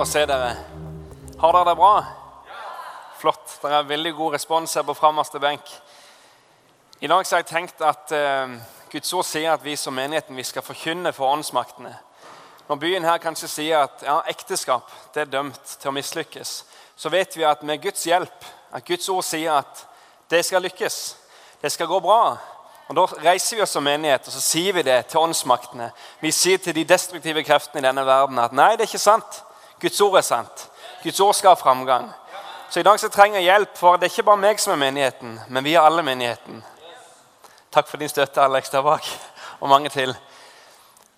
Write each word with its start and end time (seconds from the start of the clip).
å 0.00 0.06
se 0.08 0.22
dere. 0.24 0.54
Har 1.40 1.52
dere 1.52 1.68
det 1.68 1.76
bra? 1.76 1.94
Ja. 2.48 2.60
Flott. 3.20 3.56
Det 3.60 3.68
er 3.68 3.88
veldig 3.88 4.12
god 4.16 4.36
respons 4.38 4.72
her 4.78 4.84
på 4.88 4.94
framerste 4.96 5.40
benk. 5.42 5.72
I 7.00 7.08
dag 7.10 7.20
har 7.20 7.42
jeg 7.42 7.48
tenkt 7.50 7.82
at 7.84 8.12
eh, 8.16 8.54
Guds 8.92 9.12
ord 9.12 9.26
sier 9.28 9.52
at 9.52 9.64
vi 9.64 9.74
som 9.76 9.92
menigheten 9.96 10.36
vi 10.36 10.44
skal 10.46 10.64
forkynne 10.64 11.12
for 11.12 11.28
åndsmaktene. 11.34 11.92
Når 12.68 12.80
byen 12.80 13.04
her 13.04 13.20
kanskje 13.20 13.50
sier 13.52 13.82
at 13.82 14.04
ja, 14.06 14.14
ekteskap 14.30 14.88
det 15.12 15.26
er 15.26 15.34
dømt 15.34 15.74
til 15.82 15.92
å 15.92 15.94
mislykkes, 15.98 16.54
så 16.96 17.12
vet 17.12 17.36
vi 17.36 17.44
at 17.44 17.66
med 17.66 17.82
Guds 17.84 18.06
hjelp, 18.08 18.48
at 18.72 18.86
Guds 18.88 19.08
ord 19.12 19.26
sier 19.26 19.58
at 19.58 19.84
det 20.32 20.40
skal 20.46 20.64
lykkes. 20.64 20.98
Det 21.60 21.74
skal 21.74 21.90
gå 21.90 22.00
bra. 22.00 22.38
Og 22.88 22.96
Da 22.96 23.06
reiser 23.26 23.58
vi 23.58 23.66
oss 23.66 23.76
som 23.76 23.84
menighet 23.84 24.24
og 24.24 24.32
så 24.32 24.40
sier 24.40 24.80
vi 24.80 24.86
det 24.86 24.96
til 25.12 25.20
åndsmaktene. 25.26 25.92
Vi 26.24 26.32
sier 26.32 26.58
til 26.62 26.78
de 26.78 26.88
destruktive 26.88 27.44
kreftene 27.44 27.84
i 27.84 27.88
denne 27.90 28.06
verden 28.06 28.40
at 28.40 28.56
nei, 28.56 28.72
det 28.78 28.86
er 28.86 28.94
ikke 28.94 29.04
sant. 29.04 29.44
Guds 29.80 30.00
ord 30.00 30.16
er 30.16 30.26
sant. 30.26 30.66
Guds 31.02 31.20
ord 31.20 31.34
skal 31.34 31.54
ha 31.54 31.60
framgang. 31.60 32.10
Så 32.70 32.80
i 32.80 32.86
dag 32.86 33.00
så 33.00 33.08
trenger 33.08 33.40
jeg 33.40 33.50
hjelp, 33.50 33.76
for 33.78 33.96
det 33.96 34.06
er 34.06 34.12
ikke 34.12 34.28
bare 34.28 34.42
meg 34.44 34.60
som 34.60 34.72
er 34.72 34.82
menigheten, 34.84 35.40
men 35.48 35.64
vi 35.64 35.74
er 35.74 35.82
alle 35.82 36.04
menigheten. 36.06 36.60
Takk 37.72 37.88
for 37.88 37.98
din 37.98 38.08
støtte, 38.08 38.42
Alex 38.42 38.70
der 38.70 38.82
bak, 38.82 39.06
og 39.60 39.68
mange 39.68 39.88
til. 39.88 40.14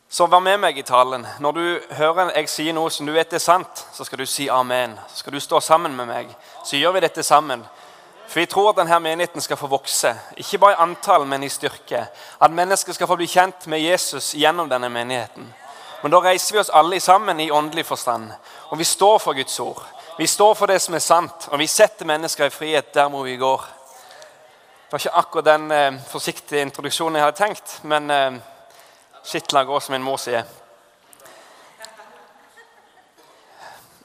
Så 0.09 0.27
vær 0.27 0.41
med 0.45 0.59
meg 0.61 0.79
i 0.79 0.83
talen. 0.83 1.27
Når 1.41 1.53
du 1.53 1.81
hører 1.97 2.35
jeg 2.37 2.49
sier 2.53 2.75
noe 2.77 2.91
som 2.93 3.07
du 3.09 3.13
vet 3.13 3.33
er 3.33 3.41
sant, 3.41 3.87
så 3.93 4.05
skal 4.05 4.21
du 4.21 4.27
si 4.29 4.49
amen. 4.53 4.99
Så 5.09 5.23
skal 5.23 5.33
du 5.33 5.41
stå 5.41 5.61
sammen 5.61 5.97
med 5.97 6.07
meg. 6.07 6.35
Så 6.65 6.77
gjør 6.77 6.93
vi 6.93 7.05
dette 7.07 7.23
sammen. 7.23 7.65
For 8.29 8.41
vi 8.41 8.47
tror 8.47 8.71
at 8.71 8.79
denne 8.81 8.99
menigheten 9.01 9.41
skal 9.41 9.57
få 9.57 9.69
vokse, 9.73 10.15
ikke 10.37 10.59
bare 10.59 10.77
i 10.77 10.83
antall, 10.85 11.27
men 11.29 11.43
i 11.43 11.49
styrke. 11.49 12.07
At 12.41 12.53
mennesker 12.53 12.93
skal 12.93 13.09
få 13.09 13.17
bli 13.17 13.27
kjent 13.29 13.67
med 13.67 13.81
Jesus 13.81 14.35
gjennom 14.37 14.69
denne 14.69 14.89
menigheten. 14.89 15.49
Men 16.03 16.11
da 16.11 16.19
reiser 16.19 16.55
vi 16.55 16.61
oss 16.61 16.71
alle 16.71 17.01
sammen 17.01 17.41
i 17.41 17.51
åndelig 17.51 17.87
forstand. 17.87 18.31
Og 18.71 18.79
vi 18.79 18.85
står 18.85 19.19
for 19.19 19.39
Guds 19.39 19.61
ord. 19.61 19.83
Vi 20.19 20.27
står 20.27 20.55
for 20.55 20.67
det 20.67 20.81
som 20.83 20.95
er 20.95 21.05
sant, 21.05 21.47
og 21.49 21.59
vi 21.59 21.67
setter 21.67 22.07
mennesker 22.07 22.47
i 22.47 22.55
frihet 22.55 22.95
der 22.95 23.09
hvor 23.09 23.23
vi 23.25 23.37
går. 23.37 23.63
Det 24.85 24.93
var 24.93 24.99
ikke 24.99 25.19
akkurat 25.23 25.45
den 25.45 25.71
eh, 25.71 26.01
forsiktige 26.11 26.67
introduksjonen 26.67 27.17
jeg 27.17 27.25
hadde 27.25 27.39
tenkt, 27.39 27.79
men 27.89 28.11
eh, 28.11 28.35
skitt 29.25 29.55
la 29.57 29.63
gå, 29.65 29.81
som 29.81 29.95
min 29.95 30.05
mor 30.05 30.21
sier. 30.21 30.45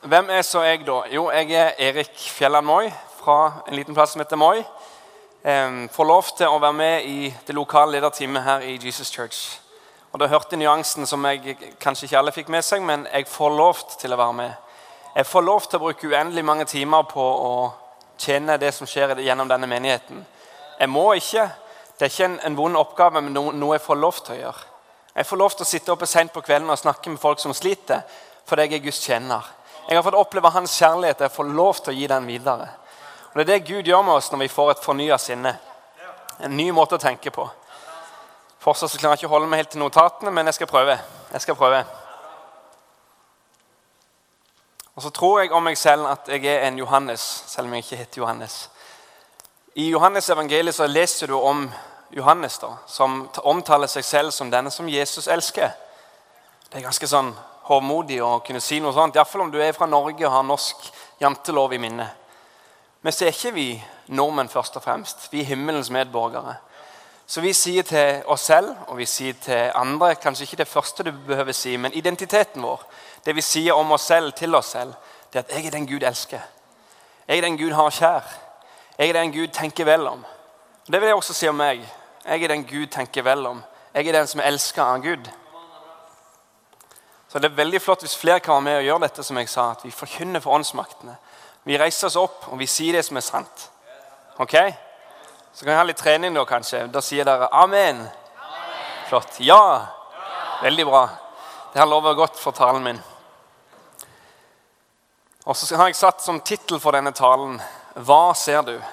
Hvem 0.07 0.29
er 0.29 0.41
så 0.47 0.61
jeg, 0.63 0.85
da? 0.87 1.01
Jo, 1.11 1.27
jeg 1.33 1.51
er 1.51 1.75
Erik 1.89 2.15
Fjelland 2.15 2.65
Moi 2.65 2.91
fra 3.17 3.63
en 3.67 3.75
liten 3.75 3.97
plass 3.97 4.13
som 4.15 4.21
heter 4.23 4.39
Moi. 4.39 4.61
Får 5.91 6.07
lov 6.07 6.29
til 6.37 6.47
å 6.47 6.59
være 6.61 6.75
med 6.77 7.05
i 7.09 7.31
det 7.47 7.55
lokale 7.55 7.97
lederteamet 7.97 8.43
her 8.43 8.63
i 8.63 8.77
Jesus 8.79 9.11
Church. 9.11 9.57
Og 10.11 10.19
Da 10.19 10.27
hørte 10.27 10.57
nyansen 10.57 11.05
som 11.05 11.25
jeg 11.25 11.57
kanskje 11.79 12.07
ikke 12.07 12.19
alle 12.19 12.31
fikk 12.31 12.47
med 12.49 12.65
seg, 12.65 12.81
men 12.81 13.07
jeg 13.11 13.27
får 13.27 13.57
lov 13.57 13.83
til 13.99 14.13
å 14.13 14.17
være 14.17 14.33
med. 14.33 14.53
Jeg 15.15 15.25
får 15.25 15.43
lov 15.43 15.67
til 15.67 15.79
å 15.79 15.83
bruke 15.83 16.07
uendelig 16.07 16.45
mange 16.45 16.65
timer 16.65 17.03
på 17.09 17.21
å 17.21 17.51
tjene 18.17 18.57
det 18.57 18.71
som 18.73 18.87
skjer 18.87 19.17
gjennom 19.25 19.49
denne 19.49 19.67
menigheten. 19.67 20.25
Jeg 20.79 20.89
må 20.89 21.11
ikke. 21.17 21.49
Det 21.97 22.05
er 22.05 22.13
ikke 22.13 22.25
en, 22.25 22.39
en 22.45 22.57
vond 22.57 22.77
oppgave, 22.77 23.21
men 23.21 23.33
noe, 23.33 23.53
noe 23.53 23.75
jeg 23.75 23.85
får 23.85 23.97
lov 23.97 24.19
til 24.23 24.35
å 24.35 24.39
gjøre. 24.39 24.65
Jeg 25.17 25.25
får 25.25 25.41
lov 25.41 25.55
til 25.55 25.65
å 25.65 25.69
sitte 25.71 25.93
oppe 25.93 26.05
sent 26.05 26.33
på 26.33 26.43
kvelden 26.45 26.69
og 26.69 26.77
snakke 26.77 27.09
med 27.09 27.21
folk 27.21 27.41
som 27.41 27.53
sliter, 27.57 28.03
fordi 28.45 28.67
jeg 28.67 28.77
er 28.77 28.83
Guds 28.83 28.99
tjener. 29.01 29.47
Jeg 29.87 29.97
har 29.97 30.03
fått 30.05 30.19
oppleve 30.19 30.51
hans 30.53 30.75
kjærlighet. 30.77 31.21
og 31.21 31.25
Jeg 31.25 31.35
får 31.35 31.55
lov 31.57 31.79
til 31.81 31.93
å 31.93 31.97
gi 31.97 32.07
den 32.11 32.27
videre. 32.27 32.67
Og 33.31 33.39
Det 33.39 33.41
er 33.41 33.51
det 33.53 33.67
Gud 33.67 33.87
gjør 33.87 34.03
med 34.03 34.13
oss 34.13 34.31
når 34.31 34.43
vi 34.43 34.53
får 34.53 34.71
et 34.71 34.83
fornya 34.83 35.17
sinne. 35.17 35.55
En 36.39 36.57
ny 36.57 36.69
måte 36.71 36.95
å 36.95 37.01
tenke 37.01 37.31
på. 37.33 37.47
Fortsatt 38.67 38.91
så 38.91 38.99
klarer 38.99 39.15
jeg 39.15 39.21
ikke 39.21 39.29
å 39.29 39.37
holde 39.37 39.47
meg 39.47 39.61
helt 39.61 39.69
til 39.71 39.79
notatene, 39.79 40.31
men 40.35 40.49
jeg 40.49 40.57
skal 40.57 40.67
prøve. 40.67 40.97
Jeg 41.31 41.39
skal 41.39 41.55
prøve. 41.55 41.77
Og 44.91 45.05
så 45.05 45.11
tror 45.15 45.37
jeg 45.39 45.53
om 45.55 45.63
meg 45.63 45.77
selv 45.79 46.09
at 46.11 46.27
jeg 46.27 46.43
er 46.51 46.65
en 46.67 46.81
Johannes, 46.81 47.23
selv 47.47 47.69
om 47.69 47.77
jeg 47.77 47.85
ikke 47.85 47.99
heter 48.01 48.19
Johannes. 48.19 48.57
I 49.79 49.85
Johannes 49.87 50.27
evangeliet 50.35 50.75
så 50.75 50.89
leser 50.91 51.31
du 51.31 51.37
om 51.39 51.63
Johannes, 52.11 52.59
da, 52.59 52.73
som 52.91 53.21
omtaler 53.47 53.87
seg 53.87 54.03
selv 54.03 54.35
som 54.35 54.51
denne 54.51 54.75
som 54.75 54.91
Jesus 54.91 55.31
elsker. 55.31 55.71
Det 56.67 56.81
er 56.81 56.89
ganske 56.89 57.07
sånn 57.07 57.31
hårmodig 57.71 58.19
å 58.19 58.41
kunne 58.43 58.59
si 58.59 58.81
noe 58.83 58.91
sånt, 58.91 59.15
iallfall 59.15 59.47
om 59.47 59.55
du 59.55 59.61
er 59.63 59.71
fra 59.71 59.87
Norge 59.87 60.27
og 60.27 60.41
har 60.41 60.43
norsk 60.43 60.91
jantelov 61.23 61.71
i 61.71 61.79
minnet. 61.87 62.19
Men 62.99 63.15
så 63.15 63.29
er 63.29 63.31
ikke 63.31 63.55
vi 63.55 63.69
nordmenn 64.11 64.51
først 64.51 64.75
og 64.75 64.83
fremst. 64.83 65.29
Vi 65.31 65.45
er 65.45 65.53
himmelens 65.55 65.87
medborgere. 65.87 66.59
Så 67.27 67.41
vi 67.41 67.53
sier 67.53 67.83
til 67.83 68.21
oss 68.25 68.45
selv 68.47 68.69
og 68.87 68.97
vi 68.97 69.05
sier 69.05 69.35
til 69.43 69.71
andre 69.75 70.13
kanskje 70.15 70.43
ikke 70.47 70.61
det 70.61 70.67
første 70.67 71.03
du 71.03 71.11
behøver 71.27 71.51
si, 71.51 71.77
men 71.77 71.93
identiteten 71.93 72.63
vår, 72.63 72.83
det 73.25 73.35
vi 73.35 73.43
sier 73.43 73.75
om 73.75 73.91
oss 73.91 74.07
selv 74.07 74.31
til 74.33 74.55
oss 74.55 74.71
selv, 74.71 74.93
det 75.33 75.39
er 75.39 75.43
at 75.43 75.51
'jeg 75.51 75.65
er 75.65 75.71
den 75.71 75.87
Gud 75.87 76.03
elsker'. 76.03 76.47
Jeg 77.27 77.37
er 77.37 77.41
den 77.41 77.57
Gud 77.57 77.71
har 77.71 77.89
kjær. 77.89 78.23
Jeg 78.97 79.09
er 79.09 79.13
den 79.13 79.33
Gud 79.33 79.47
tenker 79.47 79.85
vel 79.85 80.07
om. 80.07 80.25
Og 80.87 80.93
det 80.93 81.01
vil 81.01 81.07
jeg 81.07 81.15
også 81.15 81.33
si 81.33 81.47
om 81.47 81.55
meg. 81.55 81.93
Jeg 82.25 82.43
er 82.43 82.47
den 82.47 82.63
Gud 82.63 82.87
tenker 82.87 83.21
vel 83.21 83.45
om. 83.45 83.63
Jeg 83.93 84.07
er 84.07 84.11
den 84.11 84.27
som 84.27 84.39
er 84.39 84.43
elska 84.43 84.81
av 84.81 85.01
Gud. 85.01 85.29
Så 87.27 87.39
det 87.39 87.51
er 87.51 87.55
veldig 87.55 87.81
flott 87.81 88.01
hvis 88.01 88.17
flere 88.17 88.39
kan 88.39 88.53
være 88.53 88.61
med 88.61 88.77
og 88.77 88.83
gjøre 88.83 88.99
dette, 88.99 89.23
som 89.23 89.37
jeg 89.37 89.49
sa, 89.49 89.71
at 89.71 89.83
vi 89.83 89.91
forkynner 89.91 90.39
for 90.39 90.51
åndsmaktene. 90.51 91.17
Vi 91.63 91.77
reiser 91.77 92.07
oss 92.07 92.15
opp 92.15 92.47
og 92.47 92.59
vi 92.59 92.65
sier 92.65 92.93
det 92.93 93.05
som 93.05 93.17
er 93.17 93.21
sant. 93.21 93.69
Ok? 94.37 94.55
Så 95.57 95.65
kan 95.65 95.71
vi 95.71 95.77
ha 95.77 95.83
litt 95.83 95.97
trening, 95.97 96.33
da, 96.33 96.45
kanskje. 96.45 96.83
Da 96.93 97.01
sier 97.01 97.25
dere 97.25 97.47
amen. 97.49 97.97
amen. 97.97 98.09
Flott. 99.09 99.39
Ja. 99.41 99.55
ja. 100.13 100.59
Veldig 100.61 100.83
bra. 100.85 100.99
Det 101.73 101.79
har 101.79 101.87
lover 101.89 102.13
godt 102.13 102.37
for 102.37 102.53
talen 102.53 102.83
min. 102.85 102.99
Og 105.49 105.57
så 105.57 105.79
har 105.81 105.89
jeg 105.89 105.97
satt 105.97 106.21
som 106.21 106.37
tittel 106.45 106.77
for 106.77 106.93
denne 106.93 107.09
talen 107.09 107.57
'Hva 107.95 108.35
ser 108.37 108.61
du?' 108.61 108.83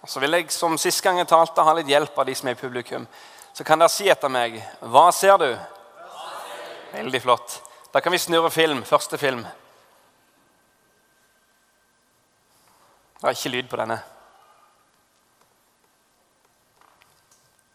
Og 0.00 0.08
Så 0.08 0.20
vil 0.20 0.32
jeg 0.32 0.52
som 0.52 0.78
sist 0.78 1.02
gang 1.04 1.18
jeg 1.18 1.28
talte, 1.28 1.62
ha 1.62 1.72
litt 1.72 1.92
hjelp 1.92 2.18
av 2.18 2.26
de 2.26 2.34
som 2.34 2.48
er 2.48 2.56
i 2.56 2.62
publikum. 2.62 3.06
Så 3.52 3.64
kan 3.64 3.78
dere 3.78 3.88
si 3.88 4.08
etter 4.08 4.28
meg 4.28 4.64
'Hva 4.80 5.12
ser 5.12 5.36
du?' 5.36 5.58
Veldig 6.92 7.22
flott. 7.22 7.60
Da 7.92 8.00
kan 8.00 8.12
vi 8.12 8.18
snurre 8.18 8.50
film. 8.50 8.82
Første 8.82 9.18
film. 9.18 9.46
Det 13.20 13.28
er 13.28 13.36
ikke 13.36 13.56
lyd 13.56 13.68
på 13.68 13.76
denne. 13.76 14.13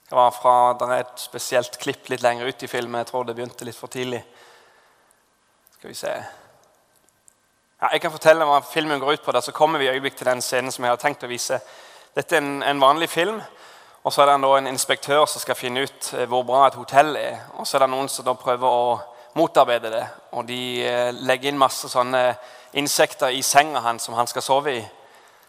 Det 0.09 0.15
var 0.15 0.31
fra, 0.31 0.73
der 0.73 0.91
er 0.93 0.99
et 1.03 1.21
spesielt 1.21 1.75
klipp 1.77 2.07
litt 2.09 2.23
lenger 2.25 2.47
ut 2.49 2.63
i 2.63 2.67
filmen. 2.67 2.97
Jeg 2.97 3.11
tror 3.11 3.27
det 3.27 3.35
begynte 3.37 3.65
litt 3.65 3.77
for 3.77 3.91
tidlig. 3.93 4.23
Skal 5.75 5.89
vi 5.91 5.93
se 5.95 6.13
ja, 7.81 7.91
Jeg 7.91 8.01
kan 8.01 8.11
fortelle 8.11 8.47
hva 8.49 8.57
filmen 8.65 8.99
går 8.99 9.13
ut 9.13 9.23
på. 9.23 9.31
Der 9.31 9.45
så 9.45 9.53
kommer 9.53 9.79
vi 9.79 9.85
i 9.85 9.91
øyeblikk 9.93 10.17
til 10.17 10.25
den 10.25 10.41
scenen 10.41 10.71
som 10.71 10.83
jeg 10.83 10.91
har 10.91 10.97
tenkt 10.97 11.23
å 11.23 11.29
vise. 11.29 11.59
Dette 12.15 12.35
er 12.35 12.41
en, 12.41 12.63
en 12.63 12.81
vanlig 12.81 13.09
film. 13.09 13.37
Og 14.03 14.13
så 14.13 14.23
er 14.23 14.31
det 14.31 14.49
en 14.49 14.67
inspektør 14.71 15.27
som 15.29 15.43
skal 15.43 15.55
finne 15.59 15.83
ut 15.85 16.13
eh, 16.17 16.25
hvor 16.25 16.41
bra 16.43 16.65
et 16.67 16.79
hotell 16.79 17.13
er. 17.15 17.43
Og 17.61 17.67
så 17.67 17.77
er 17.77 17.85
det 17.85 17.91
noen 17.93 18.09
som 18.09 18.25
da 18.25 18.33
prøver 18.33 18.65
å 18.65 18.97
motarbeide 19.37 19.91
det. 19.93 20.05
Og 20.33 20.47
de 20.47 20.61
eh, 20.89 21.11
legger 21.13 21.51
inn 21.51 21.61
masse 21.61 21.85
sånne 21.91 22.23
insekter 22.81 23.29
i 23.29 23.45
senga 23.45 23.85
hans 23.85 24.09
som 24.09 24.17
han 24.17 24.27
skal 24.27 24.41
sove 24.41 24.73
i. 24.73 24.81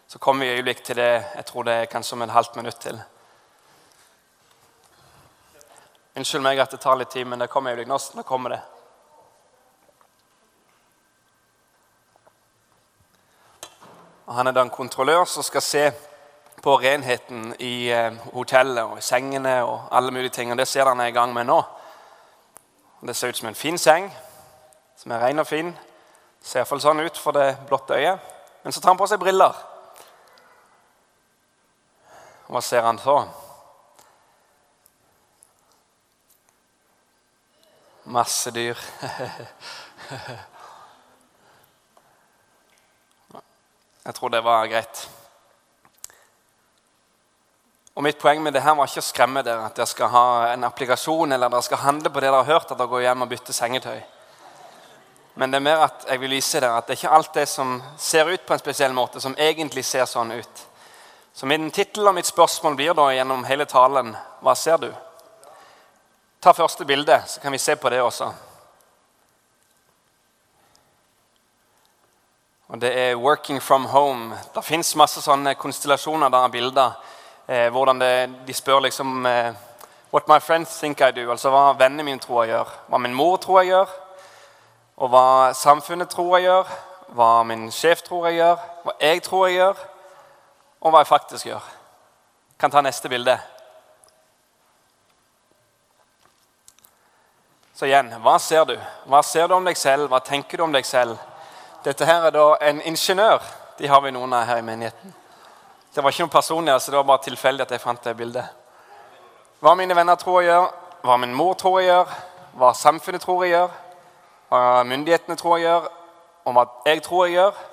Så 0.07 0.21
kommer 0.21 0.45
vi 0.45 0.51
i 0.51 0.59
øyeblikk 0.59 0.85
til 0.85 1.01
det 1.01 1.15
jeg 1.17 1.47
tror 1.49 1.65
det 1.65 1.79
er 1.79 1.89
kanskje 1.89 2.19
om 2.19 2.27
et 2.27 2.35
halvt 2.37 2.61
minutt 2.61 2.79
til. 2.85 3.01
Unnskyld 6.15 6.43
meg 6.43 6.59
at 6.59 6.71
det 6.71 6.81
tar 6.83 6.97
litt 6.99 7.11
tid, 7.11 7.25
men 7.27 7.39
det 7.39 7.47
kommer 7.49 7.71
øyeblikk. 7.71 8.15
Nå 8.15 8.23
kommer 8.27 8.49
det. 8.49 8.61
Og 14.25 14.35
han 14.35 14.47
er 14.47 14.55
da 14.55 14.61
en 14.61 14.69
kontrollør 14.69 15.25
som 15.25 15.43
skal 15.43 15.61
se 15.61 15.91
på 16.61 16.75
renheten 16.79 17.55
i 17.59 17.89
eh, 17.91 18.13
hotellet 18.33 18.83
og 18.83 18.99
i 18.99 19.03
sengene 19.03 19.57
og 19.63 19.89
alle 19.91 20.11
mulige 20.11 20.29
ting. 20.29 20.51
Og 20.51 20.57
det 20.57 20.67
ser 20.67 20.87
han 20.87 20.99
er 20.99 21.09
i 21.11 21.15
gang 21.15 21.33
med 21.33 21.49
nå. 21.49 21.61
Det 23.01 23.15
ser 23.15 23.29
ut 23.29 23.37
som 23.37 23.47
en 23.49 23.55
fin 23.55 23.77
seng, 23.77 24.11
som 24.97 25.11
er 25.11 25.23
ren 25.25 25.39
og 25.39 25.47
fin. 25.47 25.73
Ser 26.41 26.61
iallfall 26.61 26.83
sånn 26.83 27.01
ut 27.01 27.17
for 27.17 27.33
det 27.35 27.55
blotte 27.67 27.97
øyet. 27.97 28.19
Men 28.63 28.73
så 28.73 28.81
tar 28.81 28.93
han 28.93 28.99
på 28.99 29.07
seg 29.09 29.19
briller. 29.19 29.57
Hva 32.51 32.61
ser 32.61 32.85
han 32.85 32.99
så? 33.01 33.23
Masse 38.11 38.51
dyr. 38.51 38.75
Jeg 44.03 44.13
tror 44.17 44.29
det 44.29 44.41
var 44.43 44.67
greit. 44.67 45.09
Og 47.95 48.03
Mitt 48.03 48.19
poeng 48.19 48.41
med 48.43 48.51
det 48.51 48.63
her 48.65 48.75
var 48.75 48.89
ikke 48.89 48.99
å 48.99 49.05
skremme 49.05 49.43
dere 49.47 49.63
at 49.63 49.77
dere 49.79 49.87
skal 49.87 50.11
ha 50.11 50.25
en 50.49 50.67
applikasjon 50.67 51.31
eller 51.31 51.53
dere 51.53 51.63
skal 51.63 51.83
handle 51.85 52.09
på 52.11 52.19
det 52.19 52.27
dere 52.27 52.41
har 52.41 52.49
hørt, 52.49 52.71
at 52.71 52.77
dere 52.79 52.91
går 52.91 53.05
hjem 53.05 53.23
og 53.23 53.29
bytter 53.31 53.55
sengetøy. 53.55 54.01
Men 55.39 55.53
det 55.53 55.61
er 55.61 55.67
mer 55.69 55.85
at 55.85 56.03
jeg 56.09 56.19
vil 56.19 56.35
vise 56.35 56.59
dere 56.59 56.81
at 56.81 56.89
det 56.89 56.97
er 56.97 56.99
ikke 56.99 57.15
alt 57.19 57.33
det 57.39 57.47
som 57.47 57.77
ser 57.95 58.33
ut 58.33 58.43
på 58.43 58.57
en 58.57 58.63
spesiell 58.63 58.97
måte, 58.97 59.23
som 59.23 59.37
egentlig 59.39 59.85
ser 59.87 60.09
sånn 60.09 60.35
ut. 60.35 60.65
Så 61.31 61.47
min 61.47 61.71
tittel 61.71 62.11
og 62.11 62.17
mitt 62.19 62.27
spørsmål 62.27 62.75
blir 62.75 62.97
da 62.97 63.07
gjennom 63.15 63.47
hele 63.47 63.63
talen 63.71 64.11
Hva 64.43 64.57
ser 64.59 64.83
du? 64.83 64.91
Ta 66.41 66.51
første 66.53 66.85
bilde, 66.85 67.23
så 67.27 67.39
kan 67.39 67.51
vi 67.51 67.57
se 67.57 67.75
på 67.75 67.89
det 67.89 67.99
også. 68.01 68.31
Og 72.67 72.81
det 72.81 72.97
er 72.99 73.15
'Working 73.15 73.61
from 73.61 73.85
home'. 73.85 74.35
Det 74.55 74.65
fins 74.65 74.95
masse 74.95 75.21
sånne 75.21 75.55
konstellasjoner 75.55 76.29
der 76.29 76.37
av 76.37 76.51
bilder. 76.51 76.91
Eh, 77.47 77.69
hvordan 77.69 77.99
det, 77.99 78.47
De 78.47 78.53
spør 78.53 78.79
liksom 78.79 79.25
eh, 79.25 79.53
'What 80.13 80.27
my 80.27 80.39
friends 80.39 80.79
think 80.79 81.01
I 81.01 81.11
do'. 81.11 81.29
Altså 81.29 81.49
hva 81.49 81.73
vennene 81.73 82.03
mine 82.03 82.19
tror 82.19 82.43
jeg 82.43 82.49
gjør. 82.55 82.67
Hva 82.89 82.97
min 82.97 83.13
mor 83.13 83.37
tror 83.37 83.61
jeg 83.61 83.67
gjør. 83.67 83.89
Og 84.97 85.09
hva 85.09 85.53
samfunnet 85.53 86.09
tror 86.09 86.37
jeg 86.37 86.45
gjør. 86.45 86.67
Hva 87.07 87.43
min 87.43 87.71
sjef 87.71 88.01
tror 88.01 88.27
jeg 88.27 88.35
gjør. 88.35 88.57
Hva 88.83 88.91
jeg 89.01 89.23
tror 89.23 89.47
jeg 89.47 89.55
gjør. 89.55 89.75
Og 90.81 90.91
hva 90.91 90.97
jeg 90.97 91.07
faktisk 91.07 91.45
gjør. 91.45 91.63
Kan 92.59 92.71
ta 92.71 92.81
neste 92.81 93.09
bilde. 93.09 93.39
Så 97.81 97.87
igjen, 97.89 98.11
hva 98.21 98.35
ser 98.37 98.67
du? 98.69 98.75
Hva 99.09 99.23
ser 99.25 99.47
du 99.49 99.55
om 99.55 99.65
deg 99.65 99.73
selv? 99.73 100.03
Hva 100.11 100.19
tenker 100.21 100.59
du 100.59 100.63
om 100.67 100.73
deg 100.75 100.85
selv? 100.85 101.15
Dette 101.81 102.05
her 102.05 102.27
er 102.27 102.35
da 102.35 102.43
en 102.61 102.81
ingeniør. 102.85 103.41
De 103.79 103.89
har 103.89 104.03
vi 104.03 104.11
noen 104.13 104.35
av 104.37 104.43
her 104.45 104.61
i 104.61 104.65
menigheten. 104.67 105.15
Det 105.89 106.03
var 106.03 106.13
ikke 106.13 106.27
noe 106.27 106.33
personlig, 106.35 106.75
altså 106.75 106.93
det 106.93 106.99
var 106.99 107.07
bare 107.09 107.23
tilfeldig 107.25 107.65
at 107.65 107.73
jeg 107.73 107.81
fant 107.81 108.05
det 108.05 108.13
bildet. 108.19 108.53
Hva 109.65 109.73
mine 109.79 109.97
venner 109.97 110.21
tror 110.21 110.43
jeg 110.43 110.51
gjør, 110.51 110.69
hva 111.09 111.17
min 111.23 111.33
mor 111.33 111.57
tror 111.57 111.79
jeg 111.81 111.89
gjør, 111.89 112.13
hva 112.61 112.71
samfunnet 112.83 113.25
tror 113.25 113.47
jeg 113.47 113.55
gjør, 113.55 113.75
hva 114.53 114.61
myndighetene 114.93 115.41
tror 115.41 115.57
jeg 115.57 115.71
gjør, 115.71 115.91
og 116.45 116.57
hva 116.59 116.69
jeg 116.85 117.03
tror 117.09 117.25
jeg 117.25 117.37
gjør, 117.39 117.67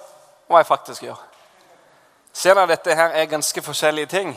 og 0.49 0.56
hva 0.56 0.64
jeg 0.64 0.72
faktisk 0.72 1.08
gjør. 1.10 1.22
Ser 2.32 2.56
dere 2.56 2.72
dette 2.72 2.96
her 2.96 3.12
er 3.12 3.32
ganske 3.37 3.69
forskjellige 3.70 4.14
ting? 4.16 4.37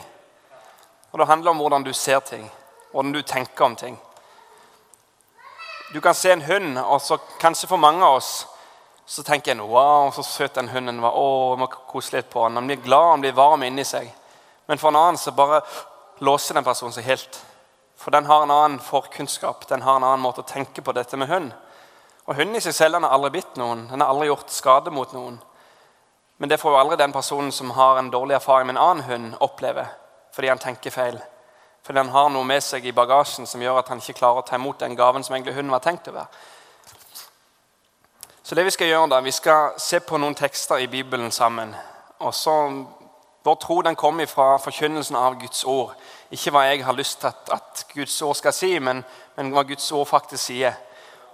Og 1.13 1.19
Det 1.19 1.31
handler 1.31 1.56
om 1.56 1.63
hvordan 1.63 1.88
du 1.88 1.94
ser 1.94 2.19
ting, 2.19 2.51
hvordan 2.91 3.15
du 3.15 3.21
tenker 3.23 3.71
om 3.71 3.79
ting. 3.79 4.01
Du 5.93 6.01
kan 6.01 6.15
se 6.15 6.31
en 6.31 6.41
hund, 6.41 6.77
og 6.79 7.01
så 7.01 7.17
kanskje 7.39 7.67
for 7.67 7.77
mange 7.77 8.05
av 8.05 8.21
oss 8.21 8.47
så 9.05 9.23
tenker 9.27 9.51
en 9.51 9.65
wow, 9.67 10.11
så 10.15 10.23
søt 10.23 10.55
den 10.55 10.69
hunden 10.71 11.01
var. 11.03 11.17
Å, 11.19 11.55
må 11.59 11.67
kose 11.67 12.15
litt 12.15 12.29
på 12.31 12.45
den. 12.45 12.55
Han 12.61 12.69
blir 12.69 12.79
glad, 12.79 13.09
han 13.09 13.23
blir 13.25 13.35
varm 13.35 13.65
inni 13.67 13.83
seg. 13.83 14.07
Men 14.71 14.79
for 14.79 14.93
en 14.93 14.99
annen 15.01 15.19
så 15.19 15.33
bare 15.35 15.59
låser 16.23 16.55
den 16.55 16.63
personen 16.63 16.95
seg 16.95 17.09
helt. 17.09 17.41
For 17.99 18.15
den 18.15 18.29
har 18.29 18.45
en 18.45 18.53
annen 18.55 18.79
forkunnskap, 18.79 19.67
den 19.67 19.83
har 19.83 19.99
en 19.99 20.07
annen 20.07 20.23
måte 20.23 20.45
å 20.45 20.47
tenke 20.47 20.81
på 20.81 20.95
dette 20.95 21.19
med 21.19 21.27
hund. 21.27 21.51
Og 22.23 22.39
Hunden 22.39 22.55
i 22.55 22.63
seg 22.63 22.77
selv 22.77 22.95
den 22.95 23.03
har 23.03 23.17
aldri 23.17 23.33
bitt 23.41 23.59
noen, 23.59 23.83
den 23.91 23.99
har 23.99 24.13
aldri 24.13 24.29
gjort 24.29 24.53
skade 24.53 24.94
mot 24.95 25.11
noen. 25.11 25.41
Men 26.39 26.49
det 26.49 26.61
får 26.61 26.71
jo 26.71 26.79
aldri 26.79 27.01
den 27.01 27.11
personen 27.11 27.51
som 27.51 27.75
har 27.75 27.99
en 27.99 28.13
dårlig 28.13 28.39
erfaring 28.39 28.69
med 28.69 28.77
en 28.77 28.83
annen 28.85 29.09
hund, 29.09 29.35
oppleve. 29.44 29.89
Fordi 30.31 30.53
han 30.53 30.61
tenker 30.61 30.95
feil. 30.95 31.19
Fordi 31.83 31.98
han 31.98 32.10
har 32.10 32.30
noe 32.30 32.45
med 32.45 32.62
seg 32.63 32.86
i 32.86 32.94
bagasjen 32.94 33.48
som 33.50 33.62
gjør 33.62 33.80
at 33.81 33.89
han 33.89 34.01
ikke 34.01 34.19
klarer 34.19 34.44
å 34.44 34.48
ta 34.48 34.56
imot 34.56 34.80
den 34.80 34.95
gaven 34.95 35.24
som 35.24 35.36
egentlig 35.36 35.56
hunden 35.56 35.74
var 35.74 35.81
tenkt 35.83 36.10
å 36.12 36.16
være. 36.16 36.30
Så 38.44 38.56
det 38.56 38.66
Vi 38.66 38.72
skal 38.72 38.88
gjøre 38.88 39.10
da, 39.10 39.19
vi 39.22 39.31
skal 39.31 39.80
se 39.80 40.00
på 40.00 40.18
noen 40.18 40.36
tekster 40.36 40.78
i 40.78 40.88
Bibelen 40.88 41.31
sammen. 41.31 41.75
Og 42.19 42.33
så, 42.33 42.86
Vår 43.44 43.56
tro 43.56 43.81
den 43.81 43.95
kommer 43.95 44.25
fra 44.25 44.57
forkynnelsen 44.57 45.16
av 45.16 45.39
Guds 45.39 45.63
ord. 45.63 45.95
Ikke 46.31 46.51
hva 46.51 46.62
jeg 46.68 46.83
har 46.86 46.94
lyst 46.94 47.19
til 47.19 47.28
at, 47.28 47.50
at 47.51 47.86
Guds 47.94 48.22
ord 48.22 48.36
skal 48.36 48.54
si, 48.54 48.80
men, 48.80 49.04
men, 49.36 49.50
hva 49.50 49.63
Guds 49.63 49.92
ord 49.92 50.06
faktisk 50.06 50.44
sier. 50.44 50.75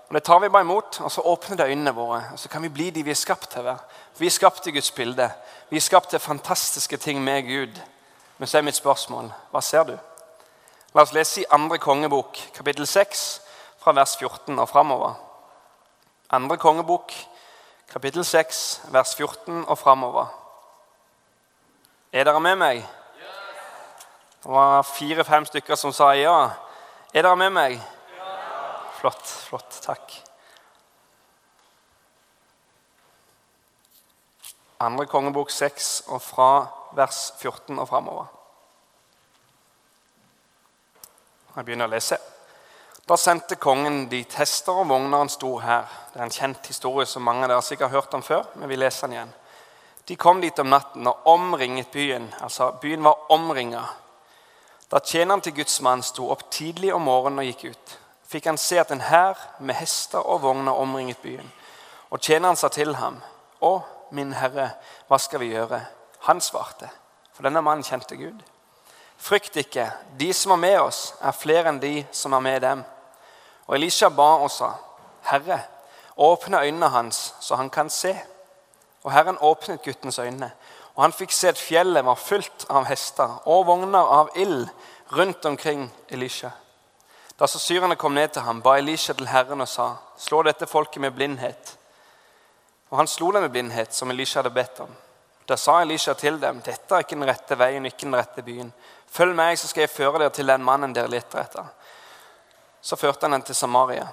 Og 0.07 0.13
Det 0.13 0.23
tar 0.23 0.39
vi 0.39 0.49
bare 0.49 0.63
imot, 0.63 1.01
og 1.01 1.11
så 1.11 1.21
åpner 1.21 1.57
det 1.57 1.67
øynene 1.67 1.95
våre. 1.95 2.21
og 2.31 2.39
Så 2.39 2.49
kan 2.49 2.63
vi 2.63 2.69
bli 2.69 2.89
de 2.89 3.03
vi 3.03 3.11
er 3.11 3.19
skapt 3.19 3.49
til 3.51 3.59
å 3.59 3.63
være. 3.63 3.79
Vi 4.17 4.25
er 4.25 4.37
skapt 4.37 4.67
i 4.67 4.71
Guds 4.71 4.91
bilde. 4.91 5.31
Vi 5.69 5.77
er 5.77 5.81
skapt 5.81 6.09
til 6.09 6.19
fantastiske 6.19 6.97
ting 6.97 7.23
med 7.23 7.43
Gud. 7.43 7.81
Men 8.37 8.47
så 8.47 8.57
er 8.57 8.61
mitt 8.61 8.75
spørsmål 8.75 9.33
hva 9.51 9.61
ser 9.61 9.83
du? 9.83 9.97
La 10.97 11.03
oss 11.03 11.11
lese 11.13 11.43
i 11.43 11.45
andre 11.53 11.77
kongebok, 11.77 12.39
kapittel 12.57 12.87
6, 12.89 13.19
fra 13.77 13.91
vers 13.93 14.15
14 14.17 14.57
og 14.57 14.65
framover. 14.65 15.11
Andre 16.33 16.55
kongebok, 16.57 17.11
kapittel 17.91 18.23
6, 18.25 18.61
vers 18.89 19.11
14 19.15 19.59
og 19.67 19.77
framover. 19.77 20.31
Er 22.09 22.25
dere 22.25 22.41
med 22.41 22.57
meg? 22.57 22.81
Det 24.41 24.49
var 24.49 24.81
fire-fem 24.89 25.45
stykker 25.45 25.77
som 25.77 25.93
sa 25.93 26.07
ja. 26.17 26.33
Er 27.13 27.27
dere 27.27 27.37
med 27.43 27.53
meg? 27.53 27.77
Flott. 28.97 29.21
Flott. 29.51 29.77
Takk. 29.85 30.15
Andre 34.81 35.05
kongebok 35.05 35.53
6 35.53 36.07
og 36.07 36.25
fra 36.25 36.49
vers 36.97 37.21
14 37.37 37.77
og 37.77 37.85
framover. 37.93 38.33
Jeg 41.57 41.65
begynner 41.65 41.87
å 41.89 41.89
lese. 41.89 42.19
Da 43.09 43.15
sendte 43.17 43.55
kongen 43.57 44.03
dit 44.11 44.33
hester 44.37 44.77
og 44.77 44.91
vogner 44.91 45.23
en 45.23 45.31
stor 45.31 45.61
hær. 45.63 45.93
Det 46.13 46.19
er 46.19 46.25
en 46.27 46.33
kjent 46.33 46.67
historie 46.69 47.07
som 47.09 47.23
mange 47.25 47.47
av 47.47 47.49
dere 47.49 47.63
sikkert 47.65 47.89
har 47.89 48.01
hørt 48.01 48.13
om 48.13 48.21
før. 48.21 48.43
men 48.55 48.69
vi 48.69 48.75
leser 48.75 49.07
den 49.07 49.15
igjen. 49.15 49.33
De 50.07 50.15
kom 50.15 50.41
dit 50.41 50.59
om 50.59 50.69
natten 50.69 51.07
og 51.07 51.25
omringet 51.25 51.87
byen. 51.91 52.33
Altså, 52.41 52.71
Byen 52.81 53.03
var 53.03 53.31
omringa. 53.31 53.81
Da 54.91 54.99
tjeneren 54.99 55.41
til 55.41 55.55
Guds 55.55 55.81
mann 55.81 56.03
sto 56.03 56.29
opp 56.31 56.51
tidlig 56.51 56.93
om 56.93 57.01
morgenen 57.01 57.39
og 57.39 57.45
gikk 57.45 57.73
ut, 57.73 57.97
fikk 58.27 58.45
han 58.45 58.57
se 58.57 58.77
at 58.79 58.91
en 58.91 59.01
hær 59.01 59.35
med 59.59 59.75
hester 59.75 60.19
og 60.19 60.41
vogner 60.41 60.71
omringet 60.71 61.17
byen. 61.17 61.51
Og 62.09 62.21
tjeneren 62.21 62.55
sa 62.55 62.67
til 62.67 62.95
ham, 62.95 63.21
'Å, 63.61 63.81
min 64.11 64.33
herre, 64.33 64.69
hva 65.07 65.17
skal 65.17 65.39
vi 65.39 65.49
gjøre?' 65.51 65.85
Han 66.19 66.41
svarte, 66.41 66.89
for 67.33 67.43
denne 67.43 67.61
mannen 67.61 67.83
kjente 67.83 68.15
Gud. 68.15 68.43
Frykt 69.17 69.55
ikke, 69.57 69.89
de 70.19 70.33
som 70.33 70.51
er 70.51 70.61
med 70.61 70.79
oss, 70.79 71.13
er 71.21 71.35
flere 71.35 71.71
enn 71.71 71.81
de 71.81 72.05
som 72.11 72.33
er 72.37 72.43
med 72.45 72.61
dem. 72.61 72.83
Og 73.67 73.75
Elisha 73.75 74.09
ba 74.13 74.35
og 74.43 74.51
sa, 74.53 74.71
Herre, 75.27 75.59
åpne 76.17 76.61
øynene 76.63 76.89
hans, 76.89 77.33
så 77.39 77.55
han 77.55 77.69
kan 77.69 77.89
se. 77.89 78.13
Og 79.03 79.11
Herren 79.11 79.37
åpnet 79.41 79.83
guttens 79.83 80.19
øyne, 80.19 80.51
og 80.95 81.03
han 81.03 81.13
fikk 81.13 81.31
se 81.31 81.51
at 81.51 81.59
fjellet 81.61 82.05
var 82.05 82.17
fullt 82.17 82.65
av 82.73 82.87
hester 82.89 83.41
og 83.45 83.67
vogner 83.67 84.13
av 84.19 84.31
ild 84.35 84.69
rundt 85.13 85.45
omkring 85.45 85.91
Elisha. 86.09 86.49
Da 87.39 87.47
så 87.47 87.59
syrerne 87.59 87.95
kom 87.95 88.13
ned 88.13 88.33
til 88.33 88.41
ham, 88.41 88.61
ba 88.61 88.77
Elisha 88.77 89.13
til 89.13 89.29
Herren 89.29 89.61
og 89.61 89.69
sa, 89.69 89.91
slå 90.17 90.41
dette 90.43 90.65
folket 90.67 91.01
med 91.01 91.13
blindhet. 91.13 91.75
Og 92.89 92.97
han 92.97 93.07
slo 93.07 93.31
dem 93.31 93.45
med 93.45 93.53
blindhet, 93.53 93.93
som 93.93 94.09
Elisha 94.11 94.39
hadde 94.39 94.55
bedt 94.55 94.79
om. 94.79 94.89
Da 95.47 95.55
sa 95.55 95.81
Elisha 95.81 96.13
til 96.13 96.41
dem, 96.41 96.61
dette 96.65 96.95
er 96.95 97.05
ikke 97.05 97.15
den 97.15 97.27
rette 97.29 97.57
veien 97.59 97.85
ikke 97.85 98.07
den 98.07 98.17
rette 98.17 98.43
byen. 98.43 98.73
Følg 99.11 99.35
meg, 99.35 99.57
så 99.59 99.67
skal 99.67 99.85
jeg 99.85 99.93
føre 99.93 100.19
dere 100.19 100.33
til 100.35 100.47
den 100.47 100.63
mannen 100.63 100.93
dere 100.95 101.11
leter 101.11 101.41
etter. 101.41 101.67
Så 102.81 102.95
førte 102.95 103.25
han 103.25 103.37
den 103.37 103.45
til 103.47 103.55
Samaria. 103.55 104.07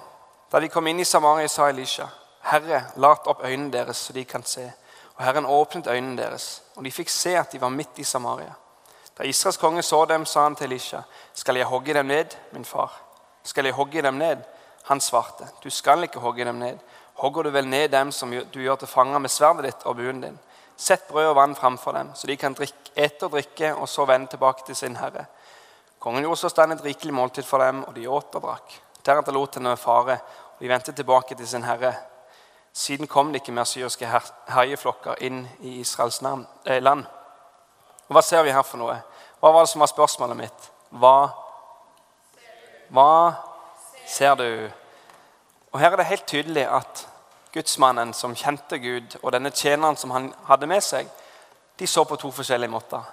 Da 0.51 0.59
de 0.59 0.69
kom 0.69 0.87
inn 0.87 0.99
i 0.99 1.07
Samaria, 1.07 1.47
sa 1.47 1.69
Elisha, 1.69 2.07
Herre, 2.45 2.83
lat 3.01 3.27
opp 3.27 3.43
øynene 3.43 3.71
deres, 3.73 3.97
så 3.97 4.13
de 4.13 4.25
kan 4.25 4.43
se. 4.45 4.65
Og 5.15 5.23
Herren 5.23 5.45
åpnet 5.45 5.87
øynene 5.87 6.17
deres, 6.17 6.61
og 6.75 6.83
de 6.83 6.91
fikk 6.91 7.09
se 7.09 7.35
at 7.39 7.51
de 7.51 7.61
var 7.61 7.73
midt 7.73 7.99
i 7.99 8.03
Samaria. 8.03 8.53
Da 9.17 9.23
Israels 9.23 9.57
konge 9.57 9.81
så 9.83 10.05
dem, 10.05 10.25
sa 10.25 10.43
han 10.43 10.55
til 10.55 10.71
Elisha, 10.71 11.01
skal 11.33 11.55
jeg 11.55 11.65
hogge 11.65 11.93
dem 11.93 12.05
ned, 12.05 12.35
min 12.51 12.65
far? 12.65 12.91
Skal 13.43 13.65
jeg 13.65 13.73
hogge 13.73 14.01
dem 14.01 14.13
ned? 14.13 14.43
Han 14.85 15.01
svarte, 15.01 15.47
du 15.63 15.69
skal 15.69 16.03
ikke 16.03 16.19
hogge 16.19 16.45
dem 16.45 16.55
ned. 16.55 16.77
Hogger 17.15 17.43
du 17.43 17.49
vel 17.49 17.67
ned 17.67 17.89
dem 17.89 18.11
som 18.11 18.31
du 18.53 18.59
gjør 18.59 18.75
til 18.75 18.87
fanger 18.87 19.19
med 19.19 19.31
sverdet 19.31 19.65
ditt 19.65 19.85
og 19.85 19.95
buen 19.95 20.21
din? 20.21 20.39
Sett 20.77 21.07
brød 21.07 21.29
og 21.31 21.35
vann 21.35 21.55
framfor 21.55 21.95
dem, 21.95 22.09
så 22.15 22.27
de 22.27 22.35
kan 22.37 22.53
drikke, 22.53 22.91
ete 22.95 23.27
og 23.27 23.31
drikke, 23.31 23.73
og 23.75 23.87
så 23.89 24.05
vende 24.05 24.27
tilbake 24.33 24.65
til 24.67 24.75
sin 24.75 24.97
herre. 24.99 25.25
Kongen 25.99 26.23
gjorde 26.23 26.41
så 26.43 26.49
stand 26.51 26.75
et 26.75 26.83
rikelig 26.83 27.13
måltid 27.13 27.47
for 27.47 27.63
dem, 27.63 27.83
og 27.87 27.95
de 27.95 28.09
åt 28.11 28.35
og 28.35 28.43
drakk. 28.43 28.75
Deretter 29.05 29.33
lot 29.33 29.55
henne 29.55 29.77
fare, 29.79 30.19
og 30.55 30.59
de 30.59 30.69
vendte 30.69 30.93
tilbake 30.93 31.35
til 31.35 31.47
sin 31.47 31.63
herre. 31.63 31.93
Siden 32.75 33.07
kom 33.07 33.31
det 33.31 33.39
ikke 33.41 33.55
mer 33.55 33.67
syriske 33.69 34.09
herjeflokker 34.51 35.21
inn 35.23 35.45
i 35.63 35.79
Israels 35.79 36.19
eh, 36.21 36.81
land. 36.83 37.05
Og 38.07 38.17
Hva 38.17 38.21
ser 38.21 38.43
vi 38.43 38.51
her 38.51 38.65
for 38.67 38.81
noe? 38.81 38.97
Hva 39.39 39.51
var 39.55 39.63
det 39.63 39.71
som 39.71 39.79
var 39.79 39.89
spørsmålet 39.93 40.37
mitt? 40.37 40.69
Hva, 40.91 41.29
hva 42.91 43.11
ser 44.05 44.35
du? 44.35 44.49
Og 45.71 45.79
Her 45.79 45.93
er 45.93 46.03
det 46.03 46.11
helt 46.11 46.27
tydelig 46.27 46.67
at 46.67 47.07
gudsmannen 47.55 48.13
som 48.13 48.35
kjente 48.35 48.79
Gud, 48.83 49.15
og 49.23 49.31
denne 49.31 49.51
tjeneren 49.55 49.95
som 49.97 50.11
han 50.11 50.33
hadde 50.49 50.67
med 50.67 50.83
seg, 50.83 51.07
de 51.79 51.87
så 51.87 52.03
på 52.03 52.17
to 52.19 52.31
forskjellige 52.31 52.71
måter. 52.71 53.03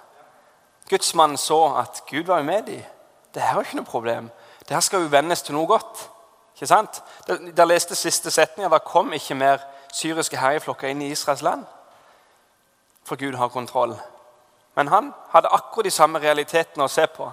Gudsmannen 0.89 1.39
så 1.39 1.59
at 1.79 2.03
Gud 2.09 2.27
var 2.27 2.43
med 2.43 2.67
dem. 2.67 2.83
Det 3.33 3.41
her 3.41 3.49
er 3.49 3.55
jo 3.55 3.67
ikke 3.67 3.79
noe 3.79 3.89
problem. 3.89 4.29
Det 4.67 4.75
her 4.75 4.83
skal 4.83 5.01
jo 5.01 5.11
vendes 5.11 5.41
til 5.41 5.55
noe 5.55 5.67
godt. 5.67 6.09
Ikke 6.55 6.67
sant? 6.67 7.01
Der 7.27 7.65
leste 7.65 7.95
siste 7.95 8.31
setning 8.31 8.67
at 8.67 8.71
det 8.75 8.83
kom 8.85 9.13
ikke 9.13 9.35
mer 9.35 9.63
syriske 9.93 10.37
herjeflokker 10.37 10.91
inn 10.91 11.01
i 11.01 11.11
Israels 11.11 11.41
land. 11.41 11.63
For 13.03 13.15
Gud 13.19 13.35
har 13.39 13.47
kontroll. 13.47 13.95
Men 14.75 14.87
han 14.87 15.13
hadde 15.29 15.51
akkurat 15.51 15.85
de 15.85 15.91
samme 15.91 16.19
realitetene 16.19 16.85
å 16.85 16.91
se 16.91 17.07
på, 17.07 17.25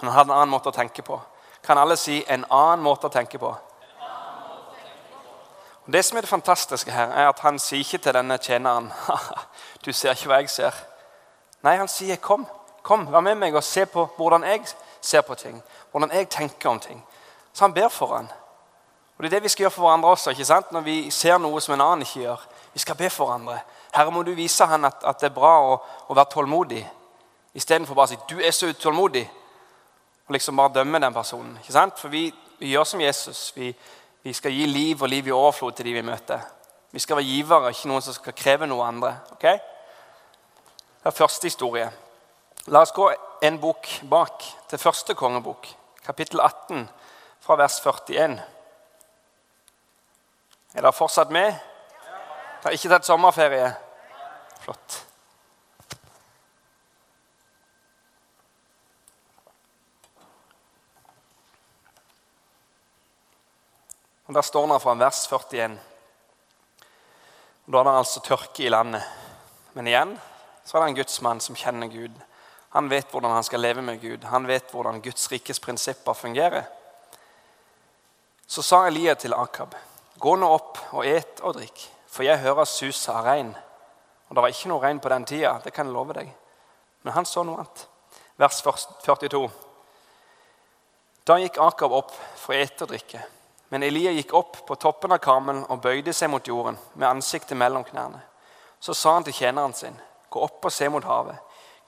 men 0.00 0.10
han 0.10 0.16
hadde 0.16 0.32
en 0.32 0.38
annen 0.38 0.52
måte 0.52 0.70
å 0.70 0.76
tenke 0.76 1.02
på. 1.02 1.18
Kan 1.64 1.78
alle 1.78 1.96
si 1.96 2.20
en 2.28 2.44
annen 2.50 2.84
måte 2.84 3.06
å 3.08 3.12
tenke 3.12 3.38
på? 3.38 3.54
Det 5.92 6.04
som 6.04 6.16
er 6.16 6.20
det 6.20 6.28
fantastiske 6.28 6.92
her, 6.92 7.08
er 7.08 7.28
at 7.28 7.38
han 7.40 7.58
sier 7.58 7.80
ikke 7.80 7.98
til 7.98 8.14
denne 8.14 8.36
tjeneren 8.38 8.90
du 9.84 9.92
ser 9.92 10.12
ikke 10.12 10.28
hva 10.28 10.40
jeg 10.42 10.50
ser. 10.52 10.74
Nei, 11.64 11.78
han 11.80 11.88
sier 11.88 12.20
kom, 12.20 12.44
kom, 12.82 13.06
vær 13.12 13.24
med 13.24 13.38
meg 13.40 13.56
og 13.56 13.64
se 13.64 13.86
på 13.86 14.04
hvordan 14.16 14.44
jeg 14.44 14.66
ser 15.00 15.24
på 15.24 15.34
ting. 15.34 15.62
Hvordan 15.90 16.12
jeg 16.12 16.28
tenker 16.28 16.68
om 16.68 16.80
ting. 16.80 17.00
Så 17.52 17.64
han 17.64 17.74
ber 17.74 17.88
for 17.88 18.16
han. 18.16 18.28
Og 19.16 19.24
Det 19.24 19.32
er 19.32 19.36
det 19.36 19.42
vi 19.42 19.48
skal 19.48 19.62
gjøre 19.62 19.70
for 19.70 19.82
hverandre 19.82 20.10
også. 20.10 20.30
ikke 20.30 20.44
sant? 20.44 20.72
Når 20.72 20.80
vi 20.80 21.10
ser 21.10 21.38
noe 21.38 21.60
som 21.60 21.74
en 21.74 21.80
annen 21.80 22.02
ikke 22.06 22.20
gjør. 22.20 22.44
Vi 22.72 22.78
skal 22.78 22.96
be 22.96 23.10
for 23.10 23.26
hverandre. 23.26 23.58
Herre, 23.94 24.10
må 24.10 24.22
du 24.22 24.34
vise 24.36 24.64
han 24.64 24.84
at, 24.84 25.00
at 25.04 25.20
det 25.20 25.30
er 25.30 25.34
bra 25.34 25.54
å, 25.64 25.78
å 26.08 26.14
være 26.14 26.30
tålmodig, 26.30 26.84
istedenfor 27.54 27.94
bare 27.94 28.04
å 28.04 28.12
si 28.12 28.18
'du 28.28 28.38
er 28.40 28.50
så 28.50 28.68
utålmodig', 28.68 29.28
og 30.28 30.32
liksom 30.32 30.56
bare 30.56 30.74
dømme 30.74 30.98
den 31.00 31.14
personen. 31.14 31.58
ikke 31.60 31.72
sant? 31.72 31.98
For 31.98 32.08
vi, 32.08 32.34
vi 32.58 32.68
gjør 32.68 32.84
som 32.84 33.00
Jesus. 33.00 33.52
Vi, 33.56 33.74
vi, 34.28 34.34
skal 34.36 34.52
gi 34.52 34.66
liv 34.66 35.02
og 35.02 35.08
liv 35.08 35.26
i 35.26 35.32
overflod 35.32 35.72
til 35.72 35.88
de 35.88 35.94
vi 35.96 36.04
møter. 36.04 36.42
Vi 36.92 37.00
skal 37.00 37.16
være 37.16 37.28
givere, 37.28 37.70
ikke 37.72 37.88
noen 37.88 38.04
som 38.04 38.16
skal 38.16 38.36
kreve 38.36 38.68
noe 38.68 38.84
andre. 38.84 39.14
ok? 39.32 39.46
Det 40.98 41.08
er 41.08 41.16
første 41.16 41.48
historie. 41.48 41.88
La 42.68 42.82
oss 42.84 42.92
gå 42.92 43.08
en 43.42 43.58
bok 43.60 43.88
bak, 44.10 44.44
til 44.68 44.78
første 44.78 45.14
kongebok, 45.16 45.70
kapittel 46.04 46.40
18, 46.44 46.84
fra 47.40 47.56
vers 47.56 47.80
41. 47.80 48.36
Er 50.74 50.80
dere 50.84 50.92
fortsatt 50.92 51.32
med? 51.32 51.54
Har 52.62 52.76
ikke 52.76 52.92
tatt 52.92 53.08
sommerferie? 53.08 53.70
Flott. 54.60 55.07
Og 64.28 64.34
Der 64.34 64.42
står 64.42 64.66
det 64.66 64.82
fra 64.82 64.92
vers 64.94 65.26
41. 65.26 65.78
Da 67.66 67.78
er 67.78 67.84
det 67.84 67.92
altså 67.96 68.20
tørke 68.20 68.62
i 68.62 68.68
landet. 68.68 69.02
Men 69.72 69.86
igjen 69.86 70.18
så 70.64 70.76
er 70.76 70.82
det 70.82 70.88
en 70.90 70.98
gudsmann 70.98 71.40
som 71.40 71.56
kjenner 71.56 71.88
Gud. 71.88 72.12
Han 72.76 72.90
vet 72.90 73.08
hvordan 73.08 73.32
han 73.32 73.44
skal 73.44 73.60
leve 73.60 73.82
med 73.82 74.00
Gud. 74.00 74.24
Han 74.28 74.46
vet 74.46 74.68
hvordan 74.70 75.00
Guds 75.00 75.30
rikes 75.32 75.60
prinsipper 75.60 76.12
fungerer. 76.12 76.66
Så 78.46 78.62
sa 78.62 78.82
Elia 78.86 79.14
til 79.14 79.32
Akab, 79.32 79.74
gå 80.20 80.36
nå 80.36 80.48
opp 80.52 80.78
og 80.92 81.06
et 81.06 81.40
og 81.40 81.56
drikk, 81.56 81.86
for 82.08 82.24
jeg 82.24 82.40
hører 82.44 82.68
suset 82.68 83.14
av 83.14 83.24
regn. 83.24 83.54
Og 84.28 84.36
det 84.36 84.44
var 84.44 84.52
ikke 84.52 84.68
noe 84.68 84.82
regn 84.82 85.00
på 85.00 85.08
den 85.08 85.24
tida, 85.24 85.54
det 85.64 85.72
kan 85.72 85.88
jeg 85.88 85.96
love 85.96 86.16
deg. 86.16 86.28
Men 87.02 87.16
han 87.16 87.28
så 87.28 87.44
noe 87.44 87.62
annet. 87.62 87.88
Vers 88.36 88.60
42. 88.60 89.42
Da 91.24 91.40
gikk 91.40 91.60
Akab 91.64 91.96
opp 91.96 92.12
for 92.36 92.52
å 92.52 92.60
ete 92.60 92.84
og 92.84 92.92
drikke. 92.92 93.24
Men 93.68 93.82
Elia 93.82 94.10
gikk 94.16 94.32
opp 94.34 94.60
på 94.66 94.76
toppen 94.80 95.12
av 95.12 95.20
Karmel 95.20 95.60
og 95.68 95.82
bøyde 95.84 96.12
seg 96.16 96.30
mot 96.32 96.46
jorden 96.46 96.78
med 96.94 97.08
ansiktet 97.08 97.56
mellom 97.56 97.84
knærne. 97.84 98.20
Så 98.80 98.94
sa 98.94 99.14
han 99.16 99.26
til 99.26 99.36
tjeneren 99.36 99.74
sin, 99.74 99.96
gå 100.30 100.40
opp 100.40 100.64
og 100.64 100.72
se 100.72 100.88
mot 100.88 101.04
havet. 101.04 101.36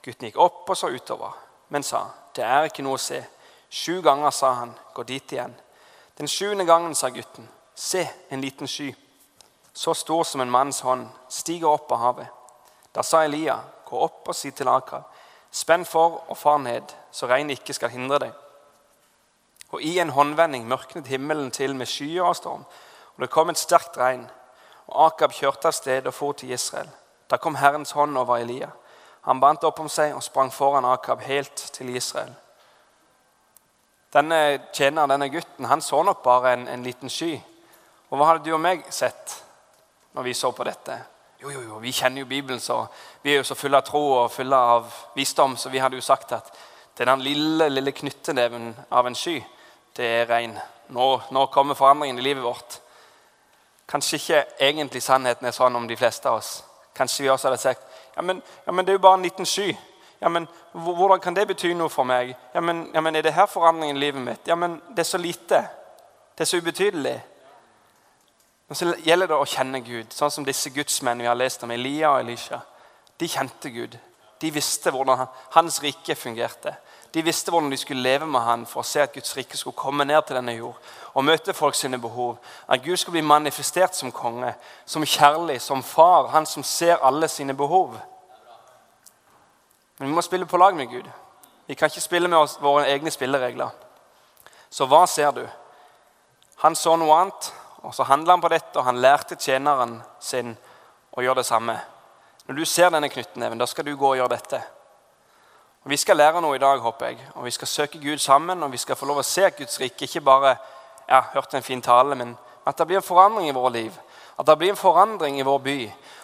Gutten 0.04 0.28
gikk 0.28 0.40
opp 0.40 0.68
og 0.68 0.76
så 0.76 0.90
utover, 0.92 1.36
men 1.68 1.84
sa, 1.86 2.06
det 2.36 2.44
er 2.44 2.68
ikke 2.68 2.84
noe 2.84 2.98
å 2.98 3.02
se. 3.02 3.20
Sju 3.70 4.00
ganger 4.02 4.32
sa 4.34 4.52
han, 4.58 4.74
gå 4.94 5.04
dit 5.08 5.32
igjen. 5.32 5.54
Den 6.18 6.28
sjuende 6.28 6.66
gangen 6.68 6.94
sa 6.94 7.08
gutten, 7.12 7.48
se, 7.74 8.02
en 8.28 8.40
liten 8.40 8.68
sky, 8.68 8.90
så 9.72 9.94
stor 9.94 10.24
som 10.24 10.40
en 10.40 10.50
manns 10.50 10.80
hånd, 10.84 11.06
stiger 11.28 11.70
opp 11.70 11.92
av 11.92 12.02
havet. 12.04 12.28
Da 12.92 13.04
sa 13.06 13.22
Elia, 13.24 13.60
gå 13.86 13.96
opp 13.96 14.28
og 14.28 14.36
si 14.36 14.50
til 14.50 14.68
Akab, 14.68 15.06
spenn 15.50 15.86
for 15.86 16.24
og 16.26 16.36
far 16.38 16.58
ned, 16.58 16.90
så 17.12 17.28
regnet 17.30 17.60
ikke 17.60 17.76
skal 17.76 17.92
hindre 17.94 18.18
deg. 18.24 18.34
Og 19.70 19.82
i 19.82 19.98
en 20.02 20.10
håndvending 20.10 20.66
mørknet 20.68 21.06
himmelen 21.06 21.50
til 21.50 21.76
med 21.76 21.86
skyer 21.86 22.26
og 22.26 22.36
storm, 22.36 22.64
og 23.14 23.22
det 23.22 23.30
kom 23.30 23.50
et 23.50 23.58
sterkt 23.58 23.98
regn. 23.98 24.26
Og 24.90 25.06
Akab 25.06 25.34
kjørte 25.36 25.70
av 25.70 25.76
sted 25.76 26.06
og 26.06 26.14
for 26.14 26.32
til 26.32 26.50
Israel. 26.50 26.88
Da 27.30 27.38
kom 27.38 27.54
Herrens 27.54 27.92
hånd 27.94 28.18
over 28.18 28.40
Elia. 28.42 28.70
Han 29.28 29.40
bandt 29.40 29.64
opp 29.64 29.78
om 29.80 29.88
seg 29.88 30.14
og 30.16 30.24
sprang 30.24 30.50
foran 30.52 30.88
Akab 30.88 31.22
helt 31.22 31.68
til 31.76 31.94
Israel. 31.94 32.32
Denne 34.10 34.58
tjeneren, 34.74 35.12
denne 35.12 35.28
gutten, 35.30 35.68
han 35.70 35.80
så 35.80 36.02
nok 36.02 36.22
bare 36.22 36.56
en, 36.56 36.66
en 36.68 36.82
liten 36.82 37.10
sky. 37.12 37.36
Og 38.10 38.18
hva 38.18 38.32
hadde 38.32 38.48
du 38.48 38.54
og 38.56 38.62
meg 38.62 38.82
sett 38.90 39.36
når 40.16 40.26
vi 40.26 40.34
så 40.34 40.50
på 40.50 40.66
dette? 40.66 40.96
Jo, 41.42 41.50
jo, 41.50 41.60
jo, 41.62 41.78
Vi 41.78 41.92
kjenner 41.92 42.24
jo 42.24 42.26
Bibelen, 42.26 42.60
så 42.60 42.82
vi 43.22 43.32
er 43.32 43.36
jo 43.38 43.46
så 43.46 43.54
fulle 43.54 43.78
av 43.78 43.86
tro 43.86 44.02
og 44.24 44.32
fulle 44.32 44.56
av 44.56 44.90
visdom, 45.14 45.54
så 45.56 45.70
vi 45.70 45.78
hadde 45.78 45.96
jo 45.96 46.04
sagt 46.04 46.32
at 46.32 46.50
det 46.96 47.06
er 47.06 47.12
den 47.12 47.22
lille, 47.22 47.68
lille 47.68 47.92
knytteneven 47.92 48.74
av 48.90 49.06
en 49.06 49.14
sky 49.14 49.38
det 50.00 50.08
er 50.08 50.28
regn. 50.30 50.56
Nå, 50.96 51.06
nå 51.30 51.46
kommer 51.52 51.78
forandringen 51.78 52.18
i 52.18 52.24
livet 52.24 52.44
vårt. 52.44 52.80
Kanskje 53.90 54.18
ikke 54.20 54.40
egentlig 54.62 55.02
sannheten 55.04 55.46
er 55.46 55.54
sånn 55.54 55.76
om 55.76 55.86
de 55.88 55.98
fleste 55.98 56.30
av 56.30 56.40
oss. 56.40 56.60
Kanskje 56.96 57.26
vi 57.26 57.30
også 57.30 57.50
hadde 57.50 57.62
sagt 57.62 57.86
ja, 58.16 58.22
men, 58.26 58.40
ja, 58.66 58.72
men 58.72 58.84
det 58.84 58.92
er 58.92 58.98
jo 58.98 59.02
bare 59.04 59.18
en 59.20 59.24
liten 59.24 59.46
sky. 59.46 59.70
Ja, 60.20 60.28
men 60.28 60.48
Hvordan 60.72 61.20
kan 61.20 61.34
det 61.34 61.46
bety 61.48 61.70
noe 61.74 61.88
for 61.88 62.04
meg? 62.04 62.34
Ja, 62.54 62.60
men, 62.60 62.90
ja, 62.94 63.00
men 63.00 63.16
Er 63.16 63.22
det 63.22 63.32
her 63.32 63.46
forandringen 63.46 63.96
i 63.96 64.00
livet 64.00 64.22
mitt? 64.22 64.48
Ja, 64.48 64.54
men 64.54 64.80
Det 64.90 64.98
er 65.04 65.10
så 65.10 65.18
lite. 65.18 65.62
Det 66.34 66.44
er 66.44 66.50
så 66.50 66.56
ubetydelig. 66.56 67.20
Men 68.68 68.76
så 68.76 68.92
gjelder 69.04 69.26
det 69.26 69.38
å 69.38 69.48
kjenne 69.48 69.80
Gud, 69.80 70.12
sånn 70.14 70.30
som 70.30 70.44
disse 70.44 70.70
gudsmennene 70.70 71.24
vi 71.24 71.28
har 71.28 71.38
lest 71.38 71.62
om, 71.66 71.70
Elia 71.70 72.12
og 72.12 72.20
Elisha. 72.20 72.60
De 73.18 73.28
kjente 73.28 73.70
Gud. 73.70 73.98
De 74.40 74.50
visste 74.50 74.92
hvordan 74.94 75.26
hans 75.56 75.80
rike 75.82 76.14
fungerte. 76.14 76.76
De 77.14 77.22
visste 77.22 77.50
hvordan 77.50 77.70
de 77.70 77.76
skulle 77.76 78.02
leve 78.02 78.26
med 78.26 78.40
han 78.40 78.66
for 78.66 78.82
å 78.82 78.86
se 78.86 79.02
at 79.02 79.12
Guds 79.14 79.34
rike 79.36 79.58
skulle 79.58 79.78
komme 79.78 80.04
ned 80.06 80.22
til 80.26 80.38
denne 80.38 80.54
jord 80.54 80.78
og 81.14 81.24
møte 81.26 81.54
folk 81.54 81.74
sine 81.74 81.98
behov. 81.98 82.36
At 82.68 82.84
Gud 82.84 82.96
skulle 82.96 83.18
bli 83.18 83.26
manifestert 83.26 83.96
som 83.98 84.12
konge, 84.14 84.52
som 84.86 85.02
kjærlig, 85.02 85.60
som 85.60 85.82
far. 85.82 86.30
Han 86.30 86.46
som 86.46 86.62
ser 86.62 87.02
alle 87.02 87.28
sine 87.28 87.54
behov. 87.54 87.96
Men 89.98 90.08
vi 90.08 90.14
må 90.14 90.22
spille 90.22 90.46
på 90.46 90.56
lag 90.56 90.76
med 90.76 90.88
Gud. 90.88 91.08
Vi 91.66 91.74
kan 91.74 91.90
ikke 91.90 92.00
spille 92.00 92.28
med 92.28 92.38
oss 92.38 92.58
våre 92.62 92.86
egne 92.88 93.10
spilleregler. 93.10 93.74
Så 94.70 94.86
hva 94.86 95.02
ser 95.10 95.32
du? 95.34 95.42
Han 96.62 96.76
så 96.76 96.94
noe 96.96 97.16
annet, 97.16 97.50
og 97.82 97.94
så 97.94 98.06
handla 98.06 98.36
han 98.36 98.42
på 98.42 98.50
dette, 98.52 98.78
og 98.78 98.86
han 98.86 99.00
lærte 99.02 99.38
tjeneren 99.40 99.98
sin 100.22 100.54
å 101.10 101.24
gjøre 101.24 101.42
det 101.42 101.48
samme. 101.48 101.74
Når 102.46 102.58
du 102.58 102.64
ser 102.64 102.90
denne 102.94 103.10
knyttneven, 103.10 103.58
da 103.58 103.66
skal 103.66 103.86
du 103.86 103.96
gå 103.96 104.12
og 104.12 104.18
gjøre 104.18 104.34
dette. 104.36 104.60
Og 105.84 105.90
Vi 105.90 105.96
skal 105.96 106.16
lære 106.16 106.40
noe 106.40 106.56
i 106.56 106.60
dag, 106.60 106.78
håper 106.78 107.06
jeg. 107.06 107.18
Og 107.34 107.44
Vi 107.44 107.50
skal 107.50 107.68
søke 107.68 107.98
Gud 107.98 108.18
sammen, 108.18 108.62
og 108.62 108.72
vi 108.72 108.76
skal 108.76 108.96
få 108.96 109.06
lov 109.06 109.18
å 109.18 109.22
se 109.22 109.50
Guds 109.50 109.80
rike. 109.80 110.04
Ikke 110.04 110.20
bare 110.20 110.56
ja, 111.08 111.22
hørt 111.32 111.54
en 111.54 111.62
fin 111.62 111.82
tale, 111.82 112.14
men 112.14 112.36
at 112.66 112.78
det 112.78 112.86
blir 112.86 113.00
en 113.00 113.02
forandring 113.02 113.48
i 113.48 113.54
våre 113.56 113.72
liv. 113.72 113.92
At 114.38 114.46
det 114.46 114.58
blir 114.58 114.70
en 114.70 114.76
forandring 114.76 115.40
i 115.40 115.44
vår 115.44 115.58
by. 115.58 115.78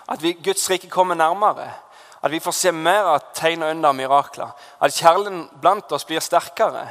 At 0.09 0.23
vi, 0.23 0.33
Guds 0.33 0.71
rike 0.71 0.91
kommer 0.91 1.15
nærmere. 1.15 1.71
At 2.23 2.31
vi 2.31 2.41
får 2.41 2.53
se 2.53 2.73
mer 2.73 3.09
av 3.15 3.33
tegn 3.35 3.63
og 3.63 3.71
under 3.71 3.93
mirakler. 3.93 4.53
At 4.81 4.93
kjærligheten 4.93 5.49
blant 5.61 5.93
oss 5.93 6.05
blir 6.05 6.21
sterkere. 6.21 6.89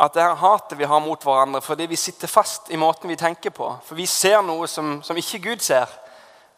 At 0.00 0.14
det 0.14 0.22
her 0.22 0.34
hatet 0.34 0.78
vi 0.78 0.88
har 0.88 1.00
mot 1.00 1.22
hverandre 1.22 1.60
fordi 1.60 1.86
vi 1.86 1.96
sitter 1.96 2.28
fast 2.28 2.70
i 2.70 2.76
måten 2.76 3.10
vi 3.10 3.16
tenker 3.16 3.50
på. 3.50 3.68
For 3.84 3.94
vi 3.94 4.06
ser 4.06 4.40
noe 4.42 4.66
som, 4.68 5.02
som 5.02 5.16
ikke 5.16 5.42
Gud 5.50 5.60
ser. 5.60 5.88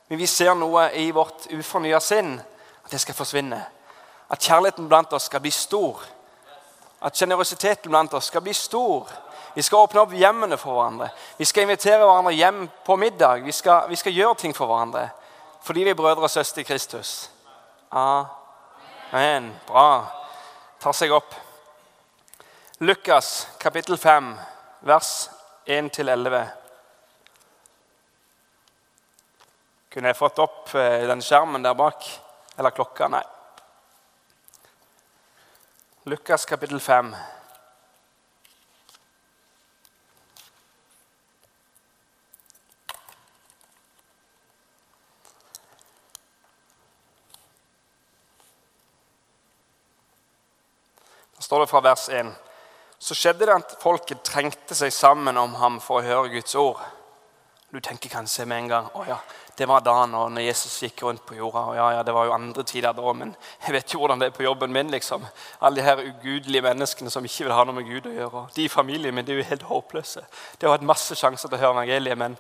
Men 0.08 0.18
vi 0.18 0.26
ser 0.26 0.54
noe 0.54 0.90
i 0.94 1.10
vårt 1.10 1.48
ufornya 1.50 2.00
sinn. 2.00 2.36
At 2.84 2.92
det 2.92 3.00
skal 3.00 3.18
forsvinne. 3.18 3.62
At 4.31 4.40
kjærligheten 4.40 4.88
blant 4.88 5.12
oss 5.12 5.28
skal 5.28 5.40
bli 5.40 5.50
stor. 5.50 6.00
At 7.04 7.16
sjenerøsiteten 7.16 7.90
blant 7.90 8.14
oss 8.14 8.31
skal 8.33 8.43
bli 8.43 8.52
stor. 8.57 9.11
Vi 9.54 9.62
skal 9.62 9.85
åpne 9.85 10.00
opp 10.00 10.14
hjemmene 10.16 10.57
for 10.59 10.75
hverandre. 10.75 11.11
Vi 11.38 11.45
skal 11.45 11.66
invitere 11.66 12.02
hverandre 12.02 12.33
hjem 12.35 12.64
på 12.87 12.97
middag. 12.97 13.45
Vi 13.45 13.52
skal, 13.52 13.88
vi 13.88 13.97
skal 13.97 14.16
gjøre 14.16 14.40
ting 14.40 14.57
for 14.57 14.71
hverandre 14.71 15.11
fordi 15.64 15.81
vi 15.81 15.90
er 15.90 15.97
brødre 15.97 16.26
og 16.26 16.31
søstre 16.31 16.61
i 16.61 16.64
Kristus. 16.69 17.31
Amen. 17.90 19.47
Bra. 19.66 20.04
Tar 20.81 20.93
seg 20.93 21.12
opp. 21.16 21.33
Lukas 22.85 23.47
kapittel 23.62 23.97
5, 23.97 24.35
vers 24.85 25.12
1-11. 25.64 26.43
Kunne 29.95 30.12
jeg 30.12 30.19
fått 30.19 30.43
opp 30.45 30.75
eh, 30.76 31.07
den 31.09 31.25
skjermen 31.25 31.64
der 31.64 31.78
bak? 31.78 32.04
Eller 32.59 32.76
klokka? 32.76 33.09
Nei. 33.09 33.23
Lukas 36.06 36.44
kapittel 36.44 36.80
5. 36.80 37.16
Da 51.37 51.42
står 51.42 51.61
det 51.61 51.66
fra 51.66 51.80
vers 51.80 52.08
1. 52.08 52.26
Så 52.99 53.14
skjedde 53.14 53.46
det 53.46 53.54
at 53.54 53.73
folket 53.80 54.20
trengte 54.20 54.76
seg 54.76 54.92
sammen 54.92 55.40
om 55.40 55.56
ham 55.56 55.80
for 55.80 56.02
å 56.02 56.04
høre 56.04 56.34
Guds 56.37 56.52
ord. 56.54 56.84
Du 57.73 57.80
tenker 57.80 58.12
kanskje 58.12 58.44
med 58.44 58.58
en 58.58 58.68
gang 58.75 58.92
å 58.92 59.08
ja, 59.08 59.23
det 59.58 59.66
var 59.68 59.80
da 59.87 60.06
når 60.11 60.40
Jesus 60.42 60.80
gikk 60.82 61.02
rundt 61.02 61.23
på 61.26 61.37
jorda. 61.38 61.61
og 61.70 61.76
ja, 61.76 61.90
ja, 61.92 62.02
Det 62.02 62.14
var 62.14 62.25
jo 62.26 62.32
andre 62.32 62.62
tider 62.62 62.92
da, 62.92 63.12
men 63.12 63.37
jeg 63.66 63.73
vet 63.73 63.94
jo 63.94 63.99
hvordan 63.99 64.18
det 64.18 64.26
er 64.26 64.37
på 64.37 64.42
jobben 64.42 64.73
min. 64.73 64.90
liksom. 64.90 65.26
Alle 65.61 65.76
de 65.76 65.82
her 65.82 66.02
ugudelige 66.02 66.62
menneskene 66.62 67.11
som 67.11 67.25
ikke 67.25 67.44
vil 67.44 67.54
ha 67.54 67.64
noe 67.64 67.75
med 67.75 67.87
Gud 67.87 68.06
å 68.11 68.14
gjøre. 68.14 68.46
De 68.54 68.64
i 68.64 68.68
familien 68.68 69.14
min 69.14 69.25
de 69.25 69.32
er 69.32 69.42
jo 69.42 69.50
helt 69.50 69.62
håpløse. 69.62 70.25
De 70.58 70.66
har 70.66 70.75
hatt 70.75 70.87
masse 70.87 71.14
sjanser 71.14 71.49
til 71.49 71.58
å 71.58 71.61
høre 71.61 71.76
evangeliet, 71.78 72.18
men 72.18 72.37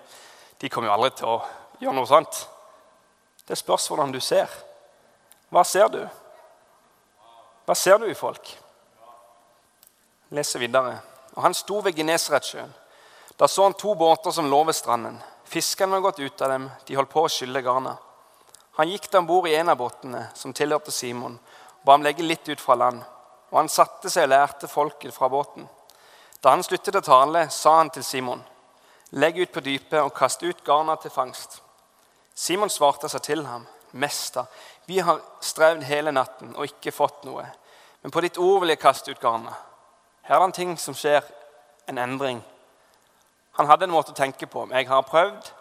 de 0.60 0.68
kommer 0.68 0.88
jo 0.88 0.94
aldri 0.96 1.10
til 1.10 1.26
å 1.26 1.38
gjøre 1.80 1.94
noe 1.94 2.10
sånt. 2.10 2.48
Det 3.46 3.58
spørs 3.58 3.88
hvordan 3.88 4.12
du 4.12 4.20
ser. 4.20 4.50
Hva 5.50 5.64
ser 5.64 5.88
du? 5.88 6.00
Hva 7.64 7.74
ser 7.74 7.98
du 7.98 8.08
i 8.10 8.18
folk? 8.18 8.56
Leser 10.34 10.58
videre. 10.58 10.98
Og 11.34 11.42
Han 11.42 11.54
sto 11.54 11.78
ved 11.80 11.94
Genesaretsjøen. 11.94 12.74
Da 13.38 13.48
så 13.48 13.62
han 13.62 13.74
to 13.74 13.94
båter 13.94 14.30
som 14.30 14.50
lå 14.50 14.64
ved 14.64 14.74
stranden. 14.74 15.18
Fiskerne 15.44 15.96
hadde 15.96 16.02
gått 16.02 16.18
ut 16.18 16.42
av 16.42 16.48
dem. 16.48 16.70
De 16.86 16.96
holdt 16.96 17.12
på 17.12 17.24
å 17.24 17.30
skylle 17.30 17.62
garna. 17.62 17.96
Han 18.76 18.90
gikk 18.90 19.10
da 19.10 19.20
om 19.20 19.26
bord 19.26 19.48
i 19.48 19.54
en 19.54 19.68
av 19.68 19.78
båtene 19.78 20.26
som 20.34 20.52
tilhørte 20.52 20.90
Simon, 20.90 21.36
og 21.38 21.84
ba 21.86 21.94
ham 21.94 22.02
legge 22.02 22.26
litt 22.26 22.48
ut 22.48 22.60
fra 22.60 22.74
land. 22.74 23.02
Og 23.52 23.60
han 23.60 23.70
satte 23.70 24.10
seg 24.10 24.26
og 24.26 24.32
lærte 24.32 24.70
folket 24.70 25.14
fra 25.14 25.28
båten. 25.30 25.68
Da 26.42 26.50
han 26.50 26.64
sluttet 26.66 26.96
å 26.98 27.04
tale, 27.04 27.46
sa 27.54 27.76
han 27.78 27.92
til 27.94 28.04
Simon.: 28.04 28.42
Legg 29.12 29.38
ut 29.38 29.52
på 29.52 29.62
dypet 29.62 30.00
og 30.02 30.14
kast 30.14 30.42
ut 30.42 30.64
garna 30.64 30.96
til 30.96 31.10
fangst. 31.10 31.60
Simon 32.34 32.70
svarte 32.70 33.08
seg 33.08 33.22
til 33.22 33.44
ham. 33.46 33.66
Mester, 33.92 34.44
vi 34.86 34.98
har 34.98 35.20
strevd 35.40 35.84
hele 35.86 36.10
natten 36.10 36.56
og 36.56 36.66
ikke 36.66 36.92
fått 36.92 37.22
noe. 37.24 37.46
Men 38.02 38.10
på 38.10 38.20
ditt 38.20 38.38
ord 38.42 38.60
vil 38.60 38.74
jeg 38.74 38.82
kaste 38.82 39.14
ut 39.14 39.20
garnet. 39.22 39.54
Her 40.26 40.34
er 40.34 40.40
det 40.40 40.48
en 40.48 40.56
ting 40.56 40.72
som 40.80 40.96
skjer, 40.98 41.22
en 41.86 41.98
endring. 41.98 42.42
Han 43.56 43.66
hadde 43.66 43.86
en 43.86 43.94
måte 43.94 44.12
å 44.12 44.18
tenke 44.18 44.46
på. 44.50 44.66
Jeg 44.72 44.88
har 44.88 45.06
prøvd. 45.06 45.52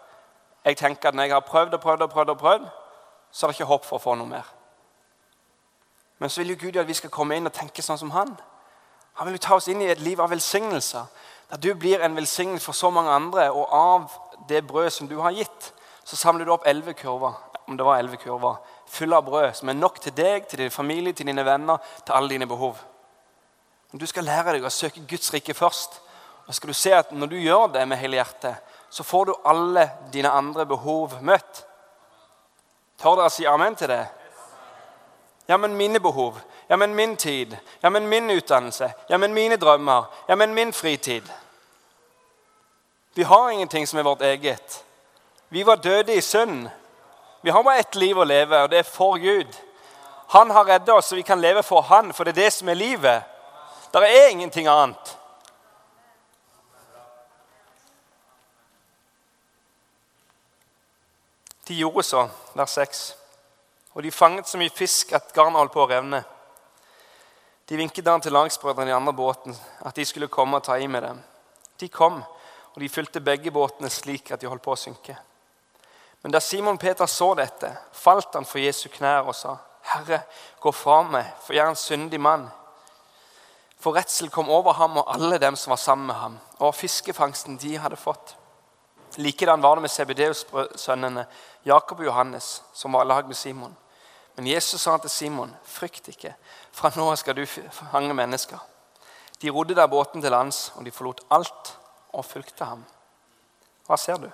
Jeg 0.64 0.76
tenker 0.76 1.08
at 1.08 1.14
Når 1.14 1.22
jeg 1.22 1.32
har 1.32 1.40
prøvd 1.40 1.74
og 1.74 1.80
prøvd, 1.80 2.02
og 2.02 2.10
prøvd, 2.10 2.30
og 2.30 2.38
prøvd, 2.38 2.66
så 3.30 3.46
er 3.46 3.50
det 3.50 3.56
ikke 3.58 3.70
håp 3.70 3.84
for 3.84 3.96
å 3.98 4.02
få 4.02 4.14
noe 4.14 4.26
mer. 4.26 4.48
Men 6.18 6.30
så 6.30 6.40
vil 6.40 6.54
jo 6.54 6.60
Gud 6.60 6.76
at 6.76 6.88
vi 6.88 6.94
skal 6.94 7.10
komme 7.10 7.36
inn 7.36 7.46
og 7.46 7.52
tenke 7.52 7.82
sånn 7.82 7.98
som 7.98 8.10
han. 8.14 8.34
Han 9.14 9.26
vil 9.26 9.36
jo 9.36 9.44
ta 9.46 9.54
oss 9.58 9.68
inn 9.68 9.82
i 9.82 9.90
et 9.90 10.02
liv 10.02 10.20
av 10.20 10.30
velsignelser. 10.30 11.06
Der 11.50 11.60
du 11.60 11.74
blir 11.74 12.02
en 12.02 12.16
velsignelse 12.16 12.64
for 12.64 12.72
så 12.72 12.90
mange 12.90 13.10
andre, 13.10 13.50
og 13.50 13.66
av 13.70 14.14
det 14.48 14.66
brød 14.66 14.90
som 14.90 15.08
du 15.08 15.18
har 15.20 15.34
gitt, 15.34 15.72
så 16.04 16.16
samler 16.16 16.44
du 16.44 16.52
opp 16.54 16.66
elleve 16.66 16.94
kurver 16.98 17.34
om 17.66 17.76
det 17.76 17.84
var 17.84 17.98
elleve 17.98 18.16
kurver, 18.20 18.56
fulle 18.86 19.16
av 19.16 19.24
brød, 19.24 19.54
som 19.56 19.68
er 19.68 19.78
nok 19.78 20.00
til 20.00 20.12
deg, 20.16 20.46
til 20.48 20.58
din 20.58 20.70
familie, 20.70 21.12
til 21.12 21.26
dine 21.26 21.44
venner, 21.44 21.78
til 22.04 22.12
alle 22.12 22.28
dine 22.28 22.46
behov. 22.46 22.76
Men 23.92 24.00
du 24.00 24.06
skal 24.06 24.26
lære 24.28 24.56
deg 24.56 24.66
å 24.66 24.72
søke 24.72 25.04
Guds 25.08 25.32
rike 25.32 25.54
først, 25.56 26.00
og 26.46 26.54
skal 26.54 26.68
du 26.68 26.74
se 26.74 26.92
at 26.92 27.12
når 27.12 27.26
du 27.26 27.36
gjør 27.36 27.66
det 27.72 27.86
med 27.88 27.96
hele 27.96 28.18
hjertet, 28.20 28.56
så 28.90 29.02
får 29.02 29.24
du 29.24 29.34
alle 29.44 29.90
dine 30.12 30.30
andre 30.30 30.66
behov 30.66 31.16
møtt. 31.22 31.64
Tør 33.00 33.16
dere 33.18 33.30
å 33.30 33.32
si 33.32 33.46
amen 33.48 33.74
til 33.74 33.90
det? 33.90 34.04
Ja, 35.48 35.56
men 35.56 35.74
mine 35.76 36.00
behov. 36.00 36.38
Ja, 36.68 36.76
men 36.76 36.94
min 36.94 37.16
tid. 37.16 37.56
Ja, 37.82 37.90
men 37.90 38.08
min 38.08 38.30
utdannelse. 38.30 38.92
Ja, 39.08 39.18
men 39.18 39.34
mine 39.34 39.56
drømmer. 39.56 40.04
Ja, 40.28 40.36
men 40.36 40.54
min 40.54 40.72
fritid. 40.72 41.26
Vi 43.14 43.22
har 43.22 43.50
ingenting 43.50 43.86
som 43.86 43.98
er 43.98 44.02
vårt 44.02 44.22
eget. 44.22 44.84
Vi 45.48 45.62
var 45.66 45.76
døde 45.76 46.14
i 46.14 46.20
synd. 46.20 46.68
Vi 47.42 47.50
har 47.50 47.62
bare 47.62 47.78
ett 47.78 47.94
liv 47.94 48.18
å 48.18 48.24
leve, 48.24 48.62
og 48.62 48.70
det 48.70 48.78
er 48.78 48.88
for 48.88 49.18
Gud. 49.18 49.50
Han 50.32 50.50
har 50.50 50.64
redda 50.64 50.94
oss, 50.94 51.06
så 51.06 51.16
vi 51.16 51.22
kan 51.22 51.40
leve 51.40 51.62
for 51.62 51.82
Han, 51.82 52.12
for 52.12 52.24
det 52.24 52.32
er 52.32 52.44
det 52.44 52.52
som 52.52 52.68
er 52.68 52.74
livet. 52.74 53.22
Det 53.92 54.02
er 54.02 54.30
ingenting 54.30 54.66
annet. 54.66 55.16
De 61.66 61.74
gjorde 61.74 62.02
så, 62.02 62.28
vers 62.52 62.70
6. 62.70 63.16
Og 63.94 64.02
de 64.02 64.10
fanget 64.10 64.48
så 64.48 64.58
mye 64.60 64.72
fisk 64.74 65.12
at 65.16 65.32
garnet 65.32 65.60
holdt 65.62 65.72
på 65.72 65.84
å 65.84 65.88
revne. 65.88 66.20
De 67.68 67.76
vinket 67.80 68.04
den 68.04 68.20
til 68.20 68.34
lagsbrødrene 68.36 68.92
i 68.92 68.96
andre 68.96 69.14
båten 69.16 69.56
at 69.80 69.96
de 69.96 70.04
skulle 70.04 70.28
komme 70.28 70.58
og 70.58 70.66
ta 70.66 70.76
i 70.76 70.86
med 70.86 71.02
dem. 71.02 71.22
De 71.80 71.88
kom, 71.88 72.20
og 72.74 72.82
de 72.82 72.88
fylte 72.88 73.22
begge 73.24 73.52
båtene 73.54 73.88
slik 73.90 74.34
at 74.34 74.42
de 74.42 74.50
holdt 74.50 74.64
på 74.64 74.74
å 74.74 74.80
synke. 74.80 75.16
Men 76.22 76.32
da 76.32 76.40
Simon 76.40 76.78
Peter 76.78 77.06
så 77.06 77.34
dette, 77.38 77.70
falt 77.92 78.34
han 78.34 78.48
for 78.48 78.60
Jesu 78.60 78.88
knær 78.88 79.28
og 79.28 79.34
sa, 79.34 79.56
'Herre, 79.84 80.22
gå 80.60 80.72
fra 80.72 81.02
meg, 81.02 81.26
for 81.40 81.52
jeg 81.52 81.64
er 81.64 81.68
en 81.68 81.76
syndig 81.76 82.20
mann.' 82.20 82.50
For 83.78 83.92
redsel 83.92 84.30
kom 84.30 84.48
over 84.48 84.72
ham 84.72 84.96
og 84.96 85.14
alle 85.14 85.38
dem 85.38 85.56
som 85.56 85.70
var 85.70 85.76
sammen 85.76 86.06
med 86.06 86.14
ham, 86.14 86.38
og 86.58 86.74
fiskefangsten 86.74 87.58
de 87.60 87.76
hadde 87.76 87.96
fått. 87.96 88.36
Likedan 89.16 89.62
var 89.62 89.76
det 89.76 89.82
med 89.82 89.90
Sebedeus-sønnene 89.90 91.26
Jakob 91.64 91.98
og 92.00 92.04
Johannes, 92.04 92.62
som 92.74 92.92
var 92.92 93.04
i 93.04 93.08
lag 93.08 93.26
med 93.26 93.36
Simon. 93.36 93.76
Men 94.36 94.46
Jesus 94.46 94.80
sa 94.80 94.96
til 94.98 95.10
Simon, 95.10 95.56
'Frykt 95.64 96.08
ikke, 96.08 96.34
fra 96.72 96.90
nå 96.96 97.16
skal 97.16 97.36
du 97.36 97.46
fange 97.46 98.14
mennesker.' 98.14 98.58
De 99.42 99.50
rodde 99.50 99.74
der 99.74 99.86
båten 99.86 100.22
til 100.22 100.30
lands, 100.30 100.72
og 100.76 100.84
de 100.84 100.90
forlot 100.90 101.20
alt 101.30 101.78
og 102.12 102.24
fulgte 102.24 102.64
ham. 102.64 102.84
Hva 103.86 103.96
ser 103.96 104.16
du? 104.16 104.30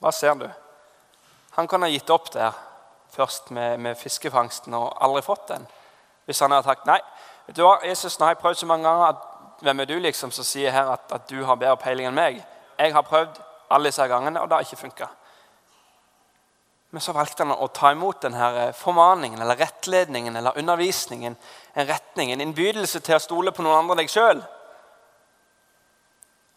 Hva 0.00 0.10
ser 0.10 0.34
du? 0.34 0.48
Han 1.50 1.68
kan 1.68 1.82
ha 1.82 1.88
gitt 1.88 2.10
opp 2.10 2.32
der 2.32 2.52
først 3.12 3.50
med, 3.50 3.78
med 3.78 3.96
fiskefangsten 3.96 4.74
og 4.74 4.96
aldri 5.04 5.22
fått 5.22 5.48
den. 5.48 5.66
Hvis 6.24 6.40
han 6.40 6.50
hadde 6.50 6.64
sagt 6.64 6.86
nei, 6.86 6.98
vet 7.46 7.56
du 7.56 7.62
hva, 7.62 7.76
Jesus, 7.84 8.18
nå 8.18 8.26
har 8.26 8.34
jeg 8.34 8.42
prøvd 8.42 8.62
så 8.62 8.66
mange 8.66 8.88
ganger 8.88 9.06
at 9.06 9.60
hvem 9.62 9.80
er 9.80 9.90
du 9.90 9.98
liksom 9.98 10.32
som 10.34 10.44
sier 10.44 10.72
her 10.74 10.90
at, 10.94 11.12
at 11.12 11.28
du 11.30 11.44
har 11.44 11.60
bedre 11.60 11.76
peiling 11.76 12.08
enn 12.08 12.18
meg? 12.18 12.40
Jeg 12.82 12.94
har 12.94 13.06
prøvd 13.06 13.38
alle 13.70 13.90
disse 13.90 14.06
gangene, 14.10 14.40
og 14.40 14.48
det 14.48 14.56
har 14.56 14.66
ikke 14.66 14.76
funka. 14.76 15.06
Men 16.92 17.00
så 17.00 17.14
valgte 17.16 17.46
han 17.46 17.54
å 17.54 17.70
ta 17.72 17.92
imot 17.94 18.24
denne 18.26 18.48
eh, 18.60 18.74
formaningen 18.76 19.40
eller 19.40 19.56
rettledningen 19.56 20.34
eller 20.36 20.58
undervisningen. 20.60 21.36
En 21.72 21.86
retning, 21.88 22.32
en 22.32 22.42
innbydelse 22.44 23.00
til 23.00 23.16
å 23.16 23.22
stole 23.22 23.54
på 23.54 23.64
noen 23.64 23.78
andre 23.78 23.94
enn 23.94 24.02
deg 24.02 24.12
sjøl. 24.12 24.42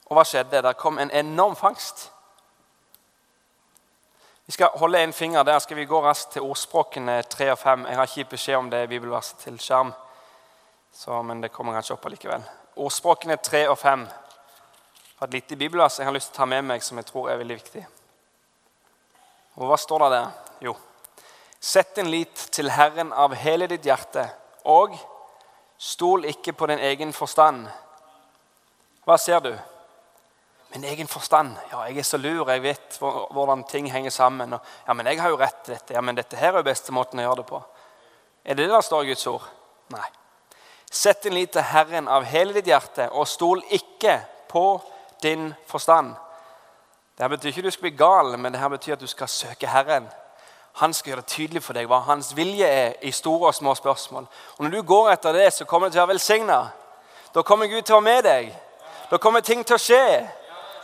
Og 0.10 0.18
hva 0.18 0.26
skjedde? 0.28 0.60
Der 0.66 0.76
kom 0.76 1.00
en 1.00 1.14
enorm 1.16 1.56
fangst. 1.56 2.10
Vi 4.46 4.58
skal 4.58 4.76
holde 4.82 5.06
en 5.06 5.16
finger 5.16 5.48
der. 5.48 5.62
Skal 5.64 5.80
vi 5.80 5.88
gå 5.88 6.02
raskt 6.04 6.36
til 6.36 6.44
ordspråkene 6.44 7.22
3 7.32 7.50
og 7.54 7.58
5? 7.62 7.88
Jeg 7.88 8.02
har 8.02 8.12
ikke 8.12 8.34
beskjed 8.36 8.60
om 8.60 8.68
det 8.74 8.84
bibelverset 8.92 9.40
til 9.48 9.56
skjerm, 9.62 9.96
så, 10.94 11.22
men 11.24 11.42
det 11.42 11.54
kommer 11.56 11.80
kanskje 11.80 11.96
opp 11.96 12.06
allikevel. 12.12 12.44
Ordspråkene 12.76 13.40
3 13.40 13.66
og 13.72 13.80
5 13.80 14.06
har 15.20 15.28
et 15.28 15.38
lite 15.38 15.58
bibelvers 15.60 16.00
jeg 16.00 16.08
har 16.08 16.16
lyst 16.16 16.32
til 16.32 16.38
å 16.38 16.42
ta 16.44 16.50
med 16.50 16.66
meg, 16.68 16.84
som 16.84 16.98
jeg 17.00 17.08
tror 17.10 17.30
er 17.32 17.40
veldig 17.42 17.60
viktig. 17.60 17.86
Og 19.56 19.70
Hva 19.70 19.78
står 19.80 20.06
det 20.06 20.12
der? 20.18 20.34
Jo 20.70 20.76
Sett 21.66 21.96
din 21.96 22.12
lit 22.12 22.36
til 22.54 22.70
Herren 22.70 23.14
av 23.14 23.34
hele 23.34 23.66
ditt 23.68 23.86
hjerte, 23.88 24.28
og 24.70 24.94
stol 25.82 26.28
ikke 26.30 26.54
på 26.54 26.68
din 26.70 26.84
egen 26.92 27.14
forstand. 27.14 27.64
Hva 29.06 29.18
ser 29.18 29.42
du? 29.42 29.56
min 30.76 30.84
egen 30.84 31.08
forstand. 31.08 31.56
Ja, 31.72 31.86
jeg 31.88 31.98
er 31.98 32.04
så 32.04 32.18
lur, 32.18 32.50
jeg 32.52 32.62
vet 32.64 32.98
hvordan 33.00 33.64
ting 33.64 33.88
henger 33.92 34.12
sammen. 34.12 34.58
Ja, 34.88 34.94
men 34.94 35.08
jeg 35.08 35.22
har 35.22 35.32
jo 35.32 35.40
rett 35.40 35.62
til 35.64 35.76
dette. 35.76 35.94
Ja, 35.96 36.02
men 36.04 36.18
dette 36.18 36.36
her 36.36 36.52
er 36.52 36.60
jo 36.60 36.68
beste 36.68 36.92
måten 36.92 37.22
å 37.22 37.24
gjøre 37.24 37.38
det 37.40 37.46
på. 37.48 37.62
Er 38.44 38.58
det 38.58 38.66
det 38.66 38.74
der 38.74 38.84
står 38.84 39.06
i 39.06 39.14
Guds 39.14 39.28
ord? 39.32 39.46
Nei. 39.96 40.08
Sett 40.92 41.24
din 41.24 41.38
lit 41.38 41.54
til 41.56 41.64
Herren 41.64 42.10
av 42.12 42.28
hele 42.28 42.54
ditt 42.58 42.68
hjerte, 42.68 43.08
og 43.16 43.28
stol 43.28 43.64
ikke 43.72 44.18
på 44.52 44.66
din 45.24 45.54
forstand. 45.68 46.16
Det 47.18 47.24
her 47.24 47.28
betyr 47.28 47.48
ikke 47.48 47.60
at 47.60 47.66
du 47.66 47.72
skal 47.72 47.82
bli 47.82 47.98
gal, 47.98 48.40
men 48.40 48.54
det 48.54 48.62
her 48.62 48.68
betyr 48.68 48.94
at 48.94 49.02
du 49.02 49.08
skal 49.08 49.28
søke 49.28 49.68
Herren. 49.68 50.08
Han 50.76 50.94
skal 50.94 51.10
gjøre 51.10 51.22
det 51.22 51.32
tydelig 51.32 51.64
for 51.64 51.74
deg 51.74 51.88
hva 51.88 52.02
hans 52.04 52.34
vilje 52.36 52.68
er 52.68 52.94
i 53.02 53.12
store 53.12 53.48
og 53.48 53.56
små 53.56 53.76
spørsmål. 53.76 54.26
Og 54.58 54.64
Når 54.64 54.72
du 54.72 54.82
går 54.82 55.12
etter 55.12 55.32
det, 55.32 55.54
så 55.54 55.66
kommer 55.66 55.88
du 55.88 55.94
til 55.94 56.02
å 56.02 56.06
være 56.06 56.14
velsigna. 56.14 56.58
Da 57.36 57.42
kommer 57.42 57.68
Gud 57.68 57.82
til 57.82 57.96
å 57.96 58.02
være 58.02 58.14
med 58.14 58.24
deg. 58.24 58.50
Da 59.12 59.18
kommer 59.18 59.40
ting 59.40 59.64
til 59.66 59.76
å 59.76 59.80
skje. 59.80 60.28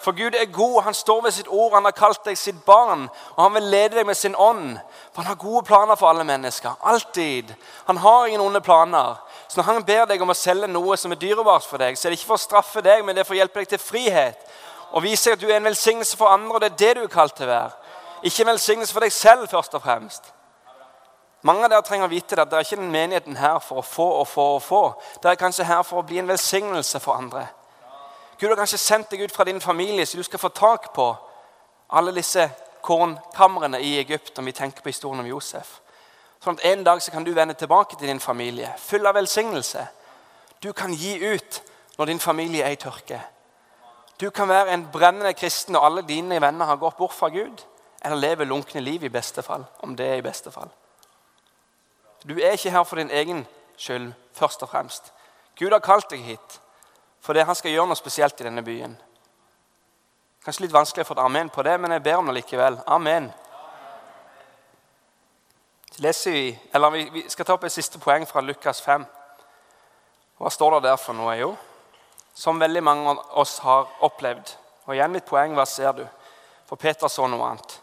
For 0.01 0.15
Gud 0.17 0.35
er 0.35 0.45
god, 0.45 0.81
han 0.83 0.93
står 0.93 1.21
ved 1.21 1.31
sitt 1.31 1.47
ord, 1.47 1.73
han 1.73 1.85
har 1.85 1.91
kalt 1.91 2.23
deg 2.25 2.37
sitt 2.37 2.63
barn. 2.65 3.09
Og 3.35 3.43
han 3.43 3.53
vil 3.53 3.67
lede 3.69 3.99
deg 3.99 4.07
med 4.07 4.15
sin 4.17 4.35
ånd. 4.35 4.79
For 5.11 5.21
han 5.21 5.33
har 5.33 5.43
gode 5.43 5.65
planer 5.67 5.95
for 5.95 6.09
alle 6.09 6.23
mennesker. 6.23 6.71
Alltid. 6.81 7.53
Han 7.85 7.97
har 7.97 8.25
ingen 8.25 8.41
onde 8.41 8.61
planer. 8.61 9.19
Så 9.51 9.59
når 9.59 9.63
han 9.67 9.83
ber 9.83 10.05
deg 10.07 10.21
om 10.23 10.29
å 10.31 10.33
selge 10.37 10.67
noe 10.71 10.95
som 10.95 11.11
er 11.11 11.19
dyrebart 11.19 11.65
for 11.67 11.81
deg, 11.81 11.97
så 11.99 12.07
er 12.07 12.13
det 12.13 12.21
ikke 12.21 12.29
for 12.29 12.39
å 12.39 12.43
straffe 12.45 12.79
deg, 12.85 13.01
men 13.03 13.17
det 13.17 13.25
er 13.25 13.27
for 13.27 13.35
å 13.35 13.39
hjelpe 13.41 13.59
deg 13.59 13.73
til 13.73 13.81
frihet. 13.83 14.45
Og 14.95 15.03
vise 15.03 15.33
at 15.35 15.41
du 15.41 15.49
er 15.49 15.57
en 15.57 15.67
velsignelse 15.67 16.15
for 16.15 16.31
andre, 16.31 16.53
og 16.55 16.61
det 16.63 16.69
er 16.69 16.77
det 16.79 16.91
du 16.95 17.01
er 17.03 17.11
kalt 17.11 17.35
til 17.35 17.49
å 17.49 17.51
være. 17.51 17.97
Ikke 18.23 18.45
en 18.45 18.51
velsignelse 18.53 18.95
for 18.95 19.03
deg 19.03 19.11
selv, 19.11 19.43
først 19.51 19.75
og 19.75 19.83
fremst. 19.83 20.29
Mange 21.43 21.67
av 21.67 21.73
dere 21.73 21.83
trenger 21.83 22.07
å 22.07 22.13
vite 22.13 22.39
det, 22.39 22.45
at 22.45 22.53
dere 22.53 22.63
er 22.63 22.69
ikke 22.69 22.79
den 22.79 22.95
menigheten 22.95 23.41
her 23.41 23.59
for 23.59 23.81
å 23.81 23.85
få 23.89 24.07
og 24.21 24.29
få 24.31 24.47
og 24.55 24.63
få. 24.63 24.81
Dere 25.19 25.35
er 25.35 25.43
kanskje 25.43 25.67
her 25.67 25.83
for 25.83 25.99
å 25.99 26.07
bli 26.07 26.23
en 26.23 26.31
velsignelse 26.31 27.03
for 27.03 27.19
andre. 27.19 27.43
Gud 28.39 28.53
har 28.53 28.61
kanskje 28.63 28.79
sendt 28.79 29.11
deg 29.11 29.25
ut 29.25 29.35
fra 29.35 29.43
din 29.51 29.59
familie, 29.59 30.07
så 30.07 30.15
du 30.15 30.23
skal 30.23 30.39
få 30.39 30.55
tak 30.55 30.93
på 30.95 31.11
alle 31.91 32.15
disse 32.15 32.47
kornkamrene 32.87 33.83
i 33.83 33.97
Egypt, 33.99 34.31
om 34.39 34.47
vi 34.47 34.55
tenker 34.55 34.79
på 34.79 34.95
historien 34.95 35.19
om 35.19 35.33
Josef. 35.35 35.81
Sånn 36.41 36.57
at 36.57 36.65
En 36.65 36.83
dag 36.83 37.01
så 37.01 37.11
kan 37.11 37.23
du 37.23 37.33
vende 37.33 37.53
tilbake 37.53 37.97
til 37.97 38.07
din 38.07 38.19
familie, 38.19 38.73
full 38.77 39.05
av 39.05 39.15
velsignelse. 39.15 39.87
Du 40.63 40.73
kan 40.73 40.93
gi 40.93 41.17
ut 41.33 41.61
når 41.97 42.05
din 42.05 42.19
familie 42.19 42.63
er 42.65 42.73
i 42.73 42.81
tørke. 42.81 43.21
Du 44.21 44.29
kan 44.29 44.49
være 44.49 44.73
en 44.73 44.87
brennende 44.93 45.33
kristen 45.33 45.73
når 45.73 45.85
alle 45.85 46.01
dine 46.01 46.41
venner 46.41 46.65
har 46.65 46.81
gått 46.81 46.97
bort 46.97 47.13
fra 47.13 47.29
Gud. 47.29 47.61
Eller 48.01 48.17
leve 48.17 48.45
lunkne 48.45 48.81
liv, 48.81 49.03
i 49.03 49.09
beste 49.09 49.43
fall, 49.45 49.65
om 49.79 49.95
det 49.95 50.07
er 50.07 50.15
i 50.17 50.25
beste 50.25 50.51
fall. 50.51 50.69
Du 52.27 52.33
er 52.39 52.57
ikke 52.57 52.71
her 52.73 52.83
for 52.83 52.95
din 52.95 53.09
egen 53.09 53.45
skyld, 53.77 54.13
først 54.33 54.63
og 54.63 54.69
fremst. 54.69 55.13
Gud 55.57 55.71
har 55.71 55.79
kalt 55.79 56.09
deg 56.09 56.21
hit. 56.25 56.59
For 57.21 57.33
det 57.33 57.45
han 57.45 57.55
skal 57.55 57.71
gjøre 57.71 57.91
noe 57.91 57.97
spesielt 57.97 58.41
i 58.41 58.47
denne 58.47 58.63
byen. 58.65 58.95
Kanskje 60.41 60.65
litt 60.65 60.73
vanskelig 60.73 61.05
å 61.05 61.11
få 61.11 61.17
et 61.19 61.25
amen 61.25 61.49
på 61.53 61.61
det, 61.65 61.77
men 61.77 61.93
jeg 61.93 62.03
ber 62.03 62.17
om 62.17 62.29
det 62.29 62.39
likevel. 62.39 62.79
Amen. 62.89 63.29
Vi, 65.97 66.11
vi, 66.91 67.09
vi 67.13 67.29
skal 67.29 67.45
ta 67.45 67.53
opp 67.53 67.65
et 67.67 67.73
siste 67.73 67.99
poeng 67.99 68.23
fra 68.27 68.41
Lukas 68.41 68.79
5. 68.81 69.03
Hva 70.39 70.49
står 70.49 70.77
det 70.77 70.87
der 70.87 70.97
for 70.97 71.13
noe? 71.13 71.35
Jo, 71.35 71.51
som 72.33 72.59
veldig 72.59 72.83
mange 72.83 73.11
av 73.11 73.19
oss 73.41 73.57
har 73.65 73.89
opplevd. 74.07 74.53
Og 74.87 74.95
igjen 74.95 75.13
litt 75.13 75.27
poeng. 75.27 75.53
Hva 75.57 75.65
ser 75.67 75.91
du? 75.97 76.05
For 76.65 76.79
Peter 76.79 77.11
så 77.11 77.27
noe 77.27 77.49
annet. 77.49 77.77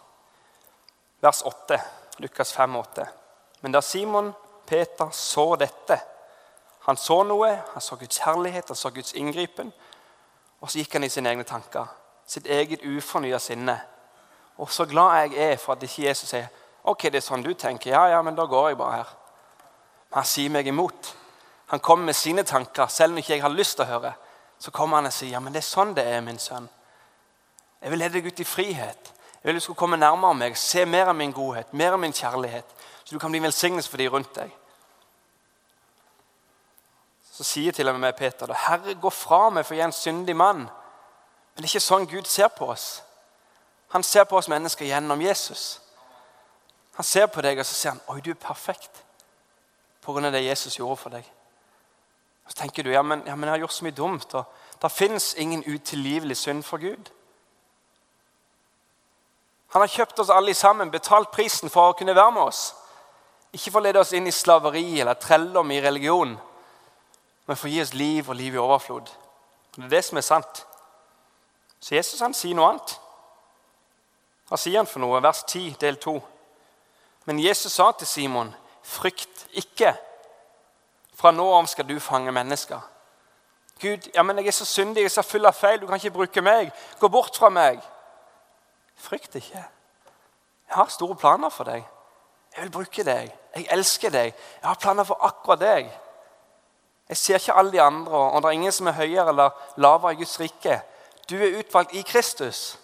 vers 1.21 1.43
8, 1.43 1.79
Lukas 2.25 2.53
5, 2.53 2.77
8. 2.77 3.07
Men 3.61 3.73
da 3.73 3.83
Simon 3.83 4.33
Peter 4.67 5.11
så 5.13 5.57
dette 5.57 6.01
Han 6.89 6.97
så 6.97 7.23
noe, 7.23 7.51
han 7.75 7.83
så 7.85 7.97
Guds 8.01 8.19
herlighet, 8.25 8.69
han 8.69 8.77
så 8.77 8.91
Guds 8.91 9.13
inngripen. 9.13 9.73
Og 10.61 10.71
så 10.71 10.79
gikk 10.79 10.95
han 10.97 11.05
i 11.05 11.11
sine 11.13 11.29
egne 11.29 11.45
tanker, 11.45 11.85
sitt 12.25 12.47
eget 12.47 12.81
ufornya 12.81 13.39
sinne. 13.39 13.75
Og 14.57 14.71
så 14.73 14.87
glad 14.89 15.19
jeg 15.19 15.51
er 15.51 15.57
for 15.61 15.75
at 15.75 15.85
ikke 15.85 16.07
Jesus 16.07 16.31
sier 16.33 16.49
ok, 16.85 17.09
det 17.11 17.21
er 17.21 17.27
sånn 17.27 17.43
du 17.43 17.53
tenker. 17.55 17.91
Ja, 17.91 18.07
ja, 18.09 18.23
men 18.23 18.37
da 18.37 18.47
går 18.47 18.71
jeg 18.71 18.79
bare 18.79 19.01
her. 19.01 19.15
Han 20.17 20.25
sier 20.25 20.51
meg 20.51 20.67
imot. 20.67 21.15
Han 21.69 21.81
kommer 21.81 22.09
med 22.09 22.17
sine 22.17 22.43
tanker, 22.43 22.87
selv 22.87 23.13
om 23.13 23.19
ikke 23.19 23.35
jeg 23.35 23.43
har 23.43 23.53
lyst 23.53 23.77
til 23.77 23.85
å 23.85 23.93
høre. 23.93 24.15
Så 24.59 24.71
kommer 24.75 24.99
han 24.99 25.11
og 25.11 25.13
sier 25.13 25.35
ja, 25.37 25.41
men 25.41 25.53
det 25.53 25.61
er 25.61 25.69
sånn 25.69 25.95
det 25.95 26.07
er, 26.09 26.23
min 26.25 26.41
sønn. 26.41 26.69
Jeg 27.83 27.93
vil 27.93 28.01
lede 28.03 28.17
deg 28.17 28.27
ut 28.27 28.41
i 28.41 28.47
frihet. 28.49 29.13
Jeg 29.39 29.51
vil 29.51 29.61
du 29.61 29.63
skal 29.63 29.77
komme 29.79 29.99
nærmere 30.01 30.35
meg, 30.35 30.57
se 30.59 30.85
mer 30.89 31.13
av 31.13 31.17
min 31.17 31.33
godhet, 31.33 31.71
mer 31.73 31.95
av 31.95 32.01
min 32.03 32.15
kjærlighet. 32.15 32.73
Så 33.05 33.15
du 33.15 33.21
kan 33.21 33.31
bli 33.31 33.39
en 33.39 33.47
velsignelse 33.47 33.91
for 33.91 34.01
de 34.01 34.09
rundt 34.11 34.33
deg. 34.35 34.51
Så 37.39 37.47
sier 37.47 37.73
til 37.73 37.89
og 37.89 38.01
med 38.01 38.17
Peter 38.19 38.47
da, 38.47 38.55
'Herre, 38.55 38.95
gå 38.95 39.11
fra 39.11 39.51
meg, 39.51 39.67
for 39.67 39.75
jeg 39.75 39.83
er 39.83 39.93
en 39.93 39.93
syndig 39.93 40.37
mann.' 40.37 40.67
Men 41.55 41.63
det 41.63 41.65
er 41.65 41.75
ikke 41.75 41.81
sånn 41.81 42.07
Gud 42.07 42.27
ser 42.27 42.49
på 42.49 42.67
oss. 42.71 43.03
Han 43.89 44.03
ser 44.03 44.25
på 44.25 44.37
oss 44.37 44.49
mennesker 44.49 44.87
gjennom 44.87 45.21
Jesus. 45.21 45.81
Han 46.99 47.07
ser 47.07 47.29
på 47.31 47.43
deg 47.45 47.61
og 47.61 47.67
så 47.67 47.75
sier 47.75 47.95
han, 47.95 48.01
'Oi, 48.09 48.21
du 48.21 48.31
er 48.31 48.41
perfekt 48.41 49.05
pga. 50.03 50.31
det 50.31 50.45
Jesus 50.45 50.77
gjorde 50.77 50.97
for 50.97 51.11
deg.' 51.11 51.31
Og 52.45 52.53
Så 52.53 52.57
tenker 52.57 52.83
du 52.83 52.91
ja 52.91 53.03
men, 53.03 53.23
ja, 53.27 53.35
men 53.35 53.45
jeg 53.45 53.53
har 53.53 53.59
gjort 53.59 53.73
så 53.73 53.85
mye 53.85 53.97
dumt. 53.97 54.35
og 54.35 54.45
Det 54.83 54.93
fins 54.93 55.35
ingen 55.35 55.65
utilgivelig 55.67 56.37
synd 56.37 56.63
for 56.63 56.79
Gud. 56.79 57.11
Han 59.69 59.83
har 59.83 59.89
kjøpt 59.89 60.19
oss 60.19 60.31
alle 60.31 60.55
sammen, 60.55 60.91
betalt 60.91 61.31
prisen 61.31 61.71
for 61.71 61.89
å 61.89 61.93
kunne 61.93 62.15
være 62.15 62.33
med 62.33 62.43
oss. 62.43 62.75
Ikke 63.53 63.71
for 63.71 63.81
å 63.81 63.83
lede 63.83 64.01
oss 64.01 64.13
inn 64.13 64.27
i 64.27 64.31
slaveri 64.31 65.01
eller 65.01 65.15
trelldom 65.15 65.71
i 65.71 65.81
religion 65.81 66.39
men 67.49 67.57
for 67.57 67.71
å 67.71 67.73
gi 67.73 67.81
oss 67.81 67.95
liv 67.97 68.27
og 68.29 68.37
liv 68.37 68.55
i 68.55 68.61
overflod. 68.61 69.09
Og 69.09 69.77
Det 69.77 69.87
er 69.87 69.95
det 69.95 70.05
som 70.05 70.19
er 70.21 70.27
sant. 70.27 70.67
Så 71.81 71.95
Jesus 71.95 72.21
han 72.21 72.35
sier 72.37 72.57
noe 72.57 72.75
annet. 72.75 72.91
Hva 74.49 74.59
sier 74.61 74.77
han 74.77 74.89
for 74.89 75.01
noe? 75.01 75.23
Vers 75.25 75.41
10, 75.49 75.79
del 75.81 75.97
2. 75.97 76.13
Men 77.29 77.45
Jesus 77.45 77.73
sa 77.73 77.93
til 77.93 78.07
Simon, 78.07 78.55
'Frykt 78.83 79.47
ikke. 79.53 79.97
Fra 81.15 81.31
nå 81.31 81.45
av 81.55 81.67
skal 81.67 81.89
du 81.89 82.01
fange 82.01 82.33
mennesker.' 82.33 82.81
Gud, 83.81 83.99
ja, 84.15 84.23
men 84.23 84.39
jeg 84.39 84.47
er 84.47 84.51
så 84.51 84.65
syndig, 84.65 84.97
jeg 84.97 85.05
er 85.05 85.09
så 85.09 85.23
full 85.23 85.47
av 85.47 85.53
feil. 85.53 85.81
Du 85.81 85.87
kan 85.87 85.97
ikke 85.97 86.11
bruke 86.11 86.43
meg. 86.43 86.73
Gå 86.99 87.09
bort 87.09 87.37
fra 87.37 87.49
meg. 87.49 87.83
Frykt 88.97 89.35
ikke. 89.35 89.65
Jeg 90.69 90.75
har 90.75 90.89
store 90.89 91.17
planer 91.17 91.49
for 91.49 91.65
deg. 91.65 91.85
Jeg 92.57 92.65
vil 92.65 92.71
bruke 92.71 93.05
deg. 93.05 93.31
Jeg 93.57 93.67
elsker 93.71 94.11
deg. 94.11 94.35
Jeg 94.63 94.69
har 94.69 94.81
planer 94.81 95.05
for 95.05 95.21
akkurat 95.21 95.61
deg. 95.61 95.93
Jeg 97.09 97.17
ser 97.17 97.35
ikke 97.35 97.55
alle 97.55 97.73
de 97.73 97.83
andre, 97.83 98.19
og 98.19 98.43
det 98.43 98.49
er 98.49 98.59
ingen 98.59 98.73
som 98.73 98.87
er 98.87 98.93
høyere 98.93 99.29
eller 99.29 99.51
lavere 99.77 100.13
i 100.13 100.17
Guds 100.17 100.41
rike. 100.41 100.81
Du 101.31 101.37
er 101.37 101.59
utvalgt 101.59 101.93
i 101.93 102.03
Kristus. 102.03 102.79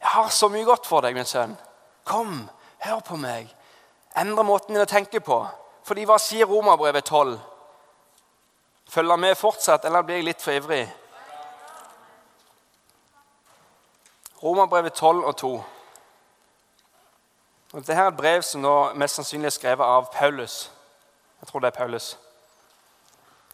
Jeg 0.00 0.08
har 0.08 0.28
så 0.28 0.48
mye 0.48 0.64
godt 0.64 0.86
for 0.86 1.00
deg, 1.00 1.14
min 1.14 1.24
sønn. 1.24 1.56
Kom, 2.04 2.50
hør 2.78 3.00
på 3.00 3.16
meg. 3.16 3.57
Endre 4.18 4.44
måten 4.44 4.74
din 4.74 4.82
å 4.82 4.88
tenke 4.88 5.20
på. 5.20 5.38
Fordi 5.86 6.04
hva 6.08 6.18
sier 6.20 6.48
Romerbrevet 6.48 7.06
12? 7.06 7.38
Følger 8.88 9.16
med 9.16 9.36
fortsatt, 9.36 9.84
eller 9.84 10.02
blir 10.02 10.20
jeg 10.20 10.28
litt 10.28 10.42
for 10.42 10.56
ivrig? 10.56 10.84
Romerbrevet 14.42 14.94
12 14.94 15.24
og 15.24 15.36
2. 15.36 15.52
Og 17.72 17.80
Dette 17.80 17.92
er 17.92 18.08
et 18.08 18.16
brev 18.16 18.42
som 18.42 18.62
nå 18.64 18.74
mest 18.96 19.18
sannsynlig 19.18 19.50
er 19.50 19.56
skrevet 19.58 19.84
av 19.84 20.08
Paulus. 20.14 20.70
Jeg 21.40 21.50
tror 21.50 21.60
det 21.60 21.72
er 21.72 21.78
Paulus. 21.78 22.16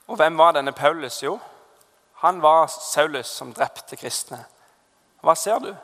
Og 0.06 0.16
hvem 0.16 0.38
var 0.38 0.52
denne 0.52 0.72
Paulus? 0.72 1.22
Jo, 1.22 1.38
han 2.22 2.42
var 2.42 2.66
Saulus 2.66 3.26
som 3.26 3.52
drepte 3.54 3.96
kristne. 3.96 4.44
Hva 5.24 5.34
ser 5.34 5.58
du? 5.58 5.74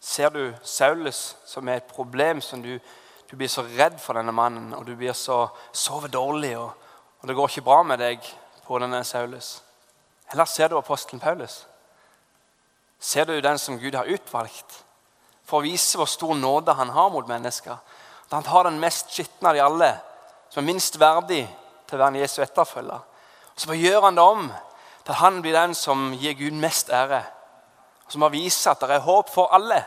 Ser 0.00 0.28
du 0.28 0.54
Saulus 0.62 1.36
som 1.46 1.68
er 1.68 1.80
et 1.80 1.94
problem 1.94 2.40
som 2.40 2.62
du, 2.62 2.78
du 3.30 3.36
blir 3.36 3.48
så 3.50 3.62
redd 3.62 3.98
for 4.00 4.14
denne 4.18 4.32
mannen, 4.32 4.74
og 4.74 4.86
du 4.86 4.94
blir 4.96 5.12
så 5.12 5.46
sover 5.72 6.08
dårlig, 6.08 6.54
og, 6.58 6.70
og 7.20 7.28
det 7.28 7.34
går 7.36 7.48
ikke 7.50 7.66
bra 7.66 7.82
med 7.82 7.98
deg 7.98 8.28
på 8.66 8.78
denne 8.78 9.02
Saulus? 9.04 9.62
Eller 10.32 10.44
ser 10.44 10.68
du 10.68 10.78
apostelen 10.78 11.20
Paulus? 11.20 11.66
Ser 13.00 13.24
du 13.24 13.40
den 13.40 13.58
som 13.58 13.78
Gud 13.78 13.94
har 13.94 14.08
utvalgt 14.10 14.82
for 15.46 15.60
å 15.60 15.66
vise 15.66 15.98
hvor 15.98 16.08
stor 16.10 16.34
nåde 16.34 16.74
han 16.74 16.90
har 16.94 17.10
mot 17.10 17.28
mennesker? 17.28 17.76
At 18.26 18.32
han 18.34 18.46
tar 18.46 18.66
den 18.66 18.80
mest 18.82 19.12
skitne 19.14 19.50
av 19.52 19.54
de 19.54 19.62
alle, 19.62 19.90
som 20.50 20.62
er 20.62 20.70
minst 20.72 20.98
verdig 20.98 21.44
til 21.86 21.98
å 21.98 22.00
være 22.00 22.14
en 22.14 22.22
Jesu 22.22 22.40
etterfølger. 22.42 23.02
Og 23.54 23.60
Så 23.60 23.74
gjør 23.78 24.08
han 24.08 24.16
det 24.16 24.24
om 24.24 24.48
til 25.04 25.12
at 25.12 25.20
han 25.20 25.42
blir 25.42 25.54
den 25.54 25.74
som 25.74 26.10
gir 26.18 26.34
Gud 26.34 26.56
mest 26.58 26.90
ære. 26.90 27.22
Og 28.06 28.12
Som 28.12 28.22
har 28.22 28.34
vist 28.34 28.66
at 28.66 28.80
det 28.80 28.90
er 28.90 29.06
håp 29.06 29.30
for 29.30 29.54
alle. 29.54 29.84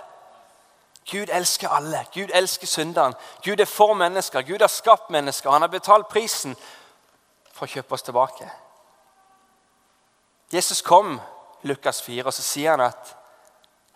Gud 1.05 1.29
elsker 1.29 1.69
alle. 1.69 2.05
Gud 2.13 2.31
elsker 2.33 2.67
synderen. 2.67 3.15
Gud 3.43 3.59
er 3.59 3.65
for 3.65 3.93
mennesker. 3.93 4.41
Gud 4.41 4.61
har 4.61 4.67
skapt 4.67 5.09
mennesker. 5.09 5.49
Han 5.49 5.61
har 5.61 5.71
betalt 5.71 6.09
prisen 6.09 6.55
for 7.53 7.65
å 7.65 7.71
kjøpe 7.71 7.93
oss 7.93 8.05
tilbake. 8.05 8.49
Jesus 10.53 10.81
kom 10.81 11.19
Lukas 11.63 12.01
4, 12.01 12.25
og 12.25 12.33
så 12.33 12.43
sier 12.45 12.71
han 12.71 12.87
at 12.89 13.15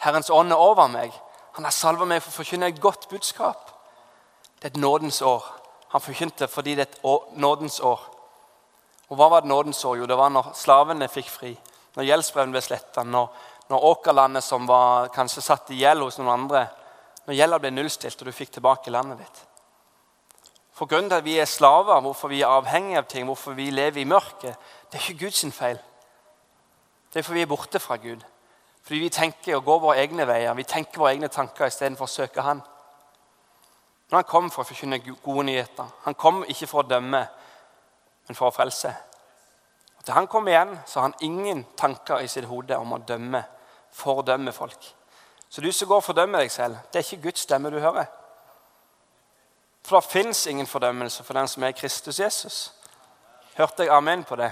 Herrens 0.04 0.30
ånd 0.30 0.52
er 0.52 0.62
over 0.62 0.88
meg. 0.88 1.14
Han 1.58 1.66
har 1.66 1.74
salva 1.74 2.06
meg 2.06 2.22
for 2.22 2.34
å 2.34 2.40
forkynne 2.42 2.70
et 2.70 2.82
godt 2.82 3.08
budskap. 3.10 3.70
Det 4.60 4.70
er 4.70 4.74
et 4.74 4.82
nådens 4.82 5.22
år 5.22 5.46
han 5.94 6.02
forkynte 6.02 6.48
fordi 6.50 6.74
det 6.74 6.88
er 6.88 6.90
et 6.90 7.38
nådens 7.38 7.80
år. 7.86 8.00
Og 9.10 9.18
Hva 9.18 9.28
var 9.30 9.44
et 9.44 9.50
nådens 9.50 9.86
år? 9.86 9.98
Jo, 9.98 10.06
det 10.10 10.18
var 10.18 10.32
når 10.34 10.56
slavene 10.58 11.08
fikk 11.08 11.30
fri, 11.30 11.52
når 11.94 12.08
gjeldsbrevene 12.08 12.56
ble 12.56 12.62
sletta, 12.66 13.04
når, 13.06 13.28
når, 13.70 13.84
åkerlandet 13.92 14.44
som 14.44 14.66
var 14.66 15.12
kanskje 15.14 15.44
satt 15.46 15.70
i 15.70 15.84
gjeld 15.84 16.02
hos 16.02 16.18
noen 16.18 16.32
andre, 16.34 16.64
når 17.26 17.38
gjelda 17.38 17.60
ble 17.60 17.72
nullstilt 17.72 18.22
og 18.22 18.30
du 18.30 18.36
fikk 18.36 18.56
tilbake 18.58 18.92
landet 18.92 19.24
ditt. 19.24 19.42
For 20.74 20.90
Grunnen 20.90 21.10
til 21.10 21.22
at 21.22 21.26
vi 21.26 21.38
er 21.38 21.46
slaver, 21.46 22.02
hvorfor 22.02 22.28
vi 22.28 22.42
er 22.42 22.50
avhengige 22.50 22.98
av 22.98 23.10
ting, 23.10 23.26
hvorfor 23.26 23.54
vi 23.54 23.70
lever 23.70 24.02
i 24.02 24.10
mørket, 24.10 24.58
det 24.92 25.00
er 25.00 25.04
ikke 25.06 25.26
Guds 25.26 25.46
feil. 25.56 25.80
Det 27.14 27.20
er 27.20 27.24
fordi 27.24 27.38
vi 27.38 27.42
er 27.46 27.52
borte 27.52 27.80
fra 27.80 27.96
Gud. 27.96 28.24
Fordi 28.84 29.00
vi 29.00 29.10
tenker 29.10 29.56
og 29.56 29.64
går 29.64 29.80
våre 29.80 30.02
egne 30.02 30.26
veier. 30.28 30.54
Vi 30.54 30.64
tenker 30.64 31.00
våre 31.00 31.14
egne 31.14 31.30
tanker 31.32 31.70
istedenfor 31.70 32.10
å 32.10 32.12
søke 32.12 32.42
Han. 32.42 32.62
Men 34.10 34.18
han 34.18 34.28
kom 34.30 34.50
for 34.52 34.64
å 34.64 34.68
forkynne 34.68 35.00
gode 35.06 35.46
nyheter. 35.48 35.88
Han 36.04 36.18
kom 36.20 36.44
ikke 36.44 36.68
for 36.68 36.84
å 36.84 36.90
dømme, 36.90 37.22
men 38.28 38.38
for 38.38 38.50
å 38.50 38.54
frelse. 38.54 38.92
Og 39.98 40.04
til 40.04 40.14
han 40.14 40.28
kom 40.28 40.48
igjen, 40.48 40.76
så 40.86 41.00
har 41.00 41.08
han 41.08 41.26
ingen 41.26 41.64
tanker 41.78 42.22
i 42.22 42.28
sitt 42.28 42.46
hode 42.46 42.78
om 42.78 42.94
å 42.94 43.00
dømme, 43.08 43.44
fordømme 43.94 44.52
folk. 44.52 44.90
Så 45.54 45.62
du 45.62 45.72
som 45.72 45.88
går 45.88 46.00
og 46.02 46.04
fordømmer 46.04 46.42
deg 46.42 46.50
selv, 46.52 46.80
det 46.90 46.98
er 46.98 47.06
ikke 47.06 47.28
Guds 47.28 47.44
stemme 47.46 47.70
du 47.70 47.76
hører. 47.78 48.08
For 49.86 50.00
det 50.00 50.10
fins 50.10 50.48
ingen 50.50 50.66
fordømmelse 50.66 51.22
for 51.24 51.38
den 51.38 51.48
som 51.48 51.64
er 51.64 51.76
Kristus 51.78 52.20
Jesus. 52.20 52.56
Hørte 53.54 53.86
jeg 53.86 53.94
amen 53.94 54.24
på 54.26 54.36
det? 54.36 54.50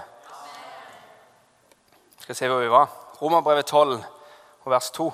Skal 2.19 2.37
se 2.37 2.51
hvor 2.51 2.61
vi 2.61 2.69
var. 2.69 2.93
Romerbrevet 3.21 3.65
12 3.65 3.97
og 4.61 4.71
vers 4.75 4.91
2. 4.91 5.09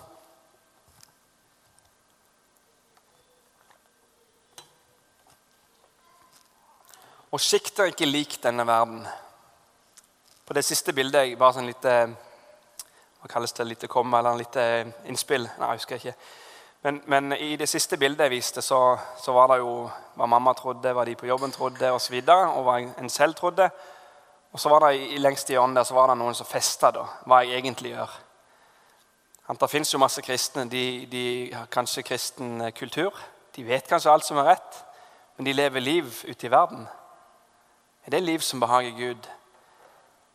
Og 7.31 7.39
sikt 7.39 7.79
er 7.79 7.95
ikke 7.95 8.11
lik 8.11 8.41
denne 8.43 8.67
verden. 8.67 9.07
På 10.45 10.53
det 10.53 10.67
siste 10.67 10.91
bildet 10.91 11.39
bare 11.39 11.61
sånn 11.61 11.71
lite 11.71 11.99
hva 13.27 13.33
kalles 13.35 13.53
det, 13.53 13.65
lite 13.67 13.87
komma 13.91 14.19
eller 14.19 14.31
en 14.31 14.39
lite 14.39 14.63
innspill. 15.11 15.43
Nei, 15.59 15.71
jeg 15.73 15.81
husker 15.81 15.99
ikke. 15.99 16.13
Men, 16.85 17.01
men, 17.05 17.33
i 17.33 17.55
det 17.59 17.67
siste 17.67 17.97
bildet 17.99 18.27
jeg 18.27 18.31
viste, 18.37 18.61
så, 18.61 18.79
så, 19.19 19.33
var 19.35 19.51
det 19.51 19.57
jo 19.59 19.89
hva 20.15 20.27
mamma 20.29 20.53
trodde, 20.55 20.93
hva 20.93 21.03
de 21.05 21.15
på 21.19 21.27
jobben 21.27 21.51
trodde 21.51 21.89
og, 21.91 21.99
så 22.01 22.13
og 22.15 22.63
hva 22.63 22.77
en 22.79 23.09
selv 23.09 23.35
trodde. 23.35 23.69
Og 24.53 24.59
så 24.59 24.69
var 24.69 24.85
det 24.85 25.01
i, 25.01 25.17
lengst 25.17 25.49
i 25.49 25.57
ånden 25.57 25.75
der 25.75 25.83
så 25.83 25.97
var 25.97 26.07
det 26.07 26.17
noen 26.21 26.37
som 26.37 26.47
festa 26.47 26.93
hva 27.25 27.43
jeg 27.43 27.59
egentlig 27.59 27.91
gjør. 27.91 28.13
Det 29.59 29.69
fins 29.69 29.93
jo 29.93 29.99
masse 29.99 30.21
kristne. 30.21 30.67
De, 30.69 31.05
de, 31.11 31.25
har 31.53 31.67
kanskje 31.71 32.03
kristen 32.03 32.71
kultur. 32.75 33.15
De 33.55 33.63
vet 33.63 33.87
kanskje 33.87 34.11
alt 34.11 34.25
som 34.25 34.37
er 34.37 34.53
rett, 34.53 34.79
men 35.37 35.45
de 35.45 35.53
lever 35.53 35.81
liv 35.83 36.23
ute 36.27 36.47
i 36.47 36.51
verden. 36.51 36.87
Er 38.05 38.11
det 38.11 38.23
liv 38.23 38.39
som 38.39 38.59
behager 38.59 38.95
Gud? 38.95 39.29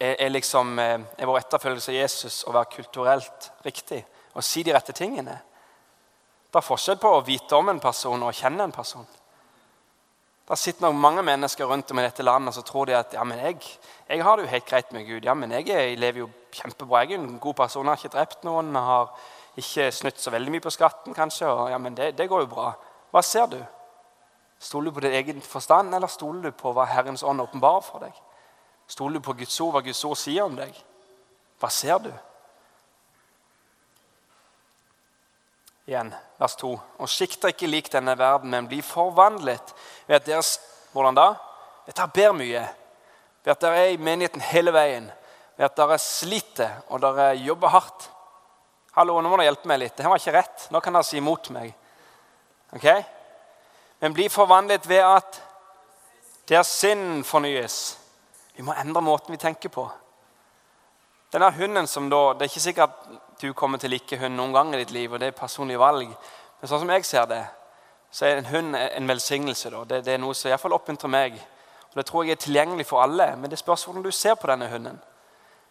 Er, 0.02 0.16
er, 0.18 0.32
liksom, 0.34 0.74
eh, 0.82 0.98
er 1.14 1.28
vår 1.28 1.44
etterfølgelse 1.44 1.92
av 1.92 1.98
Jesus 2.00 2.40
å 2.48 2.54
være 2.56 2.74
kulturelt 2.74 3.50
riktig? 3.62 4.00
og 4.34 4.44
si 4.44 4.62
de 4.64 4.74
rette 4.74 4.94
tingene? 4.96 5.34
Det 6.52 6.60
er 6.60 6.66
forskjell 6.66 7.00
på 7.00 7.10
å 7.16 7.24
vite 7.24 7.56
om 7.56 7.68
en 7.72 7.80
person 7.80 8.22
og 8.22 8.32
å 8.32 8.36
kjenne 8.36 8.66
en 8.68 8.74
person. 8.74 9.06
Det 10.48 10.58
sitter 10.58 10.84
nok 10.84 10.98
mange 11.00 11.22
mennesker 11.24 11.68
rundt 11.68 11.90
om 11.94 12.00
i 12.00 12.04
dette 12.04 12.24
landet 12.24 12.56
så 12.56 12.64
tror 12.66 12.88
de 12.90 12.96
at 12.98 13.14
ja, 13.14 13.22
men 13.24 13.38
jeg, 13.40 13.60
jeg 14.08 14.24
har 14.24 14.36
det 14.36 14.44
jo 14.44 14.52
helt 14.52 14.66
greit 14.68 14.90
med 14.92 15.06
Gud. 15.06 15.24
Ja, 15.24 15.34
men 15.38 15.54
jeg, 15.54 15.68
jeg 15.70 16.00
lever 16.00 16.24
jo 16.24 16.30
kjempebra. 16.52 17.04
Jeg 17.04 17.16
er 17.16 17.22
en 17.22 17.38
god 17.40 17.56
person. 17.56 17.86
Jeg 17.86 17.94
har 17.94 18.02
ikke 18.02 18.16
drept 18.16 18.44
noen. 18.44 18.74
Jeg 18.74 18.88
har 18.88 19.14
ikke 19.62 19.86
snytt 19.96 20.20
så 20.20 20.32
veldig 20.34 20.52
mye 20.52 20.64
på 20.64 20.74
skatten, 20.74 21.16
kanskje. 21.16 21.46
Og, 21.48 21.70
ja, 21.72 21.78
men 21.80 21.96
det, 21.96 22.10
det 22.18 22.28
går 22.28 22.44
jo 22.44 22.50
bra. 22.50 22.72
Hva 23.14 23.22
ser 23.24 23.48
du? 23.54 23.56
Stoler 24.60 24.90
du 24.90 24.98
på 24.98 25.06
din 25.06 25.16
egen 25.22 25.40
forstand, 25.46 25.94
eller 25.94 26.10
stoler 26.10 26.50
du 26.50 26.58
på 26.58 26.74
hva 26.74 26.84
Herrens 26.90 27.24
ånd 27.24 27.46
åpenbarer 27.46 27.86
for 27.86 28.04
deg? 28.04 28.18
Stoler 28.92 29.20
du 29.20 29.24
på 29.24 29.32
Guds 29.38 29.56
ord, 29.64 29.72
hva 29.72 29.80
Guds 29.86 30.04
ord 30.04 30.18
sier 30.20 30.44
om 30.44 30.56
deg? 30.58 30.76
Hva 31.62 31.70
ser 31.72 32.02
du? 32.04 32.10
Igjen, 35.88 36.12
vers 36.38 36.56
2. 36.60 36.72
Og 37.00 37.10
sikter 37.10 37.54
ikke 37.54 37.70
lik 37.70 37.88
denne 37.92 38.14
verden, 38.18 38.52
men 38.52 38.68
blir 38.68 38.84
forvandlet 38.84 39.72
ved 40.06 40.18
at 40.20 40.28
deres 40.28 40.58
Hvordan 40.92 41.16
da? 41.16 41.30
Dette 41.86 42.04
ber 42.12 42.34
mye. 42.36 42.66
Ved 43.40 43.54
at 43.54 43.62
dere 43.64 43.78
er 43.80 43.94
i 43.94 43.96
menigheten 43.96 44.42
hele 44.44 44.74
veien. 44.76 45.06
Ved 45.56 45.64
at 45.64 45.78
dere 45.78 45.96
sliter 45.96 46.82
og 46.92 47.00
dere 47.00 47.30
jobber 47.40 47.72
hardt. 47.72 48.10
Hallo, 48.92 49.16
nå 49.16 49.30
må 49.32 49.38
dere 49.40 49.48
hjelpe 49.48 49.70
meg 49.70 49.80
litt. 49.80 49.94
Dette 49.96 50.12
var 50.12 50.20
ikke 50.20 50.34
rett. 50.36 50.66
Nå 50.68 50.82
kan 50.84 50.92
dere 50.92 51.08
si 51.08 51.16
imot 51.16 51.48
meg. 51.56 51.72
Ok? 52.76 52.84
Men 54.04 54.12
blir 54.12 54.28
forvandlet 54.28 54.84
ved 54.84 55.00
at 55.00 55.40
deres 56.52 56.76
sinn 56.76 57.24
fornyes. 57.24 57.80
Vi 58.56 58.62
må 58.62 58.74
endre 58.76 59.02
måten 59.04 59.32
vi 59.32 59.40
tenker 59.40 59.72
på. 59.72 59.86
Denne 61.32 61.48
hunden 61.56 61.86
som 61.88 62.10
da, 62.10 62.34
Det 62.34 62.44
er 62.44 62.50
ikke 62.50 62.60
sikkert 62.60 62.90
at 62.90 63.40
du 63.40 63.52
kommer 63.52 63.78
til 63.78 63.90
å 63.90 63.94
like 63.94 64.18
hund 64.20 64.36
noen 64.36 64.52
gang 64.52 64.74
i 64.74 64.78
ditt 64.82 64.90
liv, 64.90 65.12
og 65.12 65.20
det 65.20 65.32
er 65.32 65.38
personlig 65.38 65.78
valg. 65.80 66.12
Men 66.60 66.68
sånn 66.68 66.82
som 66.82 66.90
jeg 66.92 67.04
ser 67.04 67.26
det, 67.26 67.44
så 68.12 68.26
er 68.26 68.36
en 68.36 68.50
hund 68.52 68.76
en 68.76 69.08
velsignelse. 69.08 69.70
Da. 69.70 69.84
Det, 69.84 70.04
det 70.04 70.14
er 70.14 70.20
noe 70.20 70.34
som 70.36 70.50
iallfall 70.50 70.76
oppmuntrer 70.76 71.10
meg. 71.10 71.40
Og 71.92 71.96
Det 71.96 72.06
tror 72.06 72.24
jeg 72.24 72.36
er 72.36 72.44
tilgjengelig 72.44 72.86
for 72.86 73.02
alle, 73.02 73.32
men 73.36 73.50
det 73.50 73.58
spørs 73.58 73.84
hvordan 73.84 74.04
du 74.04 74.10
ser 74.10 74.34
på 74.34 74.46
denne 74.46 74.68
hunden. 74.68 75.00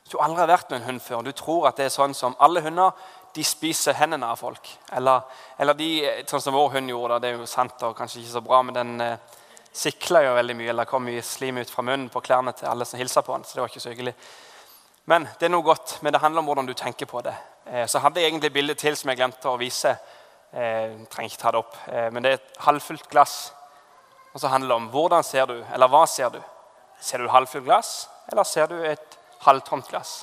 Hvis 0.02 0.12
du 0.12 0.18
aldri 0.20 0.42
har 0.42 0.50
vært 0.50 0.72
med 0.72 0.82
en 0.82 0.88
hund 0.90 1.02
før, 1.02 1.22
og 1.22 1.26
du 1.26 1.32
tror 1.32 1.68
at 1.70 1.78
det 1.78 1.86
er 1.86 1.94
sånn 1.94 2.14
som 2.18 2.36
alle 2.40 2.62
hunder 2.66 2.92
de 3.36 3.44
spiser 3.46 3.96
hendene 3.96 4.28
av 4.28 4.42
folk. 4.42 4.68
Eller, 4.92 5.22
eller 5.62 5.78
de, 5.78 5.92
sånn 6.28 6.42
som 6.42 6.58
vår 6.58 6.74
hund 6.76 6.90
gjorde. 6.90 7.22
Det 7.22 7.30
er 7.30 7.38
jo 7.38 7.48
sant 7.48 7.86
og 7.88 7.96
kanskje 7.96 8.24
ikke 8.24 8.34
så 8.34 8.44
bra, 8.44 8.62
men 8.66 8.76
den 8.76 9.06
eh, 9.06 9.38
sikla 9.74 10.24
jo 10.26 10.36
veldig 10.38 10.56
mye. 10.60 10.70
Eller 10.74 10.90
kom 10.90 11.06
mye 11.08 11.24
slim 11.26 11.60
ut 11.62 11.70
fra 11.72 11.86
munnen 11.86 12.10
på 12.12 12.22
klærne 12.24 12.54
til 12.58 12.70
alle 12.70 12.88
som 12.88 13.00
hilsa 13.00 13.24
på 13.26 13.36
han, 13.36 13.46
så 13.46 13.58
det 13.58 13.64
var 13.64 13.72
ikke 13.72 13.84
så 13.84 13.94
hyggelig. 13.94 14.16
Men 15.10 15.28
det 15.40 15.48
er 15.48 15.54
noe 15.54 15.66
godt, 15.66 15.98
men 16.02 16.14
det 16.14 16.22
handler 16.22 16.44
om 16.44 16.52
hvordan 16.52 16.70
du 16.70 16.74
tenker 16.78 17.10
på 17.10 17.24
det. 17.26 17.34
Eh, 17.66 17.88
så 17.90 18.00
hadde 18.00 18.22
jeg 18.22 18.32
egentlig 18.32 18.54
bildet 18.54 18.82
til 18.82 18.98
som 18.98 19.10
jeg 19.12 19.20
glemte 19.20 19.50
å 19.50 19.60
vise. 19.60 19.96
Eh, 20.52 20.98
trenger 21.10 21.32
ikke 21.32 21.42
ta 21.42 21.54
det 21.54 21.62
opp. 21.64 21.78
Eh, 21.88 22.10
men 22.14 22.24
det 22.24 22.32
er 22.32 22.40
et 22.40 22.64
halvfullt 22.68 23.10
glass. 23.10 23.54
Og 24.34 24.40
så 24.40 24.52
handler 24.52 24.70
det 24.70 24.80
om 24.80 24.90
hvordan 24.94 25.24
ser 25.26 25.48
du, 25.50 25.58
eller 25.74 25.92
hva 25.92 26.06
ser 26.08 26.30
du. 26.36 26.42
Ser 27.02 27.24
du 27.24 27.32
halvfullt 27.34 27.66
glass, 27.66 28.10
eller 28.32 28.46
ser 28.46 28.70
du 28.70 28.78
et 28.86 29.18
halvtomt 29.42 29.90
glass? 29.90 30.22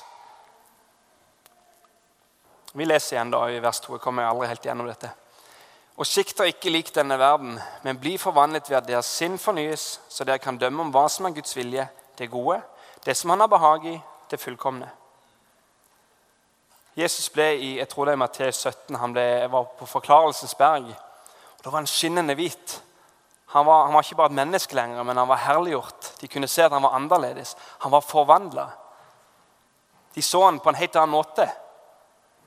Vi 2.73 2.85
leser 2.85 3.17
igjen 3.17 3.33
da 3.33 3.43
i 3.49 3.59
vers 3.59 3.81
2. 3.83 3.97
Jeg 3.97 4.03
kommer 4.03 4.29
aldri 4.29 4.47
helt 4.47 4.65
gjennom 4.65 4.87
dette. 4.87 5.09
Og 5.99 6.07
sikter 6.07 6.47
ikke 6.47 6.71
lik 6.71 6.93
denne 6.95 7.17
verden, 7.19 7.57
men 7.83 7.97
bli 7.99 8.13
forvandlet 8.17 8.69
ved 8.69 8.77
at 8.77 8.87
deres 8.87 9.07
sinn 9.19 9.35
fornyes, 9.37 9.97
så 10.07 10.23
dere 10.23 10.39
kan 10.39 10.57
dømme 10.57 10.85
om 10.85 10.93
hva 10.95 11.09
som 11.11 11.27
er 11.27 11.35
Guds 11.35 11.57
vilje, 11.57 11.89
det 12.17 12.29
gode, 12.31 12.61
det 13.03 13.17
som 13.17 13.33
han 13.33 13.43
har 13.43 13.51
behag 13.51 13.87
i, 13.91 13.97
det 14.31 14.39
fullkomne. 14.39 14.87
Jesus 16.95 17.27
ble 17.35 17.49
i 17.57 17.73
jeg 17.81 17.89
tror 17.91 18.07
det 18.07 18.15
er 18.15 18.21
Matteus 18.21 18.61
17, 18.63 18.95
han 18.95 19.15
ble, 19.15 19.25
var 19.51 19.67
på 19.75 19.87
Forklarelsens 19.87 20.55
berg. 20.55 20.87
og 20.87 21.63
Da 21.63 21.69
var 21.69 21.81
han 21.81 21.91
skinnende 21.91 22.35
hvit. 22.35 22.79
Han 23.51 23.65
var, 23.65 23.85
han 23.85 23.93
var, 23.93 24.03
ikke 24.03 24.15
bare 24.15 24.31
et 24.31 24.39
menneske 24.39 24.75
lenger, 24.75 25.03
men 25.03 25.17
han 25.17 25.27
var 25.27 25.43
herliggjort. 25.43 26.13
De 26.21 26.27
kunne 26.31 26.47
se 26.47 26.63
at 26.63 26.71
han 26.71 26.83
var 26.83 26.95
annerledes. 26.95 27.55
Han 27.83 27.91
var 27.91 28.07
forvandla. 28.07 28.69
De 30.15 30.21
så 30.21 30.45
han 30.45 30.59
på 30.59 30.69
en 30.69 30.79
helt 30.79 30.95
annen 30.95 31.15
måte. 31.15 31.47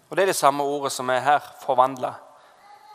Og 0.08 0.16
Det 0.16 0.22
er 0.22 0.32
det 0.32 0.40
samme 0.40 0.64
ordet 0.64 0.92
som 0.92 1.10
er 1.10 1.20
her 1.20 1.48
forvandla. 1.66 2.14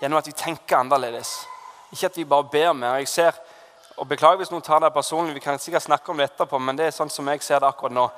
Gjennom 0.02 0.20
at 0.20 0.28
vi 0.28 0.36
tenker 0.38 0.78
annerledes. 0.78 1.48
Ikke 1.92 2.06
at 2.06 2.18
vi 2.18 2.26
bare 2.26 2.50
ber 2.52 2.74
mer. 2.74 2.98
Jeg 3.02 3.08
ser, 3.08 3.38
og 3.98 4.08
Beklager 4.08 4.42
hvis 4.42 4.52
noen 4.52 4.66
tar 4.66 4.84
det 4.84 4.94
personlig, 4.94 5.34
vi 5.36 5.44
kan 5.44 5.60
sikkert 5.60 5.88
snakke 5.88 6.12
om 6.12 6.18
det 6.18 6.30
etterpå, 6.30 6.60
men 6.60 6.78
det 6.78 6.90
er 6.90 6.96
sånn 6.96 7.10
som 7.10 7.28
jeg 7.32 7.42
ser 7.42 7.64
det 7.64 7.70
akkurat 7.70 7.96
nå 7.96 8.10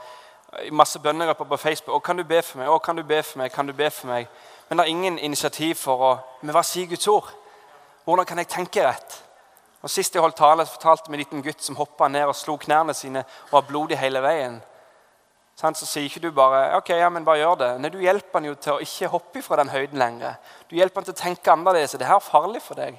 masse 0.72 1.00
bønnegrupper 1.00 1.46
på 1.46 1.58
Facebook. 1.58 1.96
Å, 1.96 2.04
kan 2.04 2.18
du 2.18 2.24
be 2.28 2.42
for 2.42 2.62
meg? 2.62 2.70
Å, 2.70 2.80
kan 2.84 2.98
du 2.98 3.04
be 3.06 3.22
for 3.24 3.42
meg? 3.42 3.52
Kan 3.54 3.70
du 3.70 3.74
be 3.74 3.90
for 3.94 4.10
meg? 4.10 4.30
Men 4.70 4.80
det 4.80 4.86
er 4.86 4.94
ingen 4.94 5.20
initiativ 5.20 5.82
for 5.84 6.06
å 6.06 6.12
Men 6.42 6.54
hva 6.56 6.64
sier 6.66 6.90
Guds 6.90 7.08
ord? 7.10 7.30
Hvordan 8.06 8.26
kan 8.26 8.42
jeg 8.42 8.50
tenke 8.50 8.86
rett? 8.86 9.20
Og 9.84 9.92
Sist 9.92 10.16
jeg 10.16 10.24
holdt 10.24 10.38
tale, 10.40 10.66
fortalte 10.66 11.12
vi 11.12 11.16
en 11.16 11.22
liten 11.22 11.44
gutt 11.44 11.62
som 11.64 11.78
hoppa 11.80 12.10
ned 12.12 12.28
og 12.28 12.36
slo 12.36 12.58
knærne 12.60 12.94
sine 12.98 13.24
og 13.50 13.54
var 13.54 13.68
blodig 13.70 14.00
hele 14.00 14.22
veien. 14.24 14.60
Så 15.60 15.84
sier 15.84 16.06
ikke 16.08 16.22
du 16.24 16.30
bare 16.32 16.78
ok, 16.78 16.94
ja, 16.96 17.10
men 17.12 17.26
bare 17.28 17.42
gjør 17.42 17.58
det. 17.60 17.70
Nei, 17.84 17.90
Du 17.92 18.00
hjelper 18.00 18.40
han 18.40 18.48
jo 18.48 18.56
til 18.56 18.78
å 18.78 18.84
ikke 18.84 19.10
hoppe 19.12 19.42
fra 19.44 19.58
den 19.60 19.72
høyden 19.74 20.00
lenger. 20.00 20.38
Du 20.70 20.78
hjelper 20.78 21.02
han 21.02 21.10
til 21.10 21.18
å 21.18 21.20
tenke 21.20 21.52
annerledes. 21.52 21.98
Det 22.00 22.08
her 22.08 22.16
er 22.16 22.24
farlig 22.24 22.62
for 22.64 22.80
deg. 22.80 22.96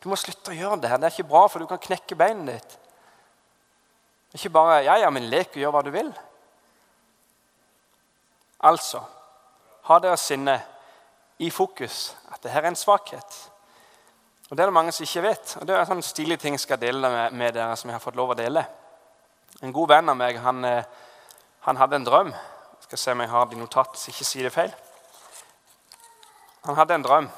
Du 0.00 0.08
må 0.08 0.16
slutte 0.16 0.54
å 0.54 0.56
gjøre 0.56 0.80
det. 0.80 0.88
her. 0.88 0.96
Det 0.96 1.10
er 1.10 1.16
ikke 1.18 1.28
bra, 1.28 1.44
for 1.48 1.60
du 1.60 1.68
kan 1.68 1.82
knekke 1.82 2.16
beinet 2.16 2.54
ditt. 2.54 2.78
Ikke 4.38 4.52
bare 4.56 4.82
ja, 4.86 4.96
ja, 5.02 5.10
men 5.12 5.28
lek 5.28 5.52
og 5.52 5.60
gjør 5.60 5.74
hva 5.74 5.84
du 5.84 5.92
vil. 5.92 6.10
Altså 8.64 9.02
ha 9.88 9.98
deres 10.04 10.24
sinne 10.28 10.58
i 11.40 11.48
fokus 11.54 12.14
at 12.32 12.42
det 12.42 12.52
her 12.52 12.64
er 12.64 12.72
en 12.72 12.76
svakhet. 12.76 13.36
Og 14.48 14.56
Det 14.56 14.62
er 14.62 14.66
det 14.66 14.78
mange 14.78 14.92
som 14.92 15.04
ikke 15.04 15.22
vet. 15.22 15.56
og 15.60 15.66
Det 15.66 15.74
er 15.74 15.80
en 15.80 15.90
sånn 15.92 16.02
stilig 16.02 16.38
ting 16.40 16.56
jeg 16.56 16.64
skal 16.64 16.80
dele 16.80 17.08
med, 17.08 17.32
med, 17.32 17.54
dere. 17.54 17.76
som 17.76 17.90
jeg 17.90 17.94
har 17.94 18.04
fått 18.04 18.16
lov 18.16 18.32
å 18.32 18.38
dele. 18.38 18.64
En 19.62 19.72
god 19.72 19.88
venn 19.88 20.08
av 20.08 20.16
meg 20.16 20.38
han, 20.40 20.64
eh, 20.64 20.84
han 21.68 21.76
hadde 21.76 21.96
en 21.96 22.04
drøm. 22.04 22.30
Jeg 22.32 22.86
skal 22.86 22.98
se 22.98 23.12
om 23.12 23.20
jeg 23.20 23.28
har 23.28 23.46
de 23.46 23.58
notat, 23.60 23.98
så 24.00 24.08
ikke 24.08 24.24
si 24.24 24.40
det 24.40 24.52
feil. 24.54 24.72
Han 26.64 26.78
hadde 26.78 26.96
en 26.96 27.04
drøm, 27.04 27.28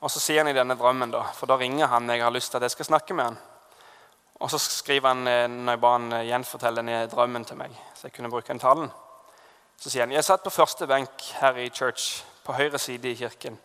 og 0.00 0.10
så 0.10 0.20
sier 0.20 0.40
han 0.40 0.48
i 0.48 0.56
denne 0.56 0.76
drømmen 0.76 1.12
da, 1.12 1.22
For 1.36 1.48
da 1.48 1.58
ringer 1.60 1.90
han 1.92 2.08
jeg 2.10 2.22
har 2.24 2.32
lyst 2.32 2.50
til 2.52 2.58
at 2.58 2.66
jeg 2.66 2.74
skal 2.74 2.88
snakke 2.88 3.14
med 3.14 3.30
han. 3.30 3.36
Og 4.40 4.50
så 4.50 4.58
skriver 4.58 5.12
han 5.12 5.28
eh, 5.28 5.44
når 5.48 5.76
jeg 5.76 5.80
ba 5.84 5.92
han 5.92 6.08
eh, 6.16 6.24
gjenfortelle 6.30 6.80
denne 6.80 7.02
drømmen 7.12 7.44
til 7.44 7.60
meg, 7.60 7.76
så 7.94 8.08
jeg 8.08 8.16
kunne 8.16 8.30
bruke 8.32 8.48
den 8.48 8.62
talen. 8.62 8.88
Så 9.76 9.92
sier 9.92 10.06
han 10.06 10.16
jeg 10.16 10.24
satt 10.24 10.42
på 10.42 10.54
første 10.54 10.88
benk 10.88 11.28
her 11.42 11.60
i 11.60 11.68
church, 11.68 12.24
på 12.42 12.56
høyre 12.56 12.80
side 12.80 13.12
i 13.12 13.18
kirken. 13.20 13.60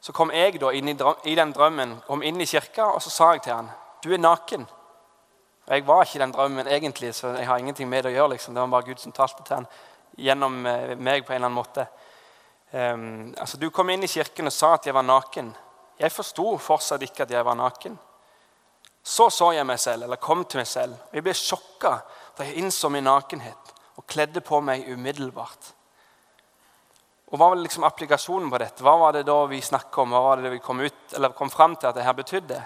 Så 0.00 0.14
kom 0.14 0.30
jeg 0.30 0.60
da 0.62 0.70
inn 0.70 0.88
i, 0.88 0.94
i, 1.26 1.34
den 1.34 1.52
drømmen, 1.52 1.98
kom 2.06 2.22
inn 2.22 2.40
i 2.40 2.46
kirka, 2.46 2.92
og 2.94 3.02
så 3.02 3.10
sa 3.10 3.32
jeg 3.34 3.42
til 3.44 3.58
han, 3.58 3.74
du 4.04 4.12
er 4.14 4.22
naken. 4.22 4.68
Og 5.66 5.74
Jeg 5.74 5.86
var 5.86 6.02
ikke 6.02 6.16
i 6.16 6.22
den 6.22 6.32
drømmen 6.32 6.68
egentlig, 6.68 7.14
så 7.14 7.34
jeg 7.34 7.46
har 7.46 7.58
ingenting 7.58 7.88
med 7.88 8.04
det 8.04 8.12
å 8.12 8.16
gjøre. 8.16 8.30
liksom. 8.36 8.54
Det 8.54 8.60
var 8.60 8.68
bare 8.68 8.86
Gud 8.86 9.00
som 9.02 9.12
talte 9.12 9.42
til 9.42 9.56
han 9.56 9.66
gjennom 10.16 10.66
eh, 10.66 10.96
meg 10.96 11.26
på 11.26 11.32
en 11.32 11.36
eller 11.36 11.50
annen 11.50 11.58
måte. 11.58 11.86
Um, 12.70 13.34
altså, 13.38 13.58
Du 13.58 13.70
kom 13.70 13.90
inn 13.90 14.02
i 14.02 14.10
kirken 14.10 14.46
og 14.46 14.52
sa 14.52 14.74
at 14.74 14.86
jeg 14.86 14.94
var 14.94 15.02
naken. 15.02 15.54
Jeg 15.98 16.12
forsto 16.12 16.56
fortsatt 16.58 17.02
ikke 17.02 17.24
at 17.24 17.30
jeg 17.34 17.44
var 17.44 17.56
naken. 17.58 17.98
Så 19.06 19.28
så 19.30 19.52
jeg 19.54 19.66
meg 19.66 19.78
selv, 19.78 20.04
eller 20.04 20.16
kom 20.16 20.44
til 20.44 20.58
meg 20.58 20.66
selv, 20.66 20.94
og 20.94 21.14
jeg 21.14 21.22
ble 21.22 21.34
sjokka 21.34 21.92
da 22.36 22.44
jeg 22.44 22.58
innså 22.58 22.90
min 22.90 23.06
nakenhet 23.06 23.74
og 23.96 24.06
kledde 24.06 24.42
på 24.44 24.58
meg 24.60 24.88
umiddelbart. 24.90 25.72
Og 27.30 27.38
Hva 27.38 27.50
var 27.50 27.58
liksom 27.58 27.86
applikasjonen 27.86 28.50
på 28.50 28.58
dette? 28.62 28.82
Hva 28.86 28.96
var 28.98 29.14
det 29.14 29.24
da 29.26 29.38
vi 29.50 29.60
snakket 29.62 29.98
om? 30.02 30.14
Hva 30.14 30.22
var 30.22 30.42
det 30.42 30.50
vi 30.52 30.62
kom, 30.62 30.80
ut, 30.82 31.14
eller 31.14 31.34
kom 31.38 31.50
fram 31.50 31.74
til 31.76 31.90
at 31.90 31.96
dette 31.98 32.16
betydde? 32.18 32.60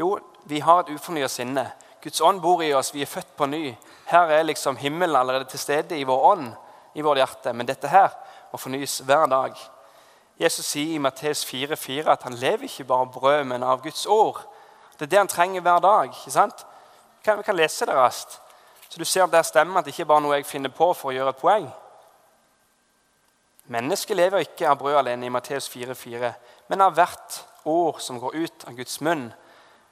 Jo, 0.00 0.10
vi 0.44 0.60
har 0.60 0.82
et 0.82 0.92
ufornya 0.92 1.28
sinne. 1.28 1.64
Guds 2.02 2.20
ånd 2.20 2.40
bor 2.40 2.62
i 2.62 2.72
oss. 2.74 2.94
Vi 2.94 3.02
er 3.02 3.10
født 3.10 3.36
på 3.36 3.46
ny. 3.46 3.74
Her 4.06 4.30
er 4.30 4.42
liksom 4.42 4.76
himmelen 4.76 5.16
allerede 5.16 5.44
til 5.50 5.58
stede 5.58 5.98
i 5.98 6.04
vår 6.04 6.24
ånd, 6.32 6.52
i 6.94 7.02
vårt 7.02 7.18
hjerte. 7.18 7.52
Men 7.52 7.68
dette 7.68 7.88
her 7.88 8.12
må 8.52 8.58
fornyes 8.58 9.00
hver 9.06 9.26
dag. 9.26 9.56
Jesus 10.40 10.66
sier 10.66 10.94
i 10.94 11.00
Matteus 11.00 11.44
4,4 11.48 12.10
at 12.12 12.22
han 12.22 12.36
lever 12.36 12.68
ikke 12.68 12.84
bare 12.84 13.06
av 13.06 13.12
brød, 13.12 13.44
men 13.44 13.62
av 13.62 13.82
Guds 13.82 14.06
ord. 14.06 14.42
Det 14.98 15.06
er 15.06 15.12
det 15.14 15.18
han 15.18 15.32
trenger 15.32 15.60
hver 15.60 15.80
dag. 15.80 16.12
ikke 16.12 16.30
sant? 16.30 16.66
Vi 17.24 17.42
kan 17.42 17.56
lese 17.56 17.86
det 17.86 17.94
raskt. 17.94 18.40
Så 18.88 18.98
du 18.98 19.04
ser 19.04 19.24
at 19.24 19.32
det 19.32 19.46
stemmer 19.46 19.78
at 19.78 19.84
det 19.84 19.92
ikke 19.94 20.02
er 20.06 20.12
bare 20.12 20.22
noe 20.22 20.36
jeg 20.38 20.46
finner 20.46 20.70
på 20.70 20.92
for 20.94 21.10
å 21.10 21.16
gjøre 21.16 21.32
et 21.34 21.40
poeng. 21.40 21.66
Mennesket 23.66 24.16
lever 24.16 24.44
ikke 24.44 24.68
av 24.70 24.78
brød 24.78 25.00
alene 25.00 25.26
i 25.26 25.32
Matteus 25.32 25.66
4,4, 25.72 26.30
men 26.68 26.84
av 26.84 26.94
hvert 26.94 27.40
ord 27.66 27.98
som 28.00 28.20
går 28.22 28.36
ut 28.36 28.66
av 28.68 28.76
Guds 28.78 29.00
munn. 29.02 29.32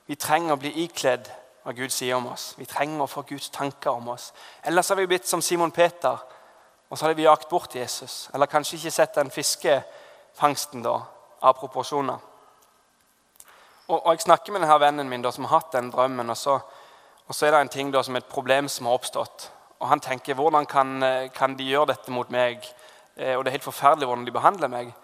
Vi 0.06 0.14
trenger 0.14 0.54
å 0.54 0.60
bli 0.60 0.70
ikledd 0.84 1.26
hva 1.64 1.72
Gud 1.72 1.92
sier 1.92 2.18
om 2.18 2.28
oss. 2.28 2.52
Vi 2.58 2.68
trenger 2.68 3.04
å 3.04 3.10
få 3.10 3.24
Guds 3.28 3.48
tanker 3.50 3.96
om 3.96 4.12
oss. 4.12 4.32
Ellers 4.62 4.88
har 4.92 5.00
vi 5.00 5.08
blitt 5.08 5.28
som 5.28 5.42
Simon 5.42 5.72
Peter, 5.72 6.20
og 6.88 6.98
så 6.98 7.06
hadde 7.06 7.16
vi 7.18 7.26
jagt 7.26 7.48
bort 7.48 7.74
Jesus. 7.74 8.28
Eller 8.34 8.50
kanskje 8.52 8.76
ikke 8.76 8.92
sett 8.92 9.16
den 9.16 9.32
fiskefangsten 9.32 10.84
da, 10.84 10.98
av 11.40 11.56
proporsjoner. 11.58 12.30
Og, 13.88 13.98
og 13.98 14.12
Jeg 14.12 14.26
snakker 14.28 14.52
med 14.52 14.62
denne 14.64 14.80
vennen 14.80 15.08
min 15.08 15.24
da, 15.24 15.32
som 15.32 15.48
har 15.48 15.58
hatt 15.58 15.72
den 15.72 15.90
drømmen. 15.92 16.30
og 16.30 16.36
så 16.36 16.60
og 17.26 17.34
så 17.34 17.46
er 17.46 17.54
det 17.54 17.60
en 17.60 17.72
ting 17.72 17.92
da, 17.92 18.02
som 18.02 18.16
et 18.16 18.28
problem 18.28 18.68
som 18.68 18.86
har 18.86 18.98
oppstått. 18.98 19.50
Og 19.80 19.88
Han 19.88 20.00
tenker 20.00 20.34
hvordan 20.34 20.66
kan, 20.66 21.02
eh, 21.02 21.28
kan 21.28 21.56
de 21.56 21.64
gjøre 21.64 21.86
dette 21.86 22.10
mot 22.10 22.30
meg? 22.30 22.64
Eh, 23.16 23.36
og 23.36 23.44
det 23.44 23.50
er 23.50 23.58
helt 23.58 23.70
forferdelig 23.70 24.06
hvordan 24.06 24.24
de 24.24 24.32
behandler 24.32 24.68
meg. 24.68 24.94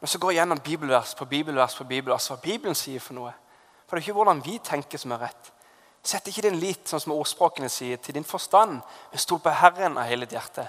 Men 0.00 0.08
så 0.08 0.18
går 0.18 0.30
jeg 0.30 0.38
gjennom 0.38 0.60
bibelvers 0.60 1.14
på 1.14 1.24
bibelvers 1.24 1.74
på 1.74 1.84
bibelvers 1.84 2.28
hva 2.28 2.36
Bibelen 2.36 2.74
sier 2.74 3.00
for 3.00 3.14
noe. 3.14 3.32
For 3.86 3.96
det 3.96 4.02
er 4.02 4.08
ikke 4.08 4.18
hvordan 4.18 4.44
vi 4.44 4.58
tenker 4.58 4.98
som 4.98 5.12
er 5.12 5.18
rett. 5.18 5.52
Sett 6.08 6.28
ikke 6.30 6.46
din 6.46 6.60
lit 6.60 6.88
sånn 6.88 7.02
som 7.02 7.12
ordspråkene 7.12 7.68
sier, 7.68 7.98
til 8.00 8.16
din 8.16 8.24
forstand, 8.24 8.78
men 8.80 9.20
stol 9.20 9.42
på 9.44 9.52
Herren 9.52 9.98
av 10.00 10.08
hele 10.08 10.24
ditt 10.24 10.38
hjerte. 10.38 10.64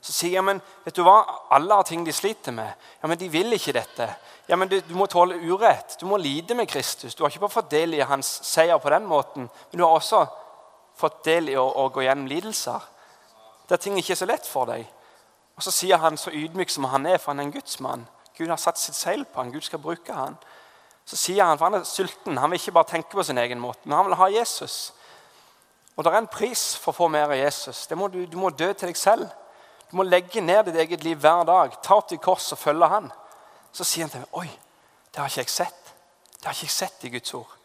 Så 0.00 0.14
sier 0.16 0.38
jeg, 0.38 0.44
men 0.46 0.62
vet 0.86 0.96
du 0.96 1.02
hva? 1.04 1.18
Alle 1.52 1.76
har 1.76 1.84
ting 1.84 2.06
de 2.06 2.14
sliter 2.16 2.54
med. 2.56 2.70
Ja, 3.02 3.08
Men 3.08 3.18
de 3.20 3.28
vil 3.28 3.52
ikke 3.52 3.74
dette. 3.76 4.06
Ja, 4.48 4.56
men 4.56 4.70
du, 4.70 4.78
du 4.80 4.94
må 4.96 5.06
tåle 5.06 5.36
urett. 5.36 5.98
Du 6.00 6.06
må 6.08 6.16
lide 6.16 6.56
med 6.56 6.68
Kristus. 6.68 7.14
Du 7.14 7.22
har 7.22 7.30
ikke 7.30 7.44
bare 7.44 7.58
fått 7.58 7.74
del 7.74 7.94
i 7.94 8.00
hans 8.00 8.30
seier 8.48 8.80
på 8.80 8.90
den 8.90 9.04
måten, 9.04 9.50
men 9.50 9.76
du 9.76 9.84
har 9.84 9.92
også 9.92 10.24
fått 10.96 11.20
del 11.28 11.52
i 11.52 11.58
å, 11.60 11.66
å 11.68 11.90
gå 11.92 12.06
gjennom 12.06 12.30
lidelser. 12.32 12.88
Der 13.68 13.76
ting 13.76 13.98
ikke 14.00 14.16
er 14.16 14.22
så 14.22 14.30
lett 14.30 14.48
for 14.48 14.72
deg. 14.72 14.88
Og 15.60 15.66
Så 15.66 15.74
sier 15.76 16.00
han 16.00 16.16
så 16.16 16.32
ydmyk 16.32 16.72
som 16.72 16.88
han 16.88 17.04
er, 17.06 17.20
for 17.20 17.34
han 17.34 17.44
er 17.44 17.50
en 17.50 17.54
gudsmann. 17.58 18.08
Gud 18.38 18.48
har 18.48 18.56
satt 18.60 18.80
sitt 18.80 18.96
seil 18.96 19.26
på 19.28 19.42
han, 19.42 19.52
Gud 19.52 19.68
skal 19.68 19.82
bruke 19.84 20.16
han. 20.16 20.40
Så 21.10 21.16
sier 21.18 21.42
han, 21.42 21.58
for 21.58 21.66
han 21.66 21.80
er 21.80 21.86
sulten, 21.88 22.38
han 22.38 22.52
vil 22.52 22.60
ikke 22.60 22.76
bare 22.76 22.86
tenke 22.92 23.16
på 23.18 23.24
sin 23.26 23.38
egen 23.42 23.58
måte, 23.58 23.82
men 23.84 23.96
han 23.98 24.06
vil 24.06 24.14
ha 24.14 24.28
Jesus. 24.30 24.92
Og 25.96 26.04
det 26.06 26.12
er 26.12 26.20
en 26.22 26.30
pris 26.30 26.60
for 26.78 26.92
å 26.92 26.98
få 27.00 27.08
mer 27.10 27.26
av 27.26 27.34
Jesus. 27.34 27.80
Må 27.98 28.06
du, 28.08 28.20
du, 28.30 28.36
må 28.38 28.52
dø 28.54 28.68
til 28.70 28.92
deg 28.92 28.98
selv. 28.98 29.26
Du 29.90 29.96
må 29.98 30.06
legge 30.06 30.40
ned 30.40 30.68
ditt 30.68 30.78
eget 30.78 31.02
liv 31.02 31.18
hver 31.18 31.42
dag. 31.48 31.74
Ta 31.82 31.98
opp 31.98 32.12
ditt 32.12 32.22
kors 32.22 32.46
og 32.54 32.60
følge 32.62 32.88
han. 32.92 33.08
Så 33.74 33.82
sier 33.84 34.06
han 34.06 34.12
til 34.12 34.22
meg, 34.22 34.30
'Oi, 34.38 34.46
det 35.10 35.18
har 35.18 35.32
ikke 35.32 35.42
jeg 35.42 35.50
sett.' 35.56 35.90
Det 36.38 36.46
har 36.46 36.54
ikke 36.54 36.70
jeg 36.70 36.76
sett 36.78 37.04
i 37.04 37.10
Guds 37.10 37.34
ord. 37.34 37.56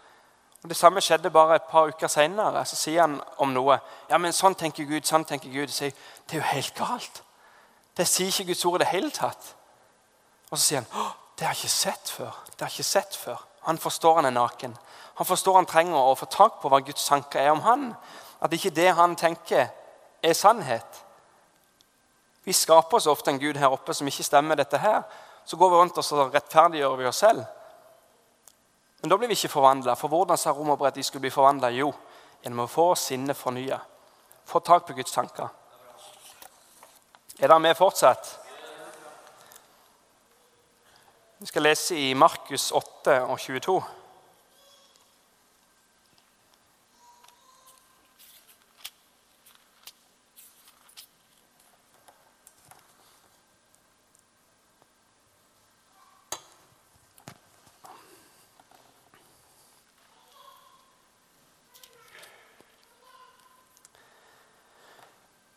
Og 0.63 0.69
Det 0.69 0.77
samme 0.77 1.01
skjedde 1.01 1.29
bare 1.29 1.55
et 1.55 1.69
par 1.69 1.87
uker 1.87 2.07
senere. 2.07 2.65
Så 2.65 2.75
sier 2.75 3.01
han 3.01 3.21
om 3.37 3.53
noe. 3.53 3.77
Ja, 4.09 4.17
men 4.17 4.33
sånn 4.33 4.55
tenker 4.57 4.89
Gud, 4.89 5.05
sånn 5.05 5.23
tenker 5.23 5.53
Gud. 5.53 5.69
Så 5.69 5.85
sier 5.85 5.93
det 6.25 6.33
er 6.33 6.41
jo 6.41 6.49
helt 6.49 6.75
galt. 6.75 7.21
Det 7.97 8.07
sier 8.07 8.27
ikke 8.33 8.49
Guds 8.49 8.65
ord 8.65 8.81
i 8.81 8.83
det 8.83 8.91
hele 8.91 9.11
tatt. 9.13 9.53
Og 10.49 10.57
så 10.57 10.63
sier 10.63 10.81
han, 10.81 11.13
det 11.35 11.45
har 11.45 11.53
jeg 11.53 11.65
ikke 11.65 11.69
sett 11.69 12.09
før. 12.09 12.35
Det 12.47 12.61
har 12.61 12.71
jeg 12.71 12.79
ikke 12.79 12.91
sett 12.91 13.15
før. 13.15 13.41
Han 13.67 13.77
forstår 13.77 14.15
han 14.15 14.25
er 14.29 14.35
naken. 14.35 14.77
Han 15.15 15.27
forstår 15.27 15.55
han 15.55 15.67
trenger 15.67 15.97
å 15.97 16.15
få 16.15 16.27
tak 16.31 16.61
på 16.61 16.69
hva 16.71 16.79
Guds 16.83 17.07
tanker 17.07 17.41
er 17.41 17.51
om 17.51 17.63
han. 17.65 17.89
At 18.39 18.53
ikke 18.53 18.73
det 18.75 18.91
han 18.95 19.15
tenker, 19.15 19.67
er 20.23 20.33
sannhet. 20.33 21.01
Vi 22.45 22.53
skaper 22.53 22.97
oss 22.97 23.07
ofte 23.07 23.31
en 23.31 23.39
Gud 23.39 23.57
her 23.57 23.73
oppe 23.73 23.93
som 23.93 24.07
ikke 24.07 24.23
stemmer 24.25 24.57
dette 24.57 24.77
her. 24.77 25.03
Så 25.45 25.57
går 25.57 25.69
vi 25.69 25.79
rundt 25.81 25.97
og 25.97 26.33
rettferdiggjør 26.33 26.95
vi 26.99 27.07
oss 27.09 27.21
selv. 27.21 27.43
Men 29.01 29.09
da 29.09 29.17
blir 29.17 29.29
vi 29.29 29.37
ikke 29.37 29.53
forvandla. 29.53 29.95
For 29.99 30.09
hvordan 30.09 30.37
sa 30.37 30.53
romerbrevet 30.53 30.93
at 30.93 30.97
de 30.97 31.03
skulle 31.03 31.25
bli 31.27 31.33
forvandla? 31.33 31.69
Jo, 31.75 31.91
gjennom 32.43 32.63
å 32.63 32.71
få 32.71 32.87
sinnet 32.97 33.37
fornya. 33.37 33.77
Få 34.45 34.61
tak 34.65 34.87
på 34.87 34.95
Guds 34.97 35.13
tanker. 35.13 35.49
Er 37.39 37.47
dere 37.49 37.59
med 37.59 37.77
fortsatt? 37.77 38.44
Vi 41.45 41.47
skal 41.47 41.61
lese 41.61 41.95
i 41.95 42.13
Markus 42.13 42.71
8 42.71 43.23
og 43.23 43.39
22. 43.39 43.83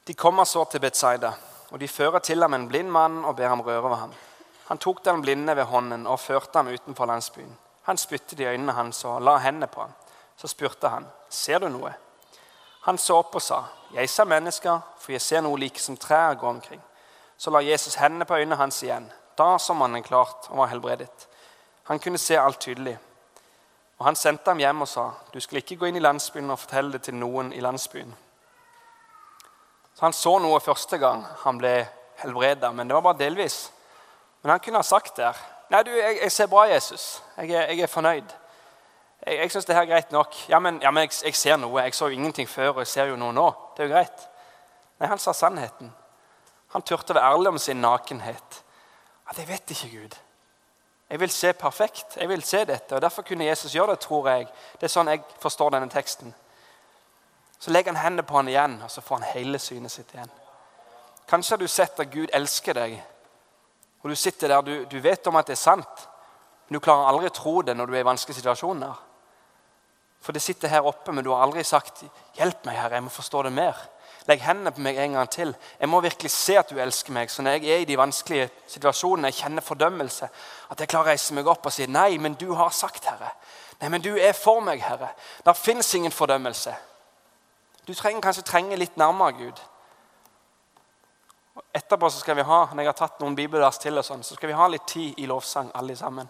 De 0.06 0.14
kommer 0.14 0.44
så 0.44 0.64
til 0.68 0.80
Betzaida, 0.80 1.32
og 1.70 1.80
de 1.80 1.88
fører 1.88 2.18
til 2.18 2.42
ham 2.42 2.54
en 2.54 2.68
blind 2.68 2.90
mann 2.90 3.24
og 3.24 3.36
ber 3.36 3.48
ham 3.48 3.60
røre 3.60 3.90
ved 3.90 3.96
ham. 3.96 4.18
Han 4.68 4.78
tok 4.78 5.04
den 5.04 5.22
blinde 5.22 5.56
ved 5.56 5.64
hånden 5.64 6.06
og 6.06 6.20
førte 6.20 6.58
ham 6.58 6.68
utenfor 6.68 7.06
landsbyen. 7.06 7.58
Han 7.82 7.96
spyttet 7.96 8.40
i 8.40 8.44
øynene 8.44 8.72
hans 8.72 9.04
og 9.04 9.22
la 9.22 9.36
hendene 9.36 9.66
på 9.66 9.80
ham. 9.80 9.92
Så 10.36 10.46
spurte 10.46 10.88
han, 10.88 11.06
'Ser 11.30 11.58
du 11.58 11.68
noe?' 11.68 11.94
Han 12.82 12.98
så 12.98 13.16
opp 13.16 13.34
og 13.34 13.42
sa, 13.42 13.62
'Jeg 13.94 14.08
ser 14.10 14.24
mennesker, 14.24 14.80
for 14.98 15.12
jeg 15.12 15.20
ser 15.20 15.40
noe 15.40 15.58
like 15.58 15.80
som 15.80 15.96
trær 15.96 16.34
går 16.34 16.48
omkring.' 16.48 16.82
Så 17.38 17.50
la 17.50 17.58
Jesus 17.58 17.94
hendene 17.94 18.24
på 18.24 18.34
øynene 18.34 18.56
hans 18.56 18.82
igjen. 18.82 19.12
Da 19.38 19.58
så 19.58 19.72
mannen 19.72 20.02
klart 20.02 20.50
og 20.50 20.58
var 20.58 20.66
helbredet. 20.66 21.28
Han 21.84 21.98
kunne 21.98 22.18
se 22.18 22.38
alt 22.38 22.60
tydelig. 22.60 22.98
Og 23.98 24.04
Han 24.04 24.16
sendte 24.16 24.50
ham 24.50 24.58
hjem 24.58 24.80
og 24.80 24.88
sa, 24.88 25.10
'Du 25.32 25.40
skal 25.40 25.56
ikke 25.56 25.76
gå 25.76 25.86
inn 25.86 25.96
i 25.96 25.98
landsbyen 25.98 26.50
og 26.50 26.58
fortelle 26.58 26.92
det 26.92 27.02
til 27.02 27.14
noen 27.14 27.52
i 27.52 27.60
landsbyen.' 27.60 28.14
Så 29.94 30.00
Han 30.00 30.12
så 30.12 30.38
noe 30.38 30.60
første 30.60 30.98
gang 30.98 31.26
han 31.44 31.58
ble 31.58 31.88
helbreda, 32.16 32.72
men 32.72 32.88
det 32.88 32.94
var 32.94 33.00
bare 33.00 33.18
delvis. 33.18 33.72
Men 34.42 34.50
han 34.50 34.60
kunne 34.60 34.78
ha 34.78 34.86
sagt 34.86 35.16
der 35.16 35.38
Nei, 35.68 35.82
du, 35.84 35.90
jeg, 35.92 36.18
jeg 36.22 36.32
ser 36.32 36.46
bra, 36.48 36.62
Jesus. 36.64 37.22
Jeg 37.36 37.50
er, 37.50 37.66
jeg 37.68 37.80
er 37.84 37.90
fornøyd. 37.92 38.30
Jeg, 39.26 39.34
jeg 39.36 39.50
syns 39.52 39.66
det 39.68 39.74
her 39.76 39.82
er 39.82 39.90
greit 39.90 40.12
nok. 40.12 40.36
Ja, 40.48 40.58
men, 40.58 40.78
ja, 40.80 40.90
men 40.90 41.04
jeg, 41.04 41.10
jeg, 41.24 41.34
ser 41.36 41.58
noe. 41.60 41.82
Jeg 41.82 41.94
så 41.94 42.08
jo 42.08 42.16
ingenting 42.16 42.48
før, 42.48 42.70
og 42.70 42.78
jeg 42.78 42.88
ser 42.88 43.10
jo 43.10 43.18
noe 43.20 43.34
nå. 43.36 43.50
Det 43.76 43.84
er 43.84 43.90
jo 43.90 43.92
greit. 43.92 44.22
Nei, 44.96 45.10
han 45.12 45.20
sa 45.20 45.34
sannheten. 45.36 45.90
Han 46.72 46.86
turte 46.88 47.12
å 47.12 47.18
være 47.18 47.34
ærlig 47.34 47.52
om 47.52 47.60
sin 47.60 47.82
nakenhet. 47.84 48.62
At 49.28 49.38
jeg 49.38 49.48
vet 49.48 49.74
ikke, 49.74 49.90
Gud. 49.92 50.16
Jeg 51.10 51.20
vil 51.20 51.30
se 51.30 51.52
perfekt. 51.52 52.16
Jeg 52.16 52.28
vil 52.28 52.42
se 52.42 52.64
dette. 52.64 52.94
og 52.94 53.02
Derfor 53.02 53.22
kunne 53.22 53.44
Jesus 53.44 53.74
gjøre 53.74 53.92
det, 53.92 54.00
tror 54.00 54.28
jeg. 54.28 54.48
Det 54.80 54.88
er 54.88 54.92
sånn 54.92 55.12
jeg 55.12 55.24
forstår 55.40 55.76
denne 55.76 55.92
teksten. 55.92 56.34
Så 57.58 57.72
legger 57.74 57.92
han 57.92 58.02
hendene 58.02 58.24
på 58.26 58.36
han 58.36 58.48
igjen, 58.48 58.80
og 58.84 58.90
så 58.90 59.04
får 59.04 59.20
han 59.20 59.32
hele 59.34 59.58
synet 59.58 59.92
sitt 59.92 60.12
igjen. 60.14 60.30
Kanskje 61.28 61.56
har 61.56 61.60
du 61.60 61.68
sett 61.68 62.00
at 62.00 62.12
Gud 62.12 62.30
elsker 62.32 62.76
deg, 62.76 63.00
og 64.02 64.10
du 64.10 64.14
sitter 64.14 64.48
der, 64.48 64.62
du, 64.62 64.84
du 64.84 64.98
vet 65.02 65.26
om 65.26 65.36
at 65.36 65.46
det 65.46 65.56
er 65.56 65.62
sant, 65.62 66.08
men 66.68 66.78
du 66.78 66.84
klarer 66.84 67.08
aldri 67.10 67.30
å 67.30 67.34
tro 67.34 67.60
det 67.62 67.74
når 67.76 67.86
du 67.88 67.94
er 67.96 68.04
i 68.04 68.08
vanskelige 68.08 68.40
situasjoner. 68.40 69.04
For 70.20 70.34
det 70.34 70.42
sitter 70.42 70.68
her 70.68 70.86
oppe, 70.86 71.12
men 71.14 71.24
du 71.24 71.30
har 71.32 71.42
aldri 71.42 71.62
sagt 71.64 72.02
'Hjelp 72.36 72.66
meg, 72.66 72.76
Herre, 72.76 72.98
jeg 72.98 73.06
må 73.06 73.10
forstå 73.10 73.42
det 73.42 73.52
mer'. 73.52 73.86
Legg 74.28 74.42
hendene 74.44 74.72
på 74.72 74.82
meg 74.84 74.98
en 74.98 75.12
gang 75.12 75.30
til. 75.30 75.54
Jeg 75.80 75.88
må 75.88 76.00
virkelig 76.04 76.30
se 76.30 76.58
at 76.58 76.68
du 76.70 76.76
elsker 76.78 77.12
meg. 77.12 77.30
Så 77.30 77.42
når 77.42 77.50
jeg 77.50 77.64
er 77.64 77.78
i 77.78 77.84
de 77.88 77.96
vanskelige 77.96 78.50
situasjonene, 78.68 79.30
jeg 79.30 79.34
kjenner 79.34 79.64
fordømmelse, 79.64 80.28
at 80.70 80.80
jeg 80.80 80.88
klarer 80.88 81.06
å 81.06 81.08
reise 81.08 81.34
meg 81.34 81.46
opp 81.46 81.66
og 81.66 81.72
si 81.72 81.86
'Nei, 81.86 82.18
men 82.18 82.34
du 82.34 82.52
har 82.54 82.70
sagt, 82.70 83.04
Herre'. 83.04 83.32
Nei, 83.80 83.88
men 83.88 84.02
du 84.02 84.16
er 84.16 84.32
for 84.32 84.60
meg, 84.60 84.82
Herre. 84.82 85.08
Der 85.44 85.52
fins 85.52 85.94
ingen 85.94 86.12
fordømmelse. 86.12 86.74
Du 87.86 87.94
trenger 87.94 88.20
kanskje 88.20 88.42
trenge 88.42 88.76
litt 88.76 88.96
nærmere 88.96 89.32
Gud. 89.32 89.60
Etterpå 91.74 92.10
så 92.10 92.20
skal 92.20 92.36
vi 92.36 92.46
ha 92.46 92.60
når 92.70 92.82
jeg 92.82 92.90
har 92.90 92.98
tatt 92.98 93.20
noen 93.22 93.36
bibelvers 93.36 93.78
til, 93.82 93.98
og 93.98 94.06
sånn, 94.06 94.22
så 94.24 94.36
skal 94.36 94.50
vi 94.50 94.56
ha 94.58 94.68
litt 94.70 94.86
tid 94.88 95.18
i 95.18 95.26
lovsang 95.30 95.70
alle 95.74 95.96
sammen. 95.96 96.28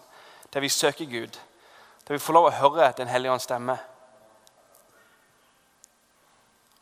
Der 0.53 0.63
vi 0.63 0.69
søker 0.69 1.05
Gud. 1.05 1.37
Der 2.07 2.17
vi 2.17 2.21
får 2.21 2.33
lov 2.33 2.49
å 2.49 2.57
høre 2.57 2.93
Den 2.97 3.07
hellige 3.07 3.31
ånds 3.31 3.45
stemme. 3.45 3.77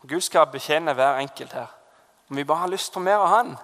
Og 0.01 0.09
Gud 0.09 0.21
skal 0.21 0.47
betjene 0.51 0.93
hver 0.93 1.19
enkelt 1.19 1.53
her. 1.53 1.73
Om 2.29 2.37
vi 2.37 2.43
bare 2.43 2.65
har 2.65 2.71
lyst 2.71 2.93
på 2.93 3.03
mer 3.03 3.23
av 3.23 3.27
Han. 3.27 3.57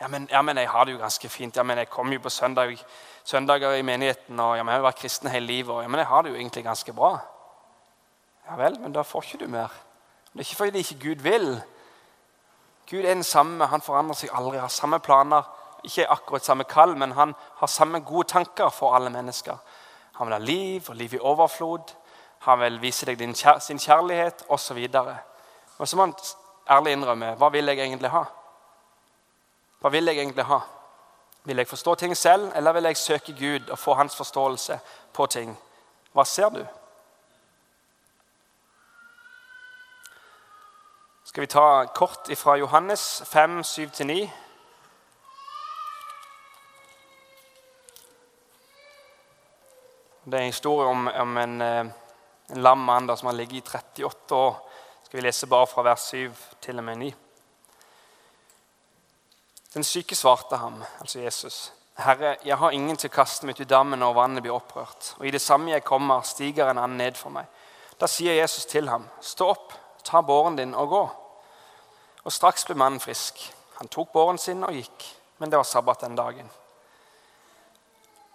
Ja 0.00 0.08
men, 0.08 0.28
ja, 0.30 0.42
men 0.42 0.58
jeg 0.58 0.68
har 0.68 0.84
det 0.84 0.92
jo 0.92 0.98
ganske 0.98 1.28
fint. 1.28 1.56
Ja, 1.56 1.62
men 1.62 1.78
Jeg 1.78 1.90
kommer 1.90 2.14
jo 2.14 2.20
på 2.20 2.30
søndag, 2.30 2.76
søndager 3.24 3.74
i 3.74 3.82
menigheten, 3.82 4.40
og 4.40 4.56
ja, 4.56 4.62
men 4.62 4.72
jeg 4.72 4.80
har 4.80 4.88
vært 4.90 5.00
kristen 5.00 5.30
hele 5.30 5.46
livet. 5.46 5.74
Og 5.74 5.82
ja, 5.82 5.88
men 5.88 5.98
jeg 5.98 6.06
har 6.06 6.22
det 6.22 6.30
jo 6.30 6.36
egentlig 6.36 6.64
ganske 6.64 6.92
bra. 6.92 7.18
Ja 8.48 8.56
vel, 8.56 8.80
men 8.80 8.92
da 8.92 9.02
får 9.02 9.22
ikke 9.24 9.44
du 9.44 9.50
mer. 9.50 9.72
Det 10.32 10.42
er 10.42 10.46
ikke 10.48 10.56
fordi 10.56 10.78
ikke 10.78 11.00
Gud 11.08 11.22
vil. 11.22 11.62
Gud 12.90 13.04
er 13.04 13.14
den 13.14 13.24
samme. 13.24 13.66
Han 13.66 13.82
forandrer 13.82 14.18
seg 14.18 14.32
aldri. 14.32 14.58
Har 14.58 14.68
samme 14.68 15.00
planer. 15.00 15.42
Ikke 15.84 16.08
akkurat 16.10 16.44
samme 16.44 16.64
kall, 16.64 16.96
men 16.96 17.12
han 17.12 17.34
har 17.56 17.66
samme 17.66 18.00
gode 18.00 18.28
tanker 18.28 18.68
for 18.72 18.94
alle 18.96 19.10
mennesker. 19.10 19.56
Han 20.14 20.26
vil 20.26 20.32
ha 20.32 20.40
liv 20.40 20.88
og 20.88 20.96
liv 20.96 21.14
i 21.14 21.20
overflod. 21.20 21.92
Han 22.38 22.60
vil 22.60 22.80
vise 22.80 23.06
deg 23.06 23.20
kjær 23.20 23.58
sin 23.60 23.78
kjærlighet 23.78 24.44
osv. 24.48 24.78
Og 25.78 25.88
så 25.88 25.96
må 25.96 26.06
han 26.06 26.14
ærlig 26.70 26.92
innrømme 26.92 27.34
hva 27.40 27.50
vil 27.52 27.68
jeg 27.68 27.80
egentlig 27.80 28.10
ha. 28.10 28.24
Hva 29.80 29.92
vil 29.92 30.08
jeg 30.08 30.18
egentlig 30.18 30.44
ha? 30.48 30.60
Vil 31.44 31.56
jeg 31.60 31.68
forstå 31.68 31.94
ting 31.94 32.16
selv, 32.16 32.52
eller 32.54 32.72
vil 32.72 32.84
jeg 32.88 32.96
søke 32.96 33.32
Gud 33.36 33.68
og 33.70 33.78
få 33.78 33.94
hans 33.94 34.16
forståelse 34.16 34.78
på 35.12 35.26
ting? 35.26 35.58
Hva 36.12 36.24
ser 36.24 36.48
du? 36.48 36.62
Skal 41.34 41.40
vi 41.40 41.46
ta 41.46 41.86
kort 41.86 42.28
fra 42.38 42.56
Johannes 42.56 43.22
5, 43.26 43.62
7-9. 43.62 44.30
Det 50.24 50.34
er 50.34 50.38
en 50.38 50.46
historie 50.46 50.86
om, 50.86 51.08
om 51.08 51.36
en, 51.36 51.60
eh, 51.60 51.86
en 52.50 52.62
lam 52.62 52.78
mann 52.78 53.16
som 53.16 53.26
har 53.26 53.34
ligget 53.34 53.56
i 53.56 53.60
38 53.62 54.34
år. 54.34 54.60
Skal 55.02 55.16
vi 55.16 55.26
lese 55.26 55.46
bare 55.46 55.66
fra 55.66 55.82
vers 55.82 56.00
7 56.00 56.30
til 56.60 56.78
og 56.78 56.84
med 56.84 56.96
9. 56.96 57.14
Den 59.74 59.84
syke 59.84 60.14
svarte 60.14 60.56
ham, 60.56 60.84
altså 61.00 61.18
Jesus. 61.18 61.72
Herre, 61.98 62.36
jeg 62.44 62.56
har 62.56 62.70
ingen 62.70 62.96
til 62.96 63.10
å 63.10 63.16
kaste 63.16 63.46
meg 63.46 63.58
ut 63.58 63.66
i 63.66 63.68
dammen 63.74 63.98
når 63.98 64.14
vannet 64.14 64.42
blir 64.42 64.54
opprørt. 64.54 65.16
Og 65.18 65.26
i 65.26 65.34
det 65.34 65.42
samme 65.42 65.74
jeg 65.74 65.82
kommer, 65.82 66.22
stiger 66.22 66.70
en 66.70 66.78
annen 66.78 66.96
ned 66.96 67.18
for 67.18 67.34
meg. 67.34 67.50
Da 67.98 68.06
sier 68.06 68.38
Jesus 68.38 68.70
til 68.70 68.88
ham, 68.88 69.10
stå 69.20 69.50
opp, 69.50 69.72
ta 70.04 70.22
båren 70.22 70.62
din 70.62 70.78
og 70.78 70.88
gå. 70.88 71.04
Og 72.24 72.32
straks 72.32 72.64
ble 72.68 72.76
mannen 72.80 73.02
frisk. 73.02 73.40
Han 73.78 73.90
tok 73.92 74.12
båren 74.14 74.38
sin 74.40 74.64
og 74.64 74.76
gikk, 74.76 75.08
men 75.38 75.50
det 75.50 75.58
var 75.60 75.68
sabbat 75.68 76.06
den 76.06 76.16
dagen. 76.16 76.48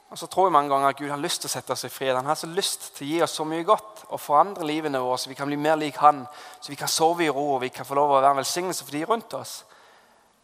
Og 0.09 0.17
så 0.17 0.25
tror 0.25 0.47
jeg 0.47 0.55
mange 0.55 0.71
ganger 0.73 0.89
at 0.89 0.97
Gud 0.97 1.09
har 1.11 1.21
lyst 1.21 1.43
til 1.43 1.49
å 1.49 1.53
sette 1.53 1.73
oss 1.75 1.85
i 1.85 1.91
fred. 1.93 2.15
Han 2.17 2.25
har 2.25 2.37
så 2.37 2.49
lyst 2.49 2.87
til 2.95 3.05
å 3.05 3.09
gi 3.09 3.19
oss 3.21 3.35
så 3.37 3.45
mye 3.45 3.65
godt 3.65 4.07
og 4.07 4.21
forandre 4.21 4.65
livene 4.65 5.01
våre, 5.03 5.19
så 5.21 5.29
vi 5.29 5.37
kan 5.37 5.49
bli 5.49 5.57
mer 5.61 5.77
lik 5.77 5.99
Han, 6.01 6.23
så 6.59 6.71
vi 6.73 6.77
kan 6.79 6.89
sove 6.89 7.27
i 7.27 7.29
ro 7.29 7.45
og 7.55 7.61
vi 7.61 7.69
kan 7.73 7.85
få 7.85 7.97
lov 7.97 8.15
å 8.15 8.17
være 8.17 8.31
en 8.33 8.41
velsignelse 8.41 8.87
for 8.87 8.97
de 8.97 9.03
rundt 9.05 9.35
oss. 9.37 9.59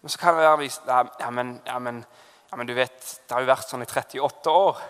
Men 0.01 0.13
så 0.13 0.21
kan 0.21 0.37
det 0.37 0.45
være 0.45 0.69
ja, 0.69 1.31
men, 1.33 1.55
ja, 1.65 1.79
men, 1.81 2.03
ja, 2.51 2.57
men 2.61 2.69
du 2.69 2.75
vet, 2.77 2.99
det 3.25 3.33
har 3.33 3.41
jo 3.41 3.49
vært 3.49 3.71
sånn 3.71 3.81
i 3.81 3.89
38 3.89 4.53
år. 4.53 4.83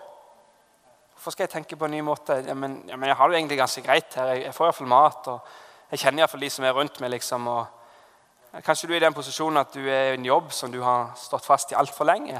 Hvorfor 1.13 1.31
skal 1.31 1.47
jeg 1.47 1.53
tenke 1.55 1.79
på 1.79 1.87
en 1.87 1.95
ny 1.95 2.01
måte? 2.03 2.41
Ja, 2.43 2.53
men, 2.53 2.81
ja, 2.89 2.99
men 2.99 3.07
jeg 3.07 3.15
har 3.15 3.31
det 3.31 3.37
jo 3.37 3.39
egentlig 3.39 3.61
ganske 3.61 3.83
greit 3.85 4.19
her. 4.19 4.33
Jeg, 4.33 4.43
jeg 4.49 4.57
får 4.57 4.67
iallfall 4.67 4.91
mat. 4.91 5.29
og 5.31 5.87
Jeg 5.93 6.03
kjenner 6.03 6.25
iallfall 6.25 6.43
de 6.43 6.51
som 6.51 6.67
er 6.67 6.75
rundt 6.75 6.99
meg. 6.99 7.13
liksom, 7.15 7.47
og 7.47 7.84
Kanskje 8.63 8.87
du 8.87 8.93
er 8.93 9.01
i 9.01 9.03
den 9.03 9.13
posisjonen 9.13 9.59
at 9.59 9.73
du 9.73 9.81
er 9.83 10.13
i 10.13 10.15
en 10.15 10.25
jobb 10.25 10.51
som 10.55 10.71
du 10.71 10.79
har 10.83 11.09
stått 11.19 11.45
fast 11.45 11.71
i 11.73 11.75
altfor 11.75 12.07
lenge. 12.07 12.39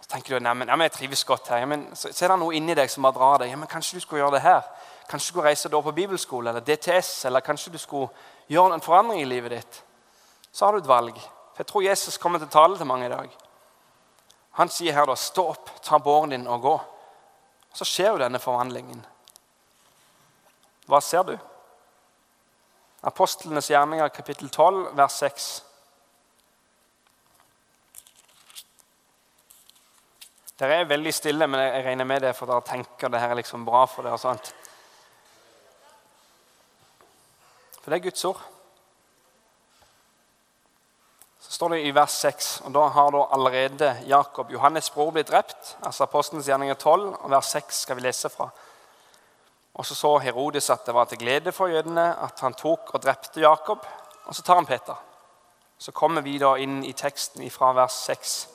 Så 0.00 0.12
tenker 0.12 0.36
du, 0.36 0.44
nei, 0.44 0.82
jeg 0.84 0.92
trives 0.94 1.24
godt 1.26 1.48
her. 1.50 1.64
Ja, 1.64 1.66
men, 1.66 1.88
så, 1.96 2.12
så, 2.12 2.24
er 2.24 2.30
det 2.30 2.38
noe 2.38 2.54
inni 2.54 2.76
deg 2.78 2.90
som 2.92 3.02
bare 3.02 3.16
drar 3.16 3.42
deg. 3.42 3.50
Ja, 3.50 3.56
men 3.58 3.70
Kanskje 3.70 3.98
du 3.98 4.04
skulle 4.04 4.22
gjøre 4.22 4.36
det 4.36 4.44
her? 4.44 4.60
Kanskje 5.08 5.24
du 5.24 5.32
skulle 5.32 5.48
reise 5.48 5.70
da 5.72 5.80
på 5.82 5.94
bibelskole 5.96 6.52
eller 6.52 6.62
DTS? 6.62 7.24
Eller 7.26 7.42
kanskje 7.42 7.72
du 7.74 7.78
skulle 7.82 8.12
gjøre 8.52 8.76
en 8.76 8.84
forandring 8.84 9.24
i 9.24 9.26
livet 9.26 9.56
ditt? 9.56 9.80
Så 10.52 10.66
har 10.66 10.76
du 10.76 10.84
et 10.84 10.88
valg. 10.88 11.18
For 11.56 11.64
Jeg 11.64 11.66
tror 11.72 11.88
Jesus 11.88 12.18
kommer 12.22 12.38
til 12.38 12.46
å 12.46 12.54
tale 12.54 12.78
til 12.78 12.86
mange 12.86 13.08
i 13.08 13.12
dag. 13.16 13.34
Han 14.60 14.70
sier 14.70 14.92
her 14.92 15.06
da, 15.06 15.14
'Stå 15.14 15.48
opp, 15.50 15.70
ta 15.82 15.98
båren 15.98 16.30
din 16.30 16.46
og 16.46 16.62
gå'. 16.62 16.80
Så 17.74 17.84
skjer 17.84 18.10
jo 18.12 18.18
denne 18.18 18.38
forvandlingen. 18.38 19.04
Hva 20.86 21.00
ser 21.00 21.22
du? 21.22 21.38
Apostlenes 23.06 23.70
gjerninger, 23.70 24.08
kapittel 24.08 24.50
12, 24.50 24.96
vers 24.98 25.18
6. 25.22 25.44
Dere 30.58 30.80
er 30.80 30.88
veldig 30.90 31.12
stille, 31.14 31.46
men 31.46 31.60
jeg 31.60 31.84
regner 31.86 32.08
med 32.08 32.24
det 32.26 32.32
for 32.34 32.50
dere 32.50 32.64
tenker 32.66 33.12
det 33.12 33.20
her 33.22 33.30
er 33.34 33.38
liksom 33.38 33.66
bra 33.68 33.84
for 33.86 34.02
dere. 34.02 34.18
sant? 34.18 34.50
For 37.78 37.92
det 37.92 38.00
er 38.00 38.06
Guds 38.08 38.24
ord. 38.26 38.40
Så 41.46 41.52
står 41.52 41.76
det 41.76 41.82
i 41.86 41.94
vers 41.94 42.16
6, 42.26 42.48
og 42.66 42.72
da 42.74 42.88
har 42.90 43.12
da 43.14 43.26
allerede 43.36 43.92
Jakob, 44.10 44.50
Johannes' 44.50 44.90
bror, 44.90 45.12
blitt 45.14 45.30
drept. 45.30 45.76
altså 45.82 46.08
Apostelens 46.08 46.48
gjerninger 46.50 46.74
12, 46.74 47.12
og 47.20 47.30
vers 47.30 47.54
6 47.54 47.84
skal 47.86 48.00
vi 48.00 48.08
lese 48.08 48.28
fra. 48.28 48.50
Og 49.76 49.86
Så 49.86 49.94
så 49.94 50.18
Herodes 50.18 50.70
at 50.70 50.86
det 50.86 50.94
var 50.94 51.04
til 51.04 51.18
glede 51.18 51.52
for 51.52 51.68
jødene 51.68 52.16
at 52.22 52.40
han 52.40 52.54
tok 52.54 52.94
og 52.94 53.02
drepte 53.02 53.40
Jakob. 53.40 53.86
Og 54.24 54.34
så 54.34 54.42
tar 54.42 54.54
han 54.54 54.66
Peter. 54.66 54.94
Så 55.78 55.92
kommer 55.92 56.20
vi 56.20 56.38
da 56.38 56.56
inn 56.56 56.84
i 56.84 56.92
teksten 56.92 57.50
fra 57.50 57.72
vers 57.76 57.92
6. 57.92 58.48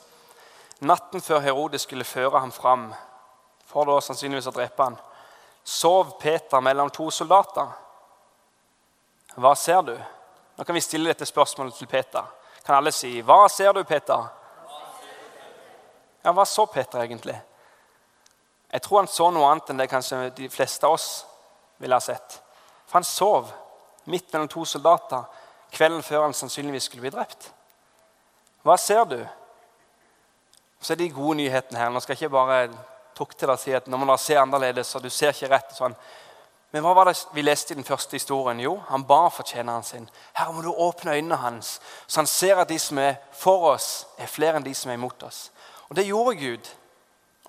Natten 0.80 1.20
før 1.20 1.40
Herodes 1.40 1.82
skulle 1.82 2.04
føre 2.04 2.40
ham 2.40 2.52
fram 2.52 2.94
for 3.72 3.88
da 3.88 4.00
sannsynligvis 4.02 4.50
å 4.50 4.54
drepe 4.56 4.84
ham, 4.84 4.96
sov 5.64 6.18
Peter 6.20 6.60
mellom 6.60 6.90
to 6.92 7.08
soldater. 7.14 7.70
Hva 9.38 9.54
ser 9.56 9.80
du? 9.86 9.94
Nå 10.58 10.64
kan 10.64 10.76
vi 10.76 10.84
stille 10.84 11.08
dette 11.08 11.26
spørsmålet 11.26 11.78
til 11.78 11.88
Peter. 11.88 12.24
Kan 12.66 12.76
alle 12.76 12.92
si 12.92 13.22
'Hva 13.22 13.48
ser 13.48 13.72
du, 13.72 13.84
Peter?' 13.84 14.28
Ja, 16.24 16.32
hva 16.32 16.44
så 16.44 16.66
Peter 16.66 17.00
egentlig? 17.00 17.40
Jeg 18.72 18.82
tror 18.82 19.02
han 19.02 19.10
så 19.10 19.28
noe 19.30 19.50
annet 19.50 19.70
enn 19.70 19.82
det 19.82 19.90
kanskje 19.92 20.30
de 20.36 20.48
fleste 20.50 20.88
av 20.88 20.96
oss 20.96 21.08
ville 21.82 21.96
ha 21.96 22.00
sett. 22.00 22.38
For 22.86 22.98
han 22.98 23.06
sov 23.06 23.50
midt 24.08 24.32
mellom 24.32 24.48
to 24.50 24.64
soldater 24.68 25.26
kvelden 25.72 26.02
før 26.04 26.26
han 26.26 26.36
sannsynligvis 26.36 26.88
skulle 26.88 27.06
bli 27.06 27.12
drept. 27.12 27.50
Hva 28.62 28.76
ser 28.80 29.04
du? 29.08 29.18
Så 30.80 30.94
er 30.94 31.00
de 31.00 31.12
gode 31.12 31.38
nyhetene 31.40 31.78
her. 31.78 31.92
Nå 31.92 32.00
skal 32.00 32.14
jeg 32.14 32.24
ikke 32.24 32.36
bare 32.36 32.58
tukte 33.16 33.46
deg 33.46 33.54
og 33.54 33.60
si 33.60 33.74
at 33.76 33.88
nå 33.90 33.98
må 33.98 34.08
dere 34.08 34.20
se 34.20 34.36
annerledes, 34.38 34.94
og 34.96 35.04
du 35.04 35.10
ser 35.12 35.34
ikke 35.34 35.50
rett. 35.52 35.74
sånn. 35.76 35.94
Men 36.72 36.84
hva 36.84 36.94
var 36.96 37.10
det 37.10 37.18
vi 37.36 37.44
leste 37.44 37.74
i 37.74 37.76
den 37.76 37.86
første 37.86 38.16
historien? 38.16 38.60
Jo, 38.60 38.78
han 38.88 39.04
ba 39.04 39.26
for 39.28 39.44
tjeneren 39.44 39.84
sin. 39.84 40.08
Herre, 40.32 40.54
må 40.56 40.62
du 40.64 40.72
åpne 40.72 41.18
øynene 41.18 41.36
hans, 41.36 41.80
så 42.06 42.22
han 42.22 42.30
ser 42.30 42.62
at 42.62 42.68
de 42.72 42.78
som 42.80 42.98
er 42.98 43.18
for 43.36 43.74
oss, 43.74 44.06
er 44.18 44.30
flere 44.30 44.56
enn 44.56 44.64
de 44.64 44.72
som 44.74 44.90
er 44.90 44.96
imot 44.96 45.22
oss. 45.28 45.50
Og 45.90 45.96
det 45.96 46.08
gjorde 46.08 46.38
Gud. 46.40 46.72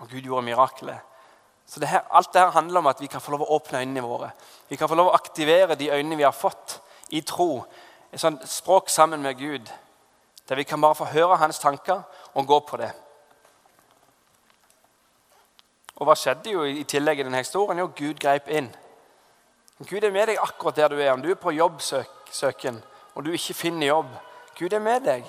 Og 0.01 0.09
Gud 0.09 0.21
gjorde 0.21 0.45
miraklet. 0.49 1.12
Så 1.74 1.80
det 1.80 1.88
her, 1.89 2.01
Alt 2.11 2.34
dette 2.34 2.51
handler 2.53 2.80
om 2.80 2.88
at 2.88 2.99
vi 3.01 3.07
kan 3.09 3.21
få 3.21 3.32
lov 3.34 3.47
å 3.47 3.55
åpne 3.55 3.80
øynene 3.82 4.01
våre. 4.05 4.28
Vi 4.69 4.78
kan 4.78 4.89
få 4.89 4.95
lov 4.95 5.07
å 5.09 5.15
aktivere 5.17 5.76
de 5.76 5.89
øynene 5.89 6.19
vi 6.19 6.24
har 6.28 6.36
fått 6.36 6.76
i 7.09 7.21
tro. 7.26 7.63
Et 8.13 8.21
sånt 8.21 8.45
språk 8.45 8.89
sammen 8.93 9.21
med 9.21 9.39
Gud, 9.39 9.71
der 10.49 10.55
vi 10.55 10.63
kan 10.69 10.82
bare 10.82 10.95
få 10.95 11.09
høre 11.09 11.39
hans 11.41 11.59
tanker 11.59 12.03
og 12.34 12.47
gå 12.47 12.59
på 12.59 12.78
det. 12.78 12.91
Og 15.95 16.05
hva 16.05 16.13
skjedde 16.13 16.53
jo 16.53 16.61
i 16.61 16.86
tillegg 16.86 17.19
i 17.19 17.26
denne 17.26 17.41
historien? 17.41 17.82
Jo, 17.82 17.89
Gud 17.97 18.21
greip 18.21 18.53
inn. 18.53 18.69
Gud 19.89 20.03
er 20.03 20.13
med 20.13 20.30
deg 20.30 20.45
akkurat 20.45 20.78
der 20.78 20.93
du 20.93 21.01
er. 21.01 21.11
Om 21.13 21.26
du 21.26 21.32
er 21.32 21.41
på 21.41 21.57
jobbsøken 21.57 22.84
og 23.15 23.26
du 23.26 23.32
ikke 23.34 23.53
finner 23.53 23.88
jobb 23.88 24.13
Gud 24.59 24.74
er 24.74 24.80
med 24.80 25.01
deg. 25.01 25.26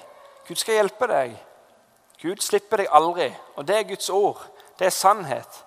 Gud 0.49 0.61
skal 0.61 0.75
hjelpe 0.75 1.09
deg. 1.09 1.39
Gud 2.21 2.43
slipper 2.45 2.83
deg 2.83 2.91
aldri. 2.93 3.31
Og 3.57 3.65
det 3.65 3.79
er 3.79 3.87
Guds 3.89 4.11
ord. 4.13 4.43
Det 4.79 4.87
er 4.87 4.93
sannhet. 4.93 5.64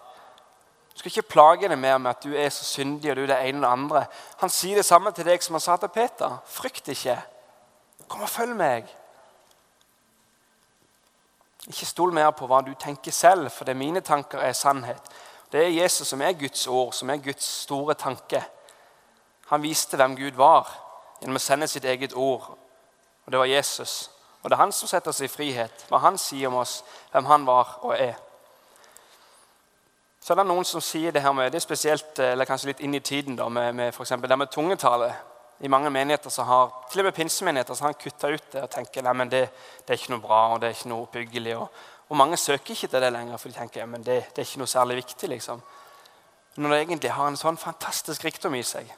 Du 0.97 1.03
skal 1.03 1.11
ikke 1.11 1.29
plage 1.29 1.67
deg 1.69 1.77
mer 1.77 1.99
med 2.01 2.09
at 2.09 2.23
du 2.25 2.31
er 2.33 2.47
så 2.49 2.63
syndig 2.65 3.11
og 3.11 3.19
du 3.19 3.27
er 3.27 3.29
det 3.29 3.35
ene 3.45 3.59
og 3.59 3.61
det 3.61 3.69
andre. 3.69 3.99
Han 4.41 4.49
sier 4.49 4.79
det 4.79 4.85
samme 4.85 5.11
til 5.13 5.27
deg 5.29 5.43
som 5.45 5.53
han 5.53 5.61
sa 5.61 5.75
til 5.77 5.91
Peter. 5.93 6.39
Frykt 6.49 6.89
ikke. 6.89 7.19
Kom 8.09 8.23
og 8.25 8.31
følg 8.33 8.55
meg. 8.57 8.89
Ikke 11.69 11.85
stol 11.85 12.17
mer 12.17 12.31
på 12.33 12.49
hva 12.49 12.63
du 12.65 12.73
tenker 12.81 13.13
selv, 13.13 13.51
for 13.53 13.69
det 13.69 13.75
er 13.75 13.83
mine 13.83 14.01
tanker 14.01 14.41
er 14.41 14.57
sannhet. 14.57 15.13
Det 15.53 15.67
er 15.67 15.75
Jesus 15.83 16.09
som 16.09 16.21
er 16.25 16.33
Guds 16.33 16.65
ord, 16.67 16.93
som 16.97 17.13
er 17.13 17.21
Guds 17.21 17.45
store 17.45 17.93
tanke. 17.93 18.41
Han 19.53 19.61
viste 19.61 20.01
hvem 20.01 20.17
Gud 20.17 20.33
var 20.41 20.65
gjennom 21.21 21.37
å 21.37 21.45
sende 21.45 21.69
sitt 21.69 21.85
eget 21.85 22.17
ord. 22.17 22.55
Og 23.25 23.31
det 23.31 23.37
var 23.37 23.53
Jesus. 23.53 24.09
Og 24.41 24.49
det 24.49 24.57
er 24.57 24.65
han 24.65 24.73
som 24.73 24.89
setter 24.89 25.13
oss 25.13 25.21
i 25.21 25.29
frihet. 25.29 25.85
Hva 25.91 26.01
han 26.09 26.17
sier 26.17 26.49
om 26.49 26.57
oss, 26.57 26.81
hvem 27.11 27.29
han 27.29 27.45
var 27.45 27.77
og 27.83 27.93
er. 27.93 28.17
Så 30.27 30.33
er 30.33 30.41
det 30.41 30.49
noen 30.49 30.65
som 30.67 30.83
sier 30.83 31.13
det 31.15 31.21
her 31.23 31.31
med 31.31 31.53
det 31.53 31.61
er 31.61 31.63
spesielt, 31.63 32.17
eller 32.19 32.43
kanskje 32.49 32.73
litt 32.73 32.81
inn 32.83 32.97
i 32.97 32.99
tiden 32.99 33.37
da, 33.39 33.45
med, 33.47 33.75
med 33.77 33.93
for 33.95 34.03
det 34.03 34.37
med 34.37 34.49
tungetale. 34.51 35.07
I 35.63 35.69
mange 35.71 35.87
menigheter 35.89 36.29
så 36.29 36.43
har, 36.43 36.73
til 36.91 36.99
og 36.99 37.07
med 37.07 37.15
pinsemenigheter 37.15 37.73
så 37.73 37.85
har 37.85 37.93
han 37.93 38.01
kutta 38.01 38.33
ut 38.33 38.49
det 38.51 38.63
og 38.65 38.73
tenker 38.73 39.05
nei, 39.07 39.13
men 39.15 39.31
det, 39.31 39.45
det, 39.85 39.87
er 39.87 40.01
ikke 40.01 40.11
noe 40.11 40.25
bra 40.25 40.41
og 40.51 40.59
det 40.59 40.67
er 40.67 40.75
ikke 40.75 40.91
noe 40.91 41.05
oppbyggelig. 41.05 41.53
Og, 41.55 41.79
og 42.09 42.19
mange 42.19 42.35
søker 42.37 42.75
ikke 42.75 42.89
til 42.91 43.05
det 43.05 43.13
lenger, 43.15 43.39
for 43.39 43.47
de 43.47 43.55
tenker 43.55 43.85
ja, 43.85 43.87
men 43.87 44.03
det, 44.03 44.17
det 44.35 44.43
er 44.43 44.49
ikke 44.49 44.65
noe 44.65 44.73
særlig 44.73 44.99
viktig. 44.99 45.29
liksom. 45.31 45.63
Når 46.57 46.75
det 46.75 46.81
egentlig 46.81 47.15
har 47.15 47.31
en 47.31 47.39
sånn 47.39 47.63
fantastisk 47.63 48.27
rikdom 48.27 48.59
i 48.59 48.65
seg. 48.67 48.91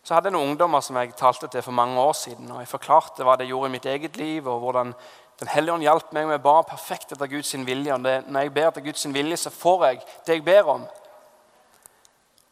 Så 0.00 0.16
hadde 0.16 0.32
jeg 0.32 0.38
noen 0.38 0.54
ungdommer 0.54 0.80
som 0.80 0.96
jeg 0.96 1.12
talte 1.20 1.52
til 1.52 1.62
for 1.62 1.76
mange 1.76 2.00
år 2.00 2.16
siden. 2.16 2.48
og 2.50 2.64
Jeg 2.64 2.72
forklarte 2.72 3.28
hva 3.28 3.36
det 3.36 3.52
gjorde 3.52 3.68
i 3.68 3.76
mitt 3.76 3.84
eget 3.86 4.16
liv, 4.16 4.48
og 4.48 4.64
hvordan 4.64 4.96
den 5.42 5.50
hellige 5.50 5.74
ånd 5.74 5.82
hjalp 5.82 6.12
meg 6.14 6.28
med 6.28 6.38
å 6.38 6.42
ba 6.44 6.60
perfekt 6.62 7.16
etter 7.16 7.26
Guds 7.26 7.48
vilje. 7.66 7.94
Og 7.94 8.04
det, 8.04 8.12
når 8.30 8.44
jeg 8.44 8.52
ber 8.54 8.68
etter 8.68 8.84
Guds 8.84 9.06
vilje, 9.10 9.38
så 9.42 9.50
får 9.50 9.86
jeg 9.88 10.02
det 10.26 10.36
jeg 10.36 10.44
ber 10.46 10.68
om. 10.70 10.84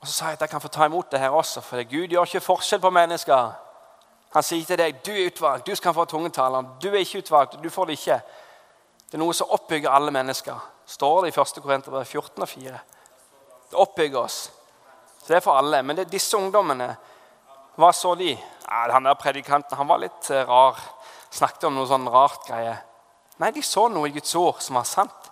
Og 0.01 0.09
Så 0.09 0.13
sa 0.13 0.31
jeg 0.33 0.41
at 0.41 0.43
jeg 0.43 0.51
kan 0.51 0.63
få 0.65 0.71
ta 0.75 0.89
imot 0.89 1.11
det 1.13 1.21
her 1.23 1.31
også, 1.31 1.61
for 1.63 1.85
Gud 1.87 2.11
gjør 2.11 2.27
ikke 2.27 2.41
forskjell 2.41 2.81
på 2.83 2.91
mennesker. 2.91 3.53
Han 4.35 4.43
sier 4.43 4.67
til 4.67 4.79
deg 4.81 4.99
du 5.07 5.13
er 5.13 5.29
utvalgt, 5.31 5.67
du 5.67 5.75
skal 5.79 5.95
få 5.95 6.05
tungetaleren. 6.11 6.73
Du 6.83 6.89
er 6.89 7.05
ikke 7.05 7.23
utvalgt, 7.23 7.59
du 7.63 7.71
får 7.71 7.87
det 7.87 7.99
ikke. 8.01 8.19
Det 9.07 9.19
er 9.19 9.23
noe 9.23 9.39
som 9.39 9.55
oppbygger 9.55 9.91
alle 9.95 10.11
mennesker. 10.11 10.59
Står 10.87 11.23
det 11.23 11.31
i 11.31 11.41
1. 11.41 11.63
Korinterbrev 11.63 12.05
14 12.05 12.43
og 12.43 12.49
4. 12.49 12.81
Det 13.71 13.79
oppbygger 13.79 14.19
oss. 14.19 14.41
Så 15.21 15.29
det 15.29 15.37
er 15.39 15.47
for 15.47 15.63
alle. 15.63 15.83
Men 15.83 15.99
det, 15.99 16.11
disse 16.11 16.37
ungdommene, 16.37 16.97
hva 17.81 17.93
så 17.97 18.15
de? 18.19 18.35
Ja, 18.35 18.87
han 18.93 19.09
der 19.09 19.19
predikanten 19.19 19.79
han 19.79 19.89
var 19.89 20.03
litt 20.03 20.31
uh, 20.31 20.45
rar 20.49 20.79
snakket 21.31 21.69
om 21.69 21.77
noe 21.79 21.89
sånn 21.89 22.09
rart 22.11 22.47
greie. 22.49 22.77
Nei, 23.41 23.51
de 23.55 23.63
så 23.65 23.87
noe 23.89 24.11
i 24.11 24.15
Guds 24.15 24.35
ord 24.39 24.61
som 24.63 24.77
var 24.79 24.89
sant. 24.89 25.31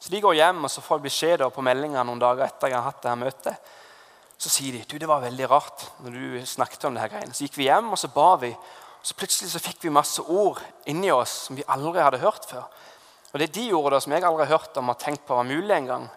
Så 0.00 0.10
de 0.12 0.20
går 0.20 0.36
hjem 0.36 0.66
og 0.66 0.72
så 0.72 0.82
får 0.84 1.02
beskjed 1.04 1.44
på 1.54 1.64
meldinga 1.64 2.02
noen 2.04 2.20
dager 2.20 2.48
etter 2.48 2.72
jeg 2.72 2.76
har 2.76 2.88
hatt 2.88 3.02
det 3.04 3.12
her 3.12 3.20
møtet. 3.20 3.68
Så 4.36 4.50
sier 4.52 4.74
de 4.74 4.82
du, 4.88 4.98
det 4.98 5.08
var 5.08 5.22
veldig 5.22 5.46
rart 5.48 5.86
når 6.04 6.16
du 6.16 6.48
snakket 6.48 6.88
om 6.88 6.96
det 6.96 7.04
her 7.04 7.12
greiene. 7.12 7.36
Så 7.36 7.46
gikk 7.46 7.60
vi 7.60 7.68
hjem 7.68 7.92
og 7.94 8.00
så 8.00 8.10
ba 8.12 8.34
vi. 8.42 8.50
Så 9.04 9.16
plutselig 9.16 9.52
så 9.52 9.62
fikk 9.62 9.84
vi 9.84 9.92
masse 9.94 10.20
ord 10.20 10.60
inni 10.90 11.12
oss 11.12 11.46
som 11.46 11.56
vi 11.56 11.64
aldri 11.70 12.02
hadde 12.02 12.22
hørt 12.24 12.48
før. 12.48 12.66
Og 13.32 13.40
det 13.40 13.52
de 13.54 13.68
gjorde 13.70 13.94
da, 13.94 14.00
som 14.02 14.12
jeg 14.14 14.24
aldri 14.24 14.46
har 14.46 14.58
hørt 14.58 14.76
om 14.80 14.92
og 14.92 15.00
tenkt 15.00 15.24
på 15.26 15.36
var 15.36 15.48
mulig 15.48 15.74
engang, 15.76 16.08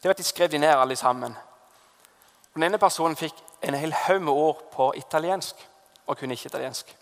det 0.00 0.08
var 0.08 0.16
at 0.16 0.20
de 0.20 0.26
skrev 0.26 0.50
de 0.52 0.60
ned 0.60 0.72
alle 0.72 0.96
sammen. 1.00 1.32
Og 2.52 2.60
Den 2.60 2.68
ene 2.68 2.78
personen 2.78 3.16
fikk 3.16 3.38
en 3.64 3.74
hel 3.74 3.92
haug 3.92 4.22
med 4.22 4.32
ord 4.32 4.62
på 4.72 4.92
italiensk 4.96 5.56
og 6.06 6.18
kunne 6.18 6.34
ikke 6.34 6.46
italiensk. 6.46 6.96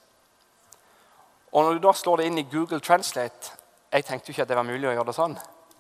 Og 1.53 1.65
når 1.65 1.73
du 1.73 1.87
da 1.87 1.93
slår 1.93 2.17
det 2.17 2.27
inn 2.27 2.39
i 2.39 2.49
Google 2.53 2.81
Translate 2.81 3.59
Jeg 3.93 4.05
tenkte 4.05 4.31
jo 4.31 4.33
ikke 4.33 4.43
at 4.43 4.49
det 4.49 4.57
var 4.57 4.65
mulig 4.65 4.89
å 4.89 4.93
gjøre 4.95 5.11
det 5.11 5.15
sånn. 5.15 5.35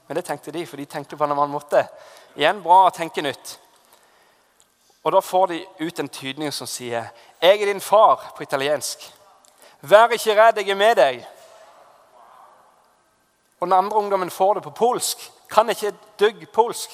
Men 0.04 0.18
det 0.18 0.24
tenkte 0.26 0.52
de, 0.52 0.66
for 0.68 0.76
de 0.76 0.84
tenkte 0.84 1.16
på 1.16 1.24
en 1.24 1.32
annen 1.32 1.48
måte. 1.48 1.80
Igjen 2.36 2.58
bra 2.60 2.82
å 2.84 2.90
tenke 2.92 3.22
nytt. 3.24 3.54
Og 5.00 5.14
da 5.14 5.22
får 5.24 5.46
de 5.48 5.60
ut 5.80 6.02
en 6.02 6.10
tydning 6.12 6.52
som 6.52 6.66
sier 6.66 7.08
'Jeg 7.40 7.62
er 7.62 7.66
din 7.66 7.80
far' 7.80 8.34
på 8.36 8.42
italiensk. 8.42 9.12
'Vær 9.80 10.12
ikke 10.12 10.36
redd, 10.36 10.56
jeg 10.58 10.68
er 10.68 10.74
med 10.74 10.96
deg'. 10.96 11.24
Og 13.60 13.66
den 13.66 13.72
andre 13.72 13.96
ungdommen 13.96 14.30
får 14.30 14.54
det 14.54 14.62
på 14.62 14.70
polsk. 14.70 15.32
Kan 15.50 15.70
ikke 15.70 15.94
dugg 16.18 16.48
polsk. 16.52 16.90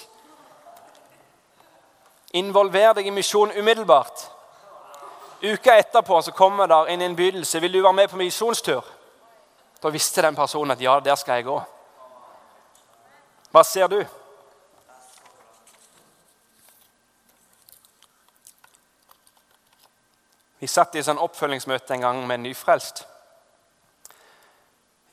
Involver 2.33 2.93
deg 2.93 3.07
i 3.07 3.11
misjon 3.15 3.53
umiddelbart. 3.57 4.27
Uka 5.43 5.77
etterpå 5.79 6.23
så 6.23 6.33
kommer 6.33 6.67
der 6.67 6.87
en 6.87 7.03
innbydelse. 7.03 7.61
Vil 7.61 7.73
du 7.73 7.83
være 7.83 7.93
med 7.93 8.09
på 8.09 8.17
misjonstur? 8.17 8.85
Da 9.83 9.89
visste 9.89 10.23
den 10.23 10.37
personen 10.37 10.71
at 10.71 10.81
ja, 10.81 11.01
der 11.01 11.15
skal 11.15 11.39
jeg 11.39 11.45
gå. 11.45 11.61
Hva 13.51 13.63
ser 13.65 13.87
du? 13.87 14.03
Vi 20.59 20.67
satt 20.67 20.97
i 20.99 21.05
sånn 21.07 21.23
oppfølgingsmøte 21.23 21.95
en 21.95 22.03
gang 22.03 22.27
med 22.27 22.41
en 22.41 22.49
nyfrelst 22.51 23.07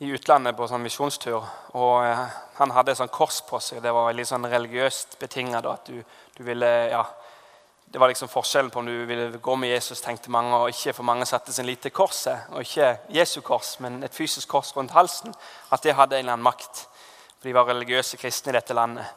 i 0.03 0.11
utlandet 0.11 0.57
på 0.57 0.67
sånn 0.67 0.83
misjonstur. 0.83 1.43
og 1.73 1.93
eh, 2.03 2.23
Han 2.57 2.73
hadde 2.75 2.91
et 2.91 2.99
sånn 2.99 3.13
kors 3.13 3.41
på 3.47 3.59
seg. 3.63 3.81
Det 3.83 3.93
var 3.95 4.13
litt 4.13 4.27
sånn 4.27 4.47
religiøst 4.51 5.19
betinga. 5.21 5.61
Ja, 5.63 7.05
det 7.85 8.01
var 8.01 8.11
liksom 8.11 8.27
forskjellen 8.27 8.71
på 8.73 8.81
om 8.81 8.89
du 8.89 9.05
ville 9.07 9.29
gå 9.39 9.55
med 9.55 9.71
Jesus, 9.71 10.01
tenkte 10.03 10.33
mange, 10.33 10.57
og 10.57 10.73
ikke 10.73 10.93
for 10.97 11.07
mange 11.07 11.27
satte 11.29 11.53
sin 11.55 11.67
lit 11.67 11.79
til 11.85 11.93
korset. 11.95 12.49
Og 12.51 12.65
ikke 12.65 12.97
Jesu 13.15 13.39
kors, 13.45 13.77
men 13.79 14.03
et 14.03 14.15
fysisk 14.15 14.51
kors 14.51 14.73
rundt 14.75 14.91
halsen. 14.91 15.35
At 15.71 15.85
det 15.85 15.95
hadde 15.95 16.19
en 16.19 16.25
eller 16.25 16.35
annen 16.35 16.49
makt. 16.49 16.87
For 17.37 17.47
de 17.47 17.55
var 17.55 17.69
religiøse 17.71 18.19
kristne 18.19 18.51
i 18.51 18.59
dette 18.59 18.75
landet. 18.75 19.07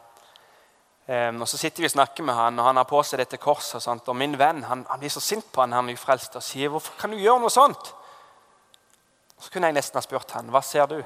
Um, 1.08 1.40
og 1.40 1.48
Så 1.48 1.56
sitter 1.56 1.80
vi 1.80 1.88
og 1.88 1.94
snakker 1.96 2.22
med 2.22 2.36
han, 2.36 2.58
og 2.60 2.66
han 2.68 2.76
har 2.76 2.84
på 2.84 3.00
seg 3.02 3.18
dette 3.18 3.40
korset. 3.40 3.80
Og, 3.80 4.02
og 4.12 4.16
min 4.16 4.36
venn 4.38 4.60
han, 4.68 4.84
han, 4.90 5.00
blir 5.00 5.10
så 5.10 5.24
sint 5.24 5.46
på 5.50 5.64
han, 5.64 5.72
han 5.72 5.88
nyfrelste 5.88 6.38
og 6.38 6.44
sier 6.44 6.68
'Hvorfor 6.68 7.00
kan 7.00 7.10
du 7.10 7.16
gjøre 7.16 7.40
noe 7.40 7.50
sånt?' 7.50 7.94
Så 9.38 9.50
kunne 9.50 9.66
jeg 9.70 9.78
nesten 9.78 9.96
ha 9.98 10.02
spurt 10.02 10.30
han, 10.30 10.50
'Hva 10.50 10.62
ser 10.62 10.86
du?' 10.86 11.04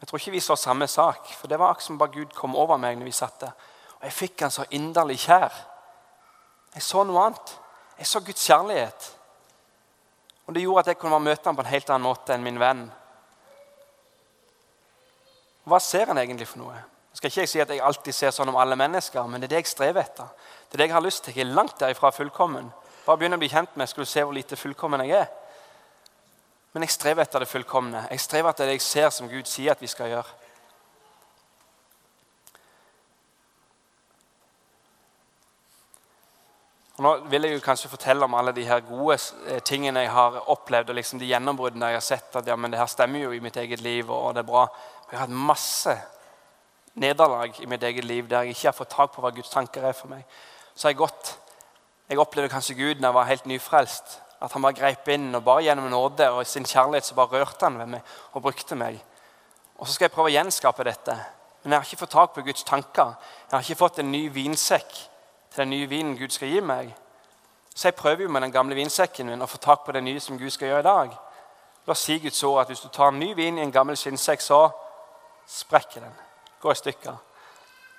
Jeg 0.00 0.08
tror 0.08 0.18
ikke 0.18 0.30
vi 0.30 0.40
så 0.40 0.56
samme 0.56 0.86
sak, 0.86 1.28
for 1.32 1.46
det 1.46 1.58
var 1.58 1.70
akkurat 1.70 1.82
som 1.82 1.98
bare 1.98 2.12
Gud 2.12 2.34
kom 2.34 2.56
over 2.56 2.76
meg 2.76 2.98
når 2.98 3.04
vi 3.04 3.10
satt 3.10 3.40
der. 3.40 3.52
Og 3.96 4.02
jeg 4.02 4.12
fikk 4.12 4.40
han 4.40 4.50
så 4.50 4.64
inderlig 4.70 5.18
kjær. 5.18 5.52
Jeg 6.74 6.82
så 6.82 7.04
noe 7.04 7.22
annet. 7.22 7.60
Jeg 7.98 8.06
så 8.06 8.20
Guds 8.20 8.46
kjærlighet. 8.46 9.16
Og 10.46 10.54
Det 10.54 10.62
gjorde 10.62 10.80
at 10.80 10.86
jeg 10.86 10.98
kunne 10.98 11.18
møte 11.18 11.48
ham 11.48 11.56
på 11.56 11.62
en 11.62 11.72
helt 11.72 11.90
annen 11.90 12.04
måte 12.04 12.34
enn 12.34 12.44
min 12.44 12.60
venn. 12.60 12.92
Hva 15.64 15.78
ser 15.80 16.06
han 16.06 16.18
egentlig 16.18 16.48
for 16.48 16.60
noe? 16.60 16.74
Jeg 16.74 17.16
skal 17.16 17.30
ikke 17.30 17.46
si 17.46 17.60
at 17.62 17.70
jeg 17.70 17.80
alltid 17.80 18.12
ser 18.12 18.30
sånn 18.34 18.50
om 18.52 18.56
alle 18.60 18.76
mennesker, 18.76 19.24
men 19.30 19.40
det 19.40 19.46
er 19.46 19.54
det 19.54 19.62
jeg 19.62 19.72
strever 19.72 20.02
etter. 20.02 20.28
Det 20.68 20.76
er 20.76 20.82
det 20.82 20.88
jeg 20.90 20.94
har 20.98 21.04
lyst 21.04 21.24
til. 21.24 21.36
Jeg 21.38 21.46
er 21.46 21.54
langt 21.54 21.80
derifra 21.80 22.10
fullkommen. 22.12 22.68
Bare 23.06 23.16
begynn 23.16 23.36
å 23.36 23.40
bli 23.40 23.48
kjent 23.48 23.76
med, 23.76 23.88
skal 23.88 24.04
du 24.04 24.10
se 24.10 24.24
hvor 24.24 24.34
lite 24.36 24.58
fullkommen 24.58 25.00
jeg 25.06 25.22
er. 25.22 25.30
Men 26.74 26.82
jeg 26.82 26.90
strever 26.90 27.22
etter 27.22 27.44
det 27.44 27.48
fullkomne. 27.48 28.00
Jeg 28.10 28.20
strever 28.20 28.50
etter 28.50 28.66
det 28.66 28.80
jeg 28.80 28.82
ser 28.82 29.12
som 29.14 29.28
Gud 29.30 29.46
sier 29.46 29.76
at 29.76 29.82
vi 29.82 29.90
skal 29.90 30.10
gjøre. 30.10 30.40
Og 36.94 37.02
nå 37.02 37.12
vil 37.30 37.46
jeg 37.46 37.56
jo 37.56 37.62
kanskje 37.62 37.90
fortelle 37.90 38.26
om 38.26 38.34
alle 38.38 38.52
de 38.54 38.66
her 38.66 38.82
gode 38.86 39.16
eh, 39.50 39.60
tingene 39.66 40.04
jeg 40.04 40.12
har 40.14 40.36
opplevd, 40.50 40.90
og 40.90 40.98
liksom 40.98 41.18
de 41.18 41.30
gjennombruddene 41.30 41.90
jeg 41.90 41.98
har 41.98 42.06
sett. 42.06 42.36
at 42.36 42.46
ja, 42.46 42.56
men 42.56 42.70
det 42.70 42.78
her 42.78 42.90
stemmer 42.90 43.24
jo 43.24 43.32
i 43.34 43.42
mitt 43.42 43.56
eget 43.56 43.80
liv, 43.82 44.10
og 44.10 44.34
det 44.34 44.44
er 44.44 44.50
bra. 44.50 44.66
Jeg 45.10 45.18
har 45.18 45.26
hatt 45.26 45.38
masse 45.50 45.94
nederlag 46.94 47.60
i 47.62 47.66
mitt 47.66 47.82
eget 47.82 48.04
liv 48.04 48.28
der 48.30 48.42
jeg 48.42 48.54
ikke 48.54 48.68
har 48.68 48.78
fått 48.78 48.94
tak 48.94 49.14
på 49.14 49.22
hva 49.22 49.30
Guds 49.34 49.50
tanker 49.50 49.82
er 49.82 49.94
for 49.94 50.10
meg. 50.10 50.22
Så 50.74 50.88
har 50.88 50.94
jeg 50.94 51.02
gått 51.02 51.38
Jeg 52.04 52.20
opplevde 52.20 52.52
kanskje 52.52 52.74
Gud 52.76 52.98
når 53.00 53.08
jeg 53.08 53.14
var 53.14 53.24
helt 53.30 53.46
nyfrelst. 53.48 54.18
At 54.40 54.52
han 54.52 54.62
bare 54.62 54.76
greip 54.76 55.08
inn, 55.08 55.34
og 55.34 55.44
bare 55.44 55.62
gjennom 55.66 55.90
nåde 55.90 56.30
og 56.30 56.46
sin 56.46 56.66
kjærlighet 56.66 57.06
så 57.06 57.14
bare 57.14 57.44
rørte 57.44 57.64
han 57.64 57.78
ved 57.78 57.92
meg 57.94 58.14
og 58.32 58.42
brukte 58.42 58.76
meg. 58.76 58.98
Og 59.78 59.86
Så 59.86 59.94
skal 59.94 60.04
jeg 60.04 60.14
prøve 60.14 60.30
å 60.30 60.34
gjenskape 60.34 60.84
dette. 60.84 61.16
Men 61.62 61.72
jeg 61.72 61.80
har 61.80 61.86
ikke 61.86 62.02
fått 62.04 62.10
tak 62.10 62.34
på 62.34 62.44
Guds 62.44 62.64
tanker. 62.64 63.14
Jeg 63.50 63.56
har 63.56 63.62
ikke 63.62 63.82
fått 63.82 63.98
en 63.98 64.12
ny 64.12 64.28
vinsekk 64.28 64.92
til 65.50 65.62
den 65.62 65.70
nye 65.70 65.88
vinen 65.88 66.16
Gud 66.16 66.30
skal 66.30 66.48
gi 66.48 66.60
meg. 66.60 66.92
Så 67.74 67.88
jeg 67.88 67.94
prøver 67.94 68.22
jo 68.22 68.28
med 68.28 68.42
den 68.42 68.52
gamle 68.52 68.74
vinsekken 68.74 69.26
min 69.26 69.42
å 69.42 69.50
få 69.50 69.58
tak 69.58 69.84
på 69.86 69.92
det 69.92 70.02
nye 70.04 70.20
som 70.20 70.38
Gud 70.38 70.50
skal 70.50 70.68
gjøre 70.68 70.84
i 70.84 70.90
dag. 70.90 71.16
Da 71.86 71.94
sier 71.94 72.20
Guds 72.22 72.42
ord 72.42 72.60
at 72.60 72.68
hvis 72.68 72.84
du 72.84 72.88
tar 72.88 73.10
en 73.10 73.18
ny 73.18 73.34
vin 73.34 73.58
i 73.58 73.64
en 73.64 73.72
gammel 73.72 73.96
skinnsekk, 73.96 74.40
så 74.40 74.68
sprekker 75.48 76.04
den 76.04 76.14
går 76.64 76.72
i 76.72 76.80
stykker. 76.80 77.16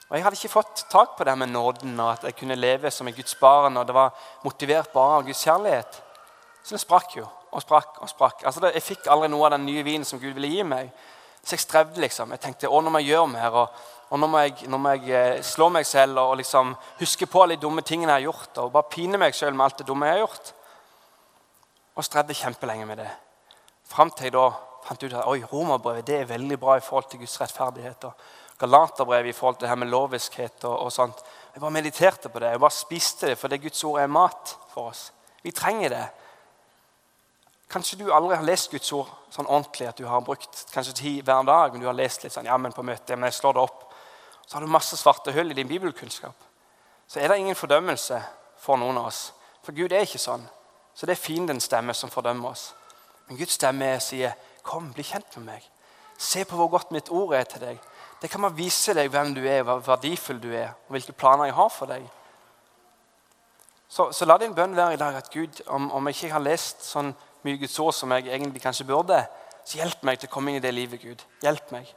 Og 0.09 0.17
Jeg 0.17 0.23
hadde 0.23 0.37
ikke 0.37 0.53
fått 0.53 0.85
tak 0.89 1.15
på 1.17 1.25
det 1.25 1.37
med 1.37 1.49
nåden 1.49 1.99
og 1.99 2.11
at 2.11 2.23
jeg 2.27 2.35
kunne 2.37 2.57
leve 2.57 2.91
som 2.91 3.07
en 3.07 3.13
Guds 3.13 3.35
barn. 3.35 3.77
og 3.77 3.87
det 3.87 3.93
var 3.93 4.13
motivert 4.43 4.89
bare 4.93 5.17
av 5.17 5.25
Guds 5.25 5.43
kjærlighet. 5.43 6.01
Så 6.65 6.73
det 6.73 6.81
sprakk 6.81 7.19
jo 7.19 7.27
og 7.55 7.61
sprakk 7.61 7.99
og 8.01 8.09
sprakk. 8.09 8.41
Altså 8.45 8.71
Jeg 8.73 8.83
fikk 8.83 9.05
aldri 9.11 9.29
noe 9.31 9.45
av 9.47 9.53
den 9.55 9.67
nye 9.67 9.83
vinen 9.85 10.05
som 10.05 10.19
Gud 10.19 10.33
ville 10.33 10.49
gi 10.49 10.63
meg. 10.67 10.89
Så 11.45 11.53
jeg 11.55 11.61
strevde. 11.63 12.01
liksom. 12.01 12.31
Jeg 12.33 12.41
tenkte 12.41 12.69
å, 12.69 12.81
nå 12.81 12.89
må 12.89 12.99
jeg 13.03 13.13
gjøre 13.13 13.27
mer. 13.31 13.57
Og, 13.61 13.83
og 14.09 14.19
nå, 14.19 14.27
må 14.27 14.41
jeg, 14.43 14.67
nå 14.67 14.79
må 14.81 14.95
jeg 14.95 15.13
eh, 15.13 15.43
slå 15.45 15.69
meg 15.69 15.85
selv 15.85 16.19
og 16.23 16.37
liksom 16.41 16.73
huske 16.99 17.29
på 17.29 17.43
alle 17.43 17.55
de 17.55 17.61
dumme 17.61 17.85
tingene 17.85 18.11
jeg 18.11 18.25
har 18.25 18.31
gjort. 18.31 18.57
Og 18.63 18.71
bare 18.73 18.91
pine 18.91 19.21
meg 19.21 19.37
selv 19.37 19.55
med 19.55 19.67
alt 19.67 19.83
det 19.83 19.87
dumme 19.87 20.09
jeg 20.09 20.17
har 20.17 20.25
gjort. 20.25 20.51
Og 21.95 22.07
strevde 22.09 22.39
kjempelenge 22.41 22.89
med 22.89 23.03
det. 23.03 23.11
Fram 23.85 24.11
til 24.11 24.27
jeg 24.31 24.35
da 24.35 24.49
fant 24.85 25.05
ut 25.05 25.13
at 25.13 25.29
oi, 25.29 25.39
romerbrevet 25.51 26.05
det 26.05 26.19
er 26.21 26.33
veldig 26.33 26.59
bra 26.61 26.75
i 26.77 26.83
forhold 26.83 27.07
til 27.11 27.21
Guds 27.21 27.39
rettferdighet. 27.41 28.09
og 28.09 28.59
Galaterbrevet 28.59 29.29
i 29.29 29.37
forhold 29.37 29.55
til 29.55 29.67
det 29.67 29.69
her 29.69 29.79
med 29.79 29.93
loviskhet 29.93 30.63
og, 30.65 30.75
og, 30.79 30.91
sånt. 30.91 31.23
Jeg 31.53 31.61
bare 31.61 31.77
mediterte 31.77 32.29
på 32.29 32.41
det. 32.41 32.55
Jeg 32.55 32.65
bare 32.65 32.81
spiste 32.81 33.31
det, 33.31 33.37
for 33.37 33.53
det 33.53 33.61
Guds 33.61 33.83
ord 33.83 34.01
er 34.01 34.11
mat 34.11 34.57
for 34.73 34.89
oss. 34.89 35.11
Vi 35.43 35.53
trenger 35.53 35.89
det. 35.93 36.05
Kanskje 37.75 37.97
du 37.99 38.05
aldri 38.13 38.37
har 38.37 38.45
lest 38.47 38.69
Guds 38.71 38.87
ord 38.95 39.09
sånn 39.33 39.49
ordentlig 39.51 39.89
at 39.89 39.97
du 39.99 40.05
har 40.07 40.21
brukt 40.23 40.61
kanskje 40.71 40.93
tid 40.95 41.25
hver 41.27 41.43
dag, 41.43 41.73
men 41.73 41.81
du 41.83 41.89
har 41.89 41.97
lest 41.97 42.21
litt 42.23 42.31
sånn, 42.31 42.47
ja, 42.47 42.55
men 42.55 42.71
på 42.71 42.85
møtet, 42.87 43.17
men 43.17 43.27
jeg 43.27 43.35
slår 43.35 43.57
det 43.57 43.63
opp. 43.65 43.81
Så 44.45 44.55
har 44.55 44.63
du 44.63 44.71
masse 44.71 44.95
svarte 44.95 45.33
hull 45.35 45.51
i 45.51 45.57
din 45.57 45.67
bibelkunnskap. 45.67 46.45
Så 47.03 47.19
er 47.19 47.27
det 47.27 47.41
ingen 47.41 47.57
fordømmelse 47.59 48.21
for 48.63 48.79
noen 48.79 49.01
av 49.01 49.09
oss. 49.09 49.19
For 49.65 49.75
Gud 49.75 49.91
er 49.91 50.07
ikke 50.07 50.23
sånn. 50.23 50.45
Så 50.95 51.03
det 51.03 51.17
er 51.17 51.23
fiendens 51.25 51.67
stemme 51.67 51.91
som 51.99 52.13
fordømmer 52.13 52.53
oss. 52.53 52.69
Men 53.27 53.41
Guds 53.41 53.59
stemme 53.59 53.99
sier, 53.99 54.37
'Kom, 54.63 54.93
bli 54.93 55.03
kjent 55.03 55.37
med 55.37 55.45
meg.' 55.45 55.69
Se 56.17 56.45
på 56.45 56.55
hvor 56.55 56.71
godt 56.71 56.91
mitt 56.91 57.11
ord 57.11 57.33
er 57.33 57.43
til 57.43 57.59
deg. 57.59 57.79
Det 58.21 58.31
kan 58.31 58.41
bare 58.41 58.55
vise 58.55 58.93
deg 58.93 59.11
hvem 59.11 59.35
du 59.35 59.43
er, 59.43 59.63
hvor 59.63 59.83
verdifull 59.83 60.39
du 60.39 60.53
er, 60.53 60.69
og 60.87 60.95
hvilke 60.95 61.11
planer 61.11 61.45
jeg 61.45 61.53
har 61.53 61.69
for 61.69 61.85
deg. 61.85 62.09
Så, 63.89 64.11
så 64.11 64.25
la 64.25 64.37
din 64.37 64.55
bønn 64.55 64.75
være 64.75 64.93
i 64.93 64.97
dag 64.97 65.15
at 65.15 65.31
Gud, 65.31 65.61
om, 65.67 65.91
om 65.91 66.07
jeg 66.07 66.15
ikke 66.15 66.33
har 66.33 66.39
lest 66.39 66.85
sånn 66.87 67.13
mye 67.45 67.59
Guds 67.61 67.79
ord 67.79 67.93
som 67.93 68.11
jeg 68.15 68.27
egentlig 68.27 68.61
kanskje 68.63 68.87
burde, 68.89 69.19
så 69.65 69.77
hjelp 69.79 70.03
meg 70.05 70.19
til 70.19 70.29
å 70.29 70.33
komme 70.33 70.51
inn 70.51 70.59
i 70.59 70.63
det 70.63 70.73
livet, 70.73 71.01
Gud. 71.01 71.21
Hjelp 71.45 71.71
meg. 71.73 71.89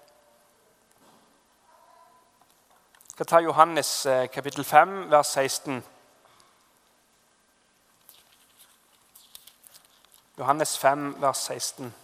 Jeg 3.09 3.15
skal 3.17 3.29
ta 3.33 3.41
Johannes 3.43 3.93
eh, 4.07 4.27
kapittel 4.31 4.65
5, 4.65 4.99
vers 5.11 5.33
16. 5.35 5.81
Johannes 10.39 10.77
5, 10.79 11.09
vers 11.21 11.41
16. 11.49 11.95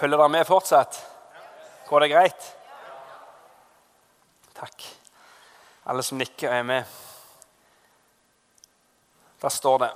Følger 0.00 0.16
dere 0.16 0.32
med 0.32 0.46
fortsatt? 0.48 1.02
Går 1.90 2.00
det 2.00 2.10
greit? 2.14 2.48
Takk. 4.56 4.99
Alle 5.86 6.02
som 6.02 6.18
nikker, 6.18 6.48
og 6.48 6.56
er 6.56 6.62
med. 6.62 6.84
Der 9.42 9.48
står 9.48 9.78
det 9.78 9.90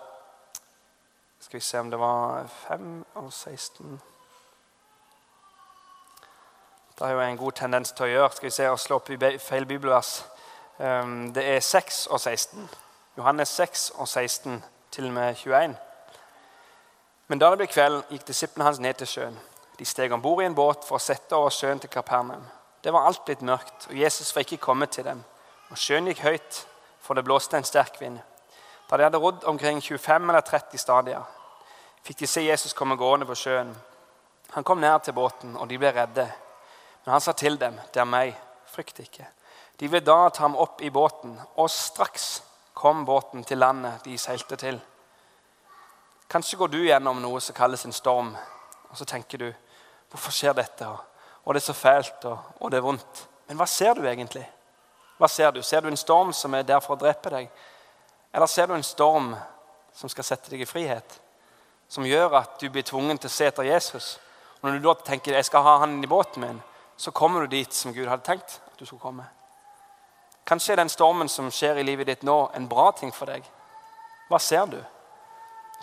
Skal 1.40 1.56
vi 1.56 1.64
se 1.64 1.78
om 1.78 1.90
det 1.90 1.98
var 2.00 2.46
5 2.46 3.04
og 3.14 3.32
16 3.32 4.00
Det 6.98 7.06
har 7.06 7.12
jo 7.12 7.20
en 7.20 7.36
god 7.36 7.52
tendens 7.52 7.92
til 7.92 8.06
å 8.06 8.08
gjøre. 8.08 8.30
Skal 8.32 8.46
vi 8.46 8.50
se 8.54 8.68
og 8.70 8.78
slå 8.78 8.96
opp 8.96 9.10
i 9.10 9.38
feil 9.38 9.66
bibelvers. 9.66 10.24
Ehm, 10.78 11.32
det 11.34 11.42
er 11.56 11.60
6 11.60 12.06
og 12.06 12.20
16. 12.20 12.70
Johannes 13.16 13.48
6 13.48 13.90
og 13.94 14.08
16 14.08 14.64
til 14.90 15.06
og 15.06 15.12
med 15.12 15.34
21. 15.36 15.76
Men 17.28 17.38
da 17.38 17.50
det 17.50 17.58
ble 17.58 17.66
kveld, 17.66 18.02
gikk 18.10 18.26
disiplene 18.28 18.68
hans 18.68 18.78
ned 18.78 18.94
til 18.94 19.10
sjøen. 19.10 19.38
De 19.78 19.84
steg 19.84 20.12
om 20.12 20.22
bord 20.22 20.42
i 20.42 20.46
en 20.46 20.54
båt 20.54 20.86
for 20.86 21.00
å 21.00 21.02
sette 21.02 21.34
over 21.34 21.50
sjøen 21.50 21.82
til 21.82 21.90
Kapernaum. 21.90 22.46
Det 22.84 22.92
var 22.92 23.08
alt 23.08 23.24
blitt 23.26 23.42
mørkt, 23.42 23.88
og 23.88 23.96
Jesus 23.98 24.34
var 24.34 24.46
ikke 24.46 24.62
kommet 24.62 24.90
til 24.94 25.04
dem. 25.04 25.24
Og 25.74 25.78
sjøen 25.82 26.06
gikk 26.06 26.20
høyt, 26.22 26.58
for 27.02 27.18
det 27.18 27.24
blåste 27.26 27.58
en 27.58 27.66
sterk 27.66 27.96
vind. 27.98 28.20
Da 28.86 28.96
de 28.96 29.08
hadde 29.08 29.18
rodd 29.18 29.42
omkring 29.50 29.80
25 29.82 30.28
eller 30.30 30.44
30 30.46 30.78
stadier, 30.78 31.24
fikk 32.06 32.20
de 32.20 32.28
se 32.30 32.44
Jesus 32.44 32.76
komme 32.78 32.94
gående 32.94 33.26
på 33.26 33.34
sjøen. 33.40 33.72
Han 34.54 34.62
kom 34.64 34.78
ned 34.78 35.02
til 35.02 35.16
båten, 35.16 35.56
og 35.58 35.66
de 35.66 35.80
ble 35.82 35.90
redde. 35.90 36.28
Men 37.04 37.16
han 37.16 37.20
sa 37.20 37.32
til 37.32 37.58
dem, 37.58 37.80
'Det 37.92 38.00
er 38.00 38.04
meg, 38.04 38.36
frykt 38.66 39.00
ikke.' 39.00 39.26
De 39.80 39.88
ville 39.90 40.06
da 40.06 40.28
ta 40.28 40.42
ham 40.42 40.56
opp 40.56 40.80
i 40.80 40.90
båten, 40.90 41.40
og 41.56 41.70
straks 41.70 42.42
kom 42.74 43.04
båten 43.04 43.44
til 43.44 43.58
landet 43.58 44.04
de 44.04 44.18
seilte 44.18 44.56
til. 44.56 44.80
Kanskje 46.30 46.56
går 46.56 46.68
du 46.68 46.78
gjennom 46.78 47.22
noe 47.22 47.40
som 47.40 47.54
kalles 47.54 47.84
en 47.84 47.92
storm, 47.92 48.36
og 48.90 48.96
så 48.96 49.04
tenker 49.04 49.38
du 49.38 49.54
Hvorfor 50.10 50.30
skjer 50.30 50.52
dette? 50.52 50.86
Og 51.44 51.54
det 51.54 51.62
er 51.62 51.66
så 51.66 51.72
fælt, 51.72 52.24
og, 52.24 52.38
og 52.60 52.70
det 52.70 52.76
er 52.76 52.82
vondt. 52.82 53.28
Men 53.48 53.56
hva 53.56 53.66
ser 53.66 53.94
du 53.94 54.06
egentlig? 54.06 54.46
Hva 55.18 55.28
Ser 55.28 55.52
du 55.52 55.62
Ser 55.62 55.80
du 55.80 55.88
en 55.88 55.96
storm 55.96 56.32
som 56.32 56.54
er 56.54 56.62
der 56.62 56.80
for 56.80 56.96
å 56.96 57.00
drepe 57.00 57.30
deg? 57.30 57.50
Eller 58.34 58.46
ser 58.46 58.66
du 58.66 58.74
en 58.74 58.82
storm 58.82 59.34
som 59.94 60.10
skal 60.10 60.24
sette 60.24 60.50
deg 60.50 60.64
i 60.64 60.68
frihet? 60.68 61.20
Som 61.88 62.06
gjør 62.06 62.34
at 62.40 62.58
du 62.60 62.70
blir 62.70 62.82
tvungen 62.82 63.18
til 63.18 63.30
å 63.30 63.32
se 63.32 63.46
etter 63.46 63.68
Jesus? 63.68 64.18
Og 64.60 64.68
Når 64.68 64.78
du 64.78 64.88
da 64.88 64.94
tenker 64.94 65.34
jeg 65.34 65.44
skal 65.44 65.62
ha 65.62 65.78
han 65.78 66.02
i 66.02 66.10
båten 66.10 66.42
min, 66.42 66.62
så 66.96 67.10
kommer 67.10 67.40
du 67.40 67.56
dit 67.56 67.72
som 67.72 67.92
Gud 67.92 68.08
hadde 68.08 68.26
tenkt 68.26 68.60
at 68.66 68.78
du 68.78 68.86
skulle 68.86 69.02
komme. 69.02 69.26
Kanskje 70.46 70.72
er 70.72 70.82
den 70.82 70.88
stormen 70.88 71.28
som 71.28 71.50
skjer 71.50 71.78
i 71.78 71.86
livet 71.86 72.06
ditt 72.06 72.22
nå, 72.22 72.50
en 72.54 72.68
bra 72.68 72.90
ting 72.92 73.12
for 73.12 73.30
deg. 73.30 73.44
Hva 74.28 74.40
ser 74.40 74.66
du? 74.66 74.80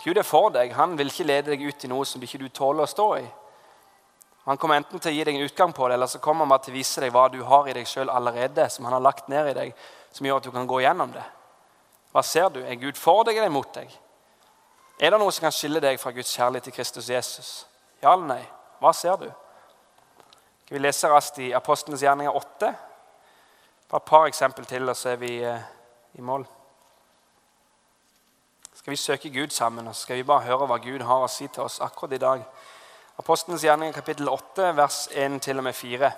Gud 0.04 0.18
er 0.18 0.26
for 0.26 0.50
deg. 0.50 0.74
Han 0.74 0.98
vil 0.98 1.10
ikke 1.10 1.26
lede 1.26 1.50
deg 1.50 1.62
ut 1.62 1.84
i 1.84 1.90
noe 1.90 2.06
som 2.06 2.22
ikke 2.22 2.40
du 2.42 2.48
tåler 2.48 2.84
å 2.84 2.90
stå 2.90 3.08
i. 3.18 3.24
Han 4.44 4.58
kommer 4.58 4.80
enten 4.80 4.98
til 4.98 5.12
å 5.12 5.14
gi 5.14 5.24
deg 5.24 5.36
en 5.38 5.46
utgang 5.46 5.72
på 5.72 5.86
det, 5.86 5.94
eller 5.94 6.10
så 6.10 6.18
kommer 6.22 6.42
han 6.42 6.50
bare 6.50 6.64
til 6.64 6.74
å 6.74 6.78
vise 6.80 7.02
deg 7.04 7.12
hva 7.14 7.28
du 7.30 7.38
har 7.46 7.68
i 7.70 7.74
deg 7.76 7.86
sjøl 7.86 8.10
allerede, 8.10 8.66
som 8.70 8.88
han 8.88 8.96
har 8.96 9.04
lagt 9.04 9.28
ned 9.30 9.52
i 9.52 9.58
deg, 9.58 9.74
som 10.10 10.26
gjør 10.26 10.40
at 10.40 10.48
du 10.48 10.54
kan 10.54 10.66
gå 10.66 10.80
gjennom 10.82 11.12
det. 11.14 11.22
Hva 12.12 12.24
ser 12.26 12.48
du? 12.50 12.58
Er 12.64 12.80
Gud 12.80 12.98
for 12.98 13.22
deg 13.28 13.38
eller 13.38 13.52
imot 13.52 13.70
deg? 13.76 13.92
Er 14.98 15.14
det 15.14 15.20
noe 15.22 15.32
som 15.32 15.46
kan 15.46 15.54
skille 15.54 15.80
deg 15.82 16.00
fra 16.02 16.12
Guds 16.14 16.34
kjærlighet 16.34 16.68
til 16.68 16.74
Kristus 16.74 17.10
Jesus? 17.10 17.52
Ja 18.02 18.16
eller 18.16 18.34
nei? 18.34 18.42
Hva 18.82 18.90
ser 18.96 19.20
du? 19.20 19.28
Skal 20.64 20.78
vi 20.78 20.82
lese 20.82 21.10
raskt 21.10 21.38
i 21.42 21.52
Apostlenes 21.54 22.02
gjerninger 22.02 22.34
8? 22.42 22.72
Bare 23.92 24.02
et 24.02 24.10
par 24.10 24.26
eksempel 24.26 24.66
til, 24.66 24.88
og 24.88 24.98
så 24.98 25.14
er 25.14 25.22
vi 25.22 25.36
eh, 25.46 25.70
i 26.18 26.24
mål 26.24 26.48
skal 28.82 28.90
vi 28.90 28.96
søke 28.96 29.30
Gud 29.30 29.48
sammen 29.48 29.86
og 29.88 29.94
skal 29.96 30.16
vi 30.16 30.22
bare 30.26 30.42
høre 30.42 30.66
hva 30.66 30.76
Gud 30.82 31.04
har 31.06 31.22
å 31.22 31.28
si 31.30 31.46
til 31.46 31.62
oss 31.62 31.78
akkurat 31.84 32.16
i 32.16 32.18
dag. 32.18 32.40
Apostelens 33.22 33.62
gjerninger 33.62 33.94
kapittel 33.94 34.26
8, 34.28 34.72
vers 34.74 34.96
1-4. 35.14 36.08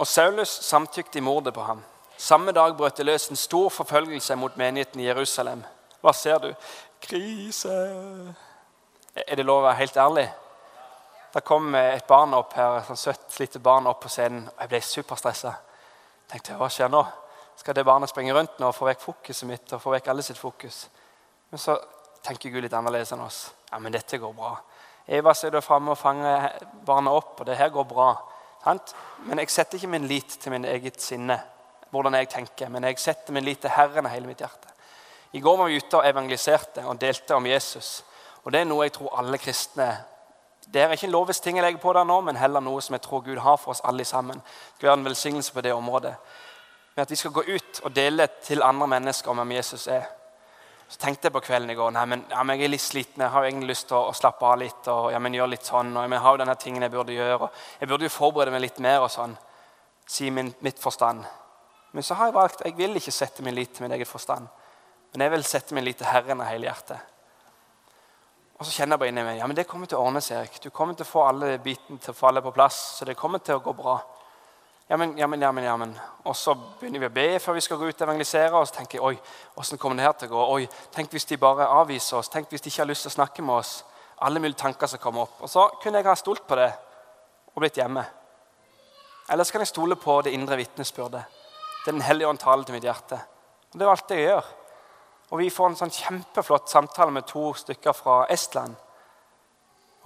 Og 0.00 0.06
Saulus 0.06 0.48
samtykte 0.48 1.18
i 1.18 1.20
mordet 1.20 1.52
på 1.54 1.60
ham. 1.60 1.82
Samme 2.16 2.54
dag 2.56 2.72
brøt 2.76 2.96
det 2.96 3.04
løs 3.04 3.26
en 3.28 3.36
stor 3.36 3.68
forfølgelse 3.68 4.36
mot 4.40 4.56
menigheten 4.56 5.02
i 5.02 5.10
Jerusalem. 5.10 5.60
Hva 6.00 6.14
ser 6.16 6.40
du? 6.40 6.48
Krise. 7.04 7.74
Er 9.26 9.36
det 9.36 9.44
lov 9.44 9.60
å 9.60 9.66
være 9.66 9.80
helt 9.82 10.00
ærlig? 10.00 10.24
Da 11.34 11.44
kom 11.44 11.68
et 11.74 12.08
barn 12.08 12.32
opp 12.40 12.56
her, 12.56 12.80
et 12.80 12.98
søtt 12.98 13.36
lite 13.42 13.60
barn 13.60 13.92
opp 13.92 14.00
på 14.06 14.14
scenen. 14.14 14.48
og 14.48 14.64
Jeg 14.64 14.72
ble 14.72 14.82
superstressa. 14.88 15.52
Tenkte, 16.32 16.56
hva 16.56 16.72
skjer 16.72 16.88
nå? 16.88 17.04
skal 17.58 17.74
det 17.74 17.84
barnet 17.84 18.08
springe 18.08 18.32
rundt 18.32 18.56
nå 18.62 18.70
og 18.70 18.76
få 18.76 18.88
vekk 18.88 19.04
fokuset 19.04 19.48
mitt 19.50 19.72
og 19.76 19.82
få 19.82 19.92
vekk 19.98 20.08
alle 20.08 20.24
sitt 20.24 20.38
fokus. 20.38 20.86
Men 21.50 21.60
så 21.60 21.76
tenker 22.24 22.54
Gud 22.54 22.62
litt 22.64 22.72
annerledes 22.72 23.12
enn 23.12 23.28
oss. 23.28 23.48
Ja, 23.70 23.78
men 23.78 23.92
dette 23.92 24.18
går 24.18 24.32
bra. 24.32 24.54
Eva 25.08 25.32
står 25.34 25.60
framme 25.64 25.92
og 25.94 25.98
fanger 25.98 26.50
barna 26.84 27.12
opp, 27.16 27.40
og 27.40 27.46
det 27.48 27.56
her 27.56 27.70
går 27.72 27.86
bra. 27.88 28.10
Sant? 28.64 28.92
Men 29.24 29.40
jeg 29.40 29.52
setter 29.52 29.78
ikke 29.78 29.92
min 29.94 30.08
lit 30.08 30.36
til 30.40 30.52
min 30.52 30.66
eget 30.68 31.00
sinne, 31.00 31.38
hvordan 31.90 32.18
jeg 32.18 32.28
tenker, 32.28 32.68
men 32.68 32.84
jeg 32.84 32.98
setter 33.00 33.32
min 33.32 33.44
lit 33.44 33.62
til 33.64 33.72
Herren 33.72 34.06
av 34.06 34.12
hele 34.12 34.28
mitt 34.28 34.42
hjerte. 34.44 34.74
I 35.32 35.40
går 35.40 35.56
var 35.56 35.68
vi 35.68 35.76
ute 35.76 35.96
og 35.96 36.08
evangeliserte 36.08 36.84
og 36.88 37.00
delte 37.00 37.36
om 37.36 37.46
Jesus. 37.46 38.02
Og 38.44 38.52
Det 38.52 38.60
er 38.60 38.68
noe 38.68 38.86
jeg 38.86 38.94
tror 38.96 39.18
alle 39.18 39.38
kristne 39.38 39.88
Det 40.72 40.82
er 40.82 40.92
ikke 40.92 41.06
en 41.06 41.12
lovisk 41.12 41.42
ting 41.42 41.56
jeg 41.56 41.64
legger 41.64 41.80
på 41.80 41.92
der 41.92 42.04
nå, 42.04 42.20
men 42.20 42.36
heller 42.36 42.60
noe 42.60 42.80
som 42.84 42.94
jeg 42.94 43.02
tror 43.02 43.20
Gud 43.24 43.38
har 43.40 43.56
for 43.56 43.72
oss 43.72 43.80
alle 43.84 44.04
sammen. 44.04 44.40
Gud 44.80 44.88
har 44.88 44.96
en 44.96 45.04
velsignelse 45.04 45.52
på 45.52 45.60
det 45.60 45.72
området 45.72 46.14
Men 46.94 47.02
at 47.02 47.10
vi 47.10 47.16
skal 47.16 47.30
gå 47.30 47.42
ut 47.48 47.80
og 47.84 47.96
dele 47.96 48.28
til 48.42 48.62
andre 48.62 48.86
mennesker 48.86 49.30
om 49.30 49.36
hvem 49.36 49.52
Jesus 49.52 49.86
er. 49.86 50.04
Så 50.88 50.96
tenkte 50.96 51.28
jeg 51.28 51.34
på 51.34 51.42
kvelden 51.44 51.70
i 51.70 51.76
går 51.76 51.90
nei, 51.92 52.04
men, 52.08 52.22
ja, 52.30 52.42
men 52.46 52.56
jeg 52.56 52.64
er 52.64 52.72
litt 52.72 52.84
sliten. 52.84 53.20
Jeg 53.20 53.32
har 53.34 53.44
egentlig 53.44 53.74
lyst 53.74 53.90
til 53.90 53.98
å, 53.98 54.06
å 54.08 54.14
slappe 54.16 54.46
av 54.48 54.56
litt. 54.62 54.88
og 54.88 55.10
ja, 55.12 55.18
men 55.20 55.36
gjøre 55.36 55.52
litt 55.52 55.68
sånn, 55.68 55.90
og 55.92 56.06
Jeg 56.08 56.22
har 56.24 56.36
jo 56.36 56.40
denne 56.40 56.54
tingen 56.56 56.86
jeg 56.86 56.94
burde 56.94 57.16
gjøre. 57.16 57.36
og 57.44 57.82
Jeg 57.82 57.90
burde 57.90 58.08
jo 58.08 58.14
forberede 58.14 58.54
meg 58.54 58.64
litt 58.64 58.80
mer. 58.80 59.02
og 59.04 59.12
sånn, 59.12 59.36
Si 60.08 60.30
min, 60.32 60.54
mitt 60.64 60.78
forstand. 60.80 61.26
Men 61.92 62.02
så 62.02 62.14
har 62.16 62.30
jeg 62.30 62.34
valgt 62.34 62.64
jeg 62.64 62.76
vil 62.76 62.96
ikke 62.96 63.12
sette 63.12 63.44
min 63.44 63.54
lit 63.54 63.74
til 63.76 63.84
min 63.84 63.92
eget 63.92 64.08
forstand. 64.08 64.48
Men 65.12 65.24
jeg 65.24 65.30
vil 65.34 65.44
sette 65.44 65.74
min 65.76 65.84
lit 65.84 65.98
til 66.00 66.08
Herren 66.08 66.40
av 66.40 66.48
hele 66.48 66.68
hjertet. 66.68 66.98
Og 68.58 68.66
så 68.66 68.72
kjenner 68.72 68.96
jeg 68.96 69.02
bare 69.02 69.12
inni 69.12 69.24
meg 69.26 69.38
ja, 69.38 69.46
men 69.46 69.56
det 69.56 69.68
kommer 69.68 69.86
til 69.86 70.00
å 70.00 70.06
ordne 70.08 70.22
seg. 70.24 70.40
Erik. 70.40 70.56
Du 70.64 70.70
kommer 70.74 70.96
til 70.96 71.04
å 71.04 71.10
få 71.10 71.26
alle 71.28 71.58
bitene 71.62 72.00
til 72.00 72.14
å 72.14 72.16
falle 72.16 72.42
på 72.42 72.54
plass. 72.56 72.78
Så 72.98 73.04
det 73.04 73.18
kommer 73.18 73.44
til 73.44 73.58
å 73.58 73.62
gå 73.62 73.76
bra. 73.76 73.98
Jammen, 74.90 75.18
jamen, 75.18 75.42
jamen, 75.42 75.64
jamen. 75.64 75.98
Og 76.24 76.36
så 76.36 76.54
begynner 76.54 77.02
vi 77.02 77.08
å 77.10 77.12
be 77.12 77.26
før 77.44 77.58
vi 77.58 77.60
skal 77.60 77.76
gå 77.76 77.90
ut 77.90 77.98
og 78.00 78.06
evangelisere. 78.06 78.56
Og 78.56 78.68
så 78.70 78.78
tenker 78.78 78.96
jeg, 78.96 79.04
oi, 79.04 79.50
hvordan 79.52 79.80
kommer 79.80 79.98
det 80.00 80.06
her 80.06 80.14
til 80.16 80.30
å 80.30 80.32
gå? 80.32 80.44
Oi, 80.54 80.68
Tenk 80.94 81.12
hvis 81.12 81.28
de 81.28 81.36
bare 81.36 81.66
avviser 81.68 82.16
oss. 82.16 82.30
Tenk 82.32 82.48
hvis 82.48 82.64
de 82.64 82.72
ikke 82.72 82.80
har 82.80 82.88
lyst 82.88 83.04
til 83.04 83.12
å 83.12 83.16
snakke 83.18 83.44
med 83.44 83.58
oss. 83.58 83.72
Alle 84.24 84.40
mulige 84.40 84.62
tanker 84.62 84.88
som 84.88 85.02
kommer 85.02 85.26
opp. 85.26 85.42
Og 85.44 85.52
så 85.52 85.66
kunne 85.82 86.00
jeg 86.00 86.08
ha 86.08 86.14
stolt 86.16 86.46
på 86.48 86.56
det 86.56 86.70
og 87.52 87.60
blitt 87.60 87.76
hjemme. 87.76 88.06
Eller 89.28 89.44
så 89.44 89.52
kan 89.52 89.66
jeg 89.66 89.70
stole 89.74 89.98
på 90.00 90.14
det 90.24 90.32
indre 90.32 90.56
vitnesbyrdet. 90.56 91.36
Det 91.84 91.92
er 91.92 91.98
Den 91.98 92.08
hellige 92.08 92.32
ånd 92.32 92.40
taler 92.40 92.64
til 92.64 92.78
mitt 92.78 92.88
hjerte. 92.88 93.20
Og 93.68 93.76
Det 93.78 93.84
er 93.84 93.92
alt 93.92 94.16
jeg 94.16 94.24
gjør. 94.24 94.50
Og 95.28 95.38
vi 95.38 95.50
får 95.52 95.68
en 95.68 95.78
sånn 95.82 95.92
kjempeflott 95.98 96.72
samtale 96.72 97.12
med 97.12 97.28
to 97.28 97.52
stykker 97.52 97.92
fra 97.92 98.22
Estland. 98.32 98.72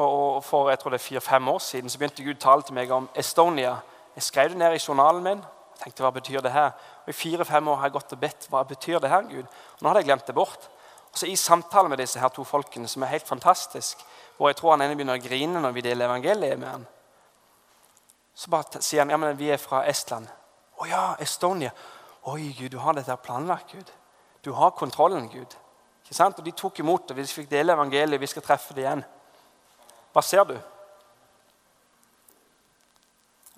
Og 0.02 0.42
For 0.42 0.74
jeg 0.74 0.82
tror 0.82 0.90
det 0.90 0.98
er 0.98 1.06
fire-fem 1.06 1.48
år 1.54 1.62
siden 1.62 1.88
så 1.88 2.02
begynte 2.02 2.26
Gud 2.26 2.42
å 2.42 2.44
tale 2.48 2.66
til 2.66 2.74
meg 2.74 2.90
om 2.90 3.08
Estonia 3.14 3.78
jeg 4.16 4.22
skrev 4.28 4.52
det 4.52 4.60
ned 4.60 4.76
i 4.76 4.82
journalen 4.82 5.24
min. 5.24 5.42
Jeg 5.72 5.84
tenkte, 5.86 6.04
hva 6.04 6.12
betyr 6.14 6.44
det 6.44 6.52
her? 6.52 6.72
Og 7.02 7.10
I 7.10 7.16
fire-fem 7.16 7.68
år 7.68 7.80
har 7.80 7.88
jeg 7.88 7.96
gått 7.96 8.14
og 8.14 8.20
bedt 8.22 8.46
hva 8.52 8.62
betyr 8.68 9.00
det 9.02 9.10
her, 9.10 9.22
Gud? 9.26 9.46
Og 9.48 9.82
Nå 9.82 9.88
hadde 9.88 10.02
jeg 10.02 10.10
glemt 10.10 10.26
det 10.28 10.34
bort. 10.36 10.68
Og 11.12 11.18
så 11.18 11.26
I 11.28 11.36
samtale 11.36 11.88
med 11.88 11.98
disse 12.00 12.20
her 12.20 12.28
to 12.32 12.44
folkene, 12.44 12.88
som 12.88 13.02
er 13.02 13.12
helt 13.12 13.28
fantastisk, 13.28 14.04
hvor 14.36 14.48
jeg 14.48 14.56
tror 14.56 14.76
han 14.76 14.84
ene 14.84 14.96
begynner 14.96 15.18
å 15.18 15.22
grine 15.22 15.60
når 15.60 15.74
vi 15.76 15.84
deler 15.84 16.08
evangeliet 16.08 16.60
med 16.60 16.68
han, 16.68 16.86
så 18.34 18.48
bare 18.50 18.80
sier 18.80 19.02
han 19.02 19.12
ja, 19.12 19.18
men 19.20 19.36
vi 19.36 19.50
er 19.52 19.60
fra 19.60 19.82
Estland. 19.88 20.28
Å 20.80 20.86
ja, 20.88 21.02
Estonia. 21.20 21.72
Oi, 22.32 22.54
Gud, 22.56 22.70
du 22.72 22.78
har 22.80 22.96
dette 22.96 23.16
planlagt, 23.20 23.74
Gud. 23.74 23.90
Du 24.42 24.52
har 24.56 24.72
kontrollen, 24.78 25.28
Gud. 25.28 25.56
Ikke 26.02 26.16
sant? 26.16 26.38
Og 26.38 26.46
De 26.46 26.54
tok 26.56 26.80
imot 26.80 27.08
det. 27.08 27.16
Vi 27.18 27.26
fikk 27.28 27.50
dele 27.50 27.76
evangeliet. 27.76 28.20
Vi 28.20 28.30
skal 28.30 28.44
treffe 28.46 28.74
det 28.74 28.86
igjen. 28.86 29.04
Hva 30.12 30.22
ser 30.24 30.46
du? 30.48 30.56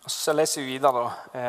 Og 0.04 0.10
Så 0.10 0.32
leser 0.32 0.60
vi 0.60 0.66
videre. 0.66 1.10
da. 1.32 1.40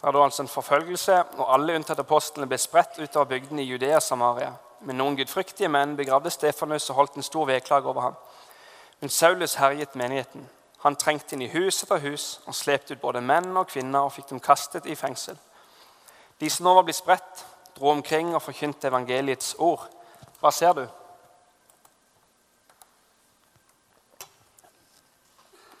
det 0.00 0.08
er 0.08 0.12
da 0.12 0.24
altså 0.24 0.42
en 0.42 0.48
forfølgelse, 0.48 1.24
og 1.38 1.54
alle 1.54 1.74
unntatt 1.74 1.98
apostlene 1.98 2.46
ble 2.46 2.58
spredt 2.58 2.98
utover 2.98 3.24
bygdene 3.24 3.62
i 3.62 3.70
Judea 3.70 4.00
Samaria. 4.00 4.52
Men 4.80 4.96
noen 4.96 5.16
gudfryktige 5.16 5.68
menn 5.68 5.96
begravde 5.96 6.30
Stefanus 6.30 6.90
og 6.90 6.96
holdt 6.96 7.16
en 7.16 7.22
stor 7.22 7.46
vedklag 7.46 7.86
over 7.86 8.00
ham. 8.00 8.18
Men 9.00 9.10
Saulus 9.10 9.54
herjet 9.54 9.96
menigheten. 9.96 10.48
Han 10.84 10.96
trengte 10.96 11.34
inn 11.34 11.42
i 11.42 11.48
hus 11.48 11.82
etter 11.82 11.98
hus 12.04 12.40
og 12.46 12.54
slepte 12.54 12.94
ut 12.94 13.00
både 13.00 13.20
menn 13.24 13.56
og 13.56 13.70
kvinner 13.72 14.04
og 14.04 14.12
fikk 14.12 14.28
dem 14.28 14.40
kastet 14.40 14.86
i 14.86 14.94
fengsel. 14.94 15.38
De 16.40 16.50
som 16.50 16.68
nå 16.68 16.74
var 16.76 16.84
blitt 16.84 17.00
spredt, 17.00 17.44
dro 17.78 17.88
omkring 17.90 18.34
og 18.34 18.42
forkynte 18.44 18.88
evangeliets 18.88 19.54
ord. 19.58 19.88
Hva 20.40 20.52
ser 20.52 20.76
du? 20.76 20.84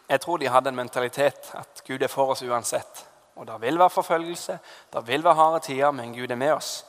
Jeg 0.08 0.20
tror 0.20 0.36
de 0.36 0.48
hadde 0.48 0.68
en 0.68 0.76
mentalitet 0.76 1.50
at 1.54 1.82
Gud 1.86 2.02
er 2.02 2.08
for 2.08 2.30
oss 2.30 2.42
uansett. 2.42 3.06
Og 3.36 3.46
Det 3.46 3.60
vil 3.60 3.78
være 3.78 3.90
forfølgelse, 3.90 4.58
det 4.92 5.06
vil 5.06 5.24
være 5.24 5.34
harde 5.34 5.60
tider, 5.60 5.90
men 5.90 6.14
Gud 6.14 6.30
er 6.30 6.34
med 6.34 6.52
oss. 6.52 6.86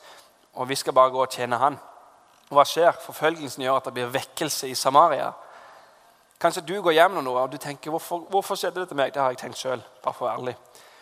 Og 0.54 0.68
vi 0.68 0.74
skal 0.74 0.92
bare 0.92 1.10
gå 1.10 1.20
og 1.20 1.30
tjene 1.30 1.58
Han. 1.58 1.78
Og 2.50 2.54
Hva 2.56 2.64
skjer? 2.64 2.92
Forfølgelsen 2.92 3.62
gjør 3.62 3.76
at 3.76 3.84
det 3.84 3.94
blir 3.94 4.06
vekkelse 4.06 4.68
i 4.68 4.74
Samaria. 4.74 5.32
Kanskje 6.40 6.62
du 6.62 6.80
går 6.82 6.92
hjem 6.92 7.18
nå 7.24 7.34
og 7.34 7.52
du 7.52 7.56
tenker 7.58 7.90
hvorfor, 7.90 8.18
hvorfor 8.30 8.54
skjedde 8.54 8.80
det 8.80 8.88
til 8.88 8.96
meg? 8.96 9.14
Det 9.14 9.22
har 9.22 9.30
jeg 9.30 9.38
tenkt 9.38 9.58
sjøl. 9.58 9.82
Bare 10.02 10.14
for 10.14 10.30
ærlig. 10.30 10.56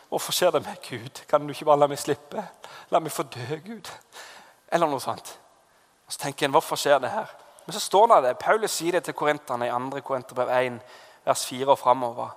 Hvorfor 0.09 0.33
skjer 0.33 0.51
det 0.51 0.63
med 0.65 0.77
Gud? 0.89 1.23
Kan 1.29 1.47
du 1.47 1.53
ikke 1.53 1.65
bare 1.65 1.79
la 1.79 1.87
meg 1.87 1.99
slippe? 1.99 2.45
La 2.91 3.01
meg 3.01 3.13
få 3.13 3.23
dø, 3.23 3.59
Gud. 3.67 3.91
Eller 4.73 4.89
noe 4.89 5.01
sånt. 5.01 5.39
Og 6.07 6.13
Så 6.13 6.19
tenker 6.19 6.47
en, 6.47 6.55
hvorfor 6.57 6.77
skjer 6.77 6.99
det 6.99 7.11
her? 7.11 7.27
Men 7.67 7.73
så 7.73 7.81
står 7.81 8.07
det 8.07 8.23
det. 8.25 8.39
Paulus 8.39 8.71
sier 8.71 8.93
det 8.93 9.05
til 9.05 9.15
korinterne 9.15 9.67
i 9.67 9.71
2. 9.71 10.01
Korinterbrev 10.01 10.49
1 10.49 10.81
vers 11.27 11.47
4 11.47 11.67
og 11.69 11.79
framover. 11.79 12.37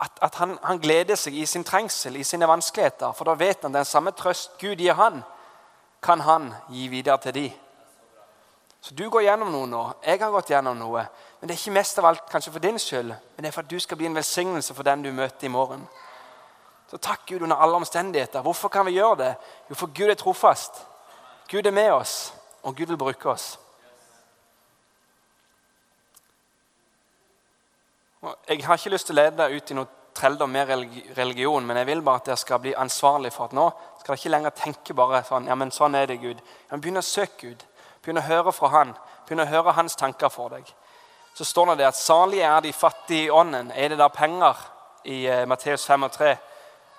At, 0.00 0.10
at 0.22 0.34
han, 0.34 0.58
han, 0.62 0.80
gleder 0.82 1.16
seg 1.18 1.36
i 1.38 1.46
sin 1.46 1.64
trengsel, 1.64 2.16
i 2.16 2.24
sine 2.26 2.48
vanskeligheter. 2.48 3.12
For 3.14 3.28
da 3.28 3.36
vet 3.38 3.62
han 3.62 3.74
den 3.74 3.86
samme 3.86 4.14
trøst 4.16 4.58
Gud 4.60 4.80
gir 4.82 4.96
han, 4.98 5.22
kan 6.02 6.20
han 6.20 6.52
gi 6.70 6.88
videre 6.92 7.18
til 7.22 7.34
de. 7.34 7.46
Så 8.84 8.94
du 8.94 9.06
går 9.08 9.24
gjennom 9.24 9.48
noe 9.48 9.66
nå. 9.66 9.82
Jeg 10.04 10.20
har 10.20 10.32
gått 10.32 10.50
gjennom 10.52 10.76
noe. 10.76 11.06
Men 11.40 11.48
det 11.48 11.54
er 11.54 11.60
ikke 11.62 11.78
mest 11.78 11.98
av 12.02 12.10
alt 12.10 12.26
kanskje 12.28 12.52
for 12.52 12.60
din 12.60 12.78
skyld, 12.78 13.14
men 13.14 13.44
det 13.44 13.48
er 13.48 13.54
for 13.54 13.64
at 13.64 13.70
du 13.70 13.78
skal 13.80 13.96
bli 13.96 14.10
en 14.10 14.18
velsignelse 14.18 14.76
for 14.76 14.84
den 14.84 15.06
du 15.06 15.12
møter 15.12 15.48
i 15.48 15.52
morgen. 15.52 15.86
Så 16.90 17.00
takk 17.00 17.24
Gud 17.30 17.42
under 17.42 17.56
alle 17.56 17.80
omstendigheter. 17.80 18.44
Hvorfor 18.44 18.68
kan 18.68 18.84
vi 18.86 18.98
gjøre 18.98 19.16
det? 19.22 19.30
Jo, 19.70 19.74
for 19.74 19.92
Gud 19.94 20.12
er 20.12 20.18
trofast. 20.20 20.84
Gud 21.50 21.66
er 21.66 21.72
med 21.72 21.90
oss, 21.92 22.34
og 22.62 22.76
Gud 22.76 22.92
vil 22.92 23.00
bruke 23.00 23.30
oss. 23.30 23.54
Jeg 28.48 28.64
har 28.64 28.78
ikke 28.78 28.94
lyst 28.94 29.08
til 29.10 29.16
å 29.16 29.20
lede 29.20 29.36
deg 29.36 29.56
ut 29.58 29.70
i 29.70 29.76
noe 29.76 29.90
trelldom 30.14 30.52
med 30.52 30.70
religion, 31.16 31.66
men 31.66 31.76
jeg 31.80 31.86
vil 31.86 32.02
bare 32.06 32.22
at 32.22 32.28
dere 32.30 32.38
skal 32.40 32.60
bli 32.62 32.74
ansvarlig 32.78 33.32
for 33.34 33.48
at 33.48 33.56
nå 33.56 33.66
skal 33.98 34.12
dere 34.12 34.20
ikke 34.20 34.32
lenger 34.32 34.54
tenke 34.56 34.96
bare 34.96 35.22
sånn 35.26 35.48
ja, 35.50 35.56
men 35.58 35.72
sånn 35.74 35.96
er 35.98 36.06
det, 36.08 36.20
Gud. 36.22 36.40
Ja, 36.70 36.78
Begynn 36.78 37.00
å 37.00 37.04
søke 37.04 37.48
Gud. 37.48 37.64
Begynn 38.04 38.20
å 38.20 38.26
høre 38.28 38.52
fra 38.54 38.70
Han. 38.76 38.94
Begynn 39.26 39.42
å 39.44 39.48
høre 39.50 39.74
Hans 39.76 39.96
tanker 39.98 40.32
for 40.32 40.54
deg. 40.54 40.68
Så 41.34 41.44
står 41.44 41.74
det 41.74 41.88
at 41.88 41.98
salige 41.98 42.46
er 42.46 42.62
de 42.62 42.72
fattige 42.72 43.26
i 43.26 43.30
ånden. 43.32 43.72
Er 43.74 43.90
det 43.90 43.98
da 43.98 44.08
penger 44.12 44.60
i 45.10 45.24
uh, 45.26 45.42
Matteus 45.50 45.86
5 45.88 46.06
og 46.06 46.12
3? 46.14 46.36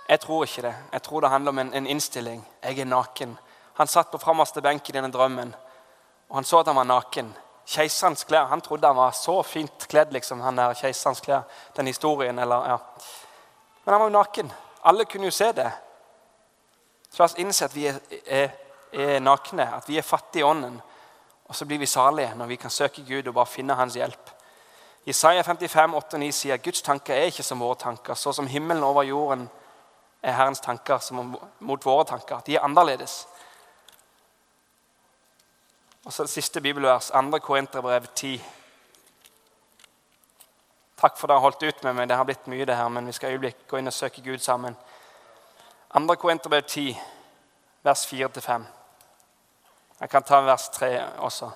Jeg 0.10 0.22
tror 0.22 0.44
ikke 0.44 0.66
det. 0.68 0.74
Jeg 0.92 1.06
tror 1.06 1.24
det 1.24 1.32
handler 1.32 1.56
om 1.56 1.62
en, 1.64 1.74
en 1.74 1.88
innstilling. 1.88 2.44
Jeg 2.64 2.84
er 2.84 2.90
naken. 2.90 3.38
Han 3.80 3.88
satt 3.88 4.12
på 4.12 4.20
framerste 4.20 4.62
benk 4.62 4.90
i 4.90 4.98
denne 4.98 5.12
drømmen, 5.12 5.56
og 6.30 6.36
han 6.40 6.48
så 6.48 6.60
at 6.60 6.70
han 6.70 6.78
var 6.78 6.90
naken 6.90 7.32
keiserens 7.68 8.24
klær. 8.24 8.46
Han 8.46 8.62
trodde 8.62 8.88
han 8.88 8.96
var 8.96 9.12
så 9.12 9.42
fint 9.44 9.88
kledd, 9.90 10.14
liksom, 10.14 10.42
han 10.42 10.58
der 10.58 10.74
keiserens 10.74 11.22
klær. 11.22 11.42
Den 11.78 11.88
historien, 11.88 12.40
eller, 12.40 12.70
ja. 12.70 12.78
Men 13.86 13.94
han 13.94 14.02
var 14.02 14.10
jo 14.10 14.18
naken. 14.18 14.52
Alle 14.84 15.06
kunne 15.06 15.26
jo 15.26 15.32
se 15.32 15.52
det. 15.52 15.72
Så 17.10 17.22
la 17.22 17.26
oss 17.26 17.38
innse 17.40 17.66
at 17.66 17.76
vi 17.76 17.88
er, 17.88 18.00
er, 18.28 18.50
er 18.94 19.20
nakne, 19.20 19.70
at 19.76 19.90
vi 19.90 19.98
er 19.98 20.06
fattige 20.06 20.44
i 20.44 20.46
ånden. 20.46 20.82
Og 21.46 21.56
så 21.56 21.66
blir 21.66 21.80
vi 21.80 21.86
salige 21.86 22.36
når 22.36 22.46
vi 22.46 22.56
kan 22.56 22.70
søke 22.74 23.06
Gud 23.08 23.28
og 23.28 23.34
bare 23.34 23.46
finne 23.46 23.78
hans 23.78 23.96
hjelp. 23.96 24.32
Isaiah 25.06 25.46
55, 25.46 25.94
8 25.94 26.18
9 26.18 26.32
sier 26.34 26.58
Guds 26.58 26.82
tanker 26.82 27.14
er 27.14 27.30
ikke 27.30 27.44
som 27.46 27.62
våre 27.62 27.78
tanker. 27.78 28.14
Så 28.14 28.34
som 28.34 28.48
himmelen 28.48 28.84
over 28.84 29.04
jorden 29.04 29.50
er 30.24 30.34
Herrens 30.34 30.60
tanker 30.60 30.98
som 30.98 31.36
mot 31.60 31.86
våre 31.86 32.06
tanker. 32.10 32.42
De 32.46 32.56
er 32.56 32.66
annerledes. 32.66 33.28
Og 36.06 36.14
så 36.14 36.24
det 36.24 36.30
siste 36.30 36.62
bibelvers, 36.62 37.10
2. 37.10 37.40
Korinterbrev 37.40 38.08
10. 38.16 38.42
Takk 41.02 41.18
for 41.18 41.26
at 41.26 41.30
dere 41.30 41.40
har 41.40 41.46
holdt 41.48 41.64
ut 41.64 41.84
med 41.84 41.96
meg. 41.98 42.10
Det 42.10 42.18
har 42.18 42.28
blitt 42.30 42.46
mye, 42.48 42.66
det 42.66 42.76
her, 42.78 42.90
men 42.94 43.08
vi 43.10 43.16
skal 43.18 43.34
øyeblikk 43.34 43.66
gå 43.68 43.80
inn 43.82 43.90
og 43.90 43.94
søke 43.94 44.22
Gud 44.22 44.38
sammen. 44.38 44.78
2. 45.98 46.16
Korinterbrev 46.22 46.62
10, 46.62 46.94
vers 47.84 48.06
4-5. 48.12 48.68
Jeg 50.00 50.10
kan 50.10 50.24
ta 50.24 50.44
vers 50.46 50.70
3 50.70 50.92
også. 51.26 51.50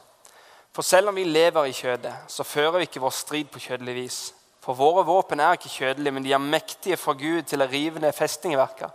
For 0.73 0.81
selv 0.81 1.09
om 1.09 1.15
vi 1.15 1.23
lever 1.23 1.69
i 1.69 1.73
kjødet, 1.73 2.15
så 2.27 2.43
fører 2.43 2.79
vi 2.79 2.89
ikke 2.89 3.05
vår 3.05 3.13
strid 3.13 3.53
på 3.53 3.61
kjødelig 3.61 3.95
vis. 3.95 4.19
For 4.65 4.73
våre 4.73 5.05
våpen 5.05 5.39
er 5.39 5.57
ikke 5.57 5.69
kjødelige, 5.69 6.11
men 6.11 6.25
de 6.25 6.33
er 6.33 6.41
mektige 6.41 6.97
for 6.97 7.13
Gud 7.13 7.43
til 7.45 7.61
å 7.61 7.69
rive 7.69 8.01
ned 8.01 8.17
festningverker. 8.17 8.89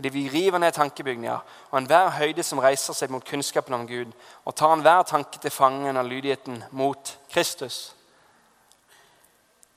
Idet 0.00 0.14
vi 0.14 0.28
river 0.32 0.58
ned 0.58 0.72
tankebygninger 0.72 1.38
og 1.70 1.78
enhver 1.78 2.14
høyde 2.16 2.42
som 2.46 2.60
reiser 2.64 2.96
seg 2.96 3.10
mot 3.12 3.24
kunnskapen 3.26 3.74
om 3.76 3.82
Gud, 3.84 4.14
og 4.48 4.54
tar 4.56 4.72
enhver 4.72 5.02
tanke 5.04 5.36
til 5.42 5.52
fangen 5.52 6.00
av 6.00 6.08
lydigheten 6.08 6.62
mot 6.72 7.10
Kristus. 7.28 7.90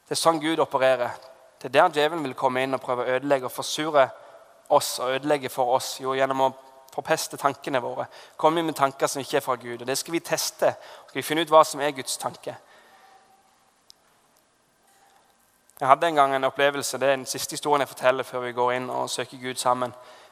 Det 0.08 0.16
er 0.16 0.22
sånn 0.22 0.40
Gud 0.40 0.64
opererer. 0.64 1.12
Det 1.60 1.68
er 1.68 1.76
der 1.76 1.92
djevelen 1.98 2.24
vil 2.24 2.38
komme 2.40 2.64
inn 2.64 2.76
og 2.76 2.80
prøve 2.86 3.04
å 3.04 3.18
ødelegge 3.18 3.50
og 3.50 3.56
forsure 3.56 4.06
oss 4.72 4.96
og 5.04 5.18
ødelegge 5.18 5.52
for 5.52 5.76
oss 5.76 5.98
jo 6.00 6.16
gjennom 6.16 6.46
å 6.46 6.54
forpeste 6.94 7.40
tankene 7.42 7.84
våre. 7.84 8.08
Komme 8.40 8.64
med 8.64 8.80
tanker 8.80 9.12
som 9.12 9.20
ikke 9.20 9.42
er 9.42 9.44
fra 9.44 9.58
Gud. 9.60 9.82
Og 9.82 9.88
Det 9.88 9.98
skal 9.98 10.16
vi 10.16 10.24
teste. 10.24 10.72
Skal 11.10 11.20
vi 11.20 11.26
finne 11.28 11.44
ut 11.44 11.52
hva 11.52 11.66
som 11.68 11.84
er 11.84 11.92
Guds 11.92 12.16
tanke. 12.22 12.56
Jeg 15.84 15.90
hadde 15.90 16.08
en 16.08 16.16
gang 16.16 16.36
en 16.36 16.44
opplevelse, 16.48 16.98
det 16.98 17.08
er 17.10 17.18
den 17.18 17.26
siste 17.26 17.58
historien 17.58 17.82
jeg 17.84 17.90
forteller 17.90 18.24
før 18.24 18.40
vi 18.40 18.52
går 18.56 18.70
inn 18.72 18.86
og 18.90 19.10
søker 19.12 19.38
Gud 19.38 19.58
sammen. 19.60 19.92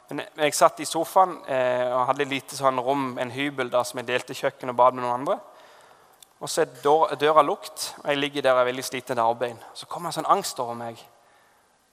Men 0.09 0.21
Jeg 0.37 0.53
satt 0.55 0.79
i 0.79 0.85
sofaen 0.87 1.33
eh, 1.43 1.91
og 1.91 2.05
hadde 2.07 2.23
et 2.23 2.29
lite 2.31 2.55
sånn 2.55 2.79
rom, 2.79 3.17
en 3.19 3.33
hybel 3.35 3.67
der, 3.71 3.83
som 3.83 3.99
jeg 3.99 4.07
delte 4.07 4.37
kjøkken 4.37 4.71
og 4.71 4.77
bad 4.79 4.95
med 4.95 5.03
noen 5.03 5.17
andre. 5.17 5.35
Og 6.39 6.49
Så 6.49 6.61
er 6.61 6.77
døra, 6.83 7.17
døra 7.19 7.43
lukt, 7.43 7.89
og 7.97 8.07
jeg 8.07 8.17
ligger 8.21 8.45
der 8.45 8.53
og 8.53 8.61
er 8.61 8.69
veldig 8.69 8.85
sliten 8.87 9.19
av 9.19 9.33
arbeid. 9.33 9.57
Så 9.73 9.89
kommer 9.91 10.07
en 10.07 10.15
sånn 10.21 10.29
angst 10.31 10.59
over 10.63 10.77
meg. 10.79 11.01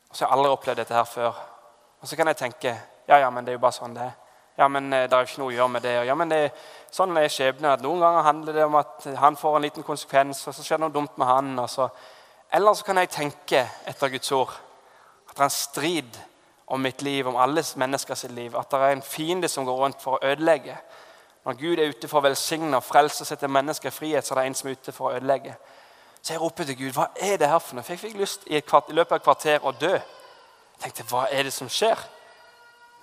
Og 0.06 0.14
så 0.14 0.24
har 0.24 0.30
jeg 0.30 0.36
aldri 0.36 0.52
opplevd 0.52 0.80
dette 0.84 0.94
her 0.94 1.08
før. 1.16 1.40
Og 1.98 2.08
så 2.08 2.16
kan 2.16 2.30
jeg 2.30 2.38
tenke 2.38 2.76
ja, 3.08 3.18
ja, 3.18 3.30
men 3.30 3.42
det 3.42 3.50
er 3.50 3.58
jo 3.58 3.64
bare 3.64 3.78
sånn 3.80 3.96
det 3.96 4.04
er. 4.04 4.14
Ja, 4.60 4.68
men 4.68 4.92
eh, 4.92 5.08
det 5.08 5.18
er 5.18 5.24
jo 5.26 5.32
ikke 5.32 5.42
noe 5.42 5.50
å 5.50 5.56
gjøre 5.56 5.74
med 5.74 5.82
det. 5.88 5.96
Ja, 6.06 6.14
men 6.14 6.30
det, 6.30 6.38
sånn 6.94 7.18
er 7.18 7.26
skjebnen. 7.26 7.82
Noen 7.82 8.06
ganger 8.06 8.30
handler 8.30 8.60
det 8.60 8.70
om 8.70 8.78
at 8.78 9.10
han 9.18 9.40
får 9.42 9.58
en 9.58 9.66
liten 9.66 9.86
konsekvens, 9.90 10.44
og 10.46 10.54
så 10.54 10.62
skjer 10.62 10.78
det 10.78 10.86
noe 10.86 10.94
dumt 10.94 11.18
med 11.18 11.26
han. 11.26 11.58
og 11.58 11.68
Så. 11.74 11.88
Eller 12.52 12.74
så 12.74 12.84
kan 12.84 12.98
jeg 12.98 13.10
tenke 13.12 13.62
etter 13.86 14.08
Guds 14.08 14.32
ord 14.32 14.54
at 15.28 15.36
det 15.36 15.42
er 15.44 15.50
en 15.50 15.50
strid 15.50 16.18
om 16.68 16.80
mitt 16.80 17.02
liv, 17.02 17.26
om 17.28 17.36
alle 17.36 17.64
menneskers 17.76 18.24
liv. 18.32 18.56
At 18.56 18.70
det 18.70 18.80
er 18.80 18.96
en 18.96 19.02
fiende 19.02 19.48
som 19.48 19.64
går 19.64 19.76
rundt 19.76 20.02
for 20.02 20.16
å 20.16 20.30
ødelegge. 20.32 20.76
Når 21.44 21.52
Gud 21.60 21.78
er 21.78 21.92
ute 21.92 22.08
for 22.08 22.20
å 22.20 22.26
velsigne 22.28 22.76
og 22.76 22.84
frelse 22.84 23.22
og 23.22 23.28
sette 23.28 23.48
mennesker 23.48 23.88
i 23.88 23.94
frihet, 23.94 24.26
så 24.26 24.34
er 24.34 24.40
det 24.40 24.46
en 24.46 24.56
som 24.58 24.68
er 24.68 24.76
ute 24.76 24.92
for 24.92 25.10
å 25.10 25.14
ødelegge. 25.16 25.54
Så 26.22 26.32
jeg 26.34 26.40
roper 26.42 26.64
til 26.68 26.76
Gud 26.76 26.96
hva 26.96 27.06
er 27.14 27.36
det 27.40 27.48
her 27.48 27.62
for 27.62 27.76
noe? 27.78 27.84
For 27.86 27.94
jeg 27.94 28.02
fikk 28.02 28.18
lyst 28.20 28.48
i, 28.48 28.60
kvart, 28.60 28.90
i 28.90 28.96
løpet 28.96 29.14
av 29.14 29.20
et 29.20 29.28
kvarter 29.28 29.64
å 29.68 29.72
dø. 29.72 29.94
Jeg 29.94 30.82
tenkte, 30.82 31.06
hva 31.12 31.26
er 31.32 31.48
det 31.48 31.54
som 31.54 31.70
skjer? 31.72 32.00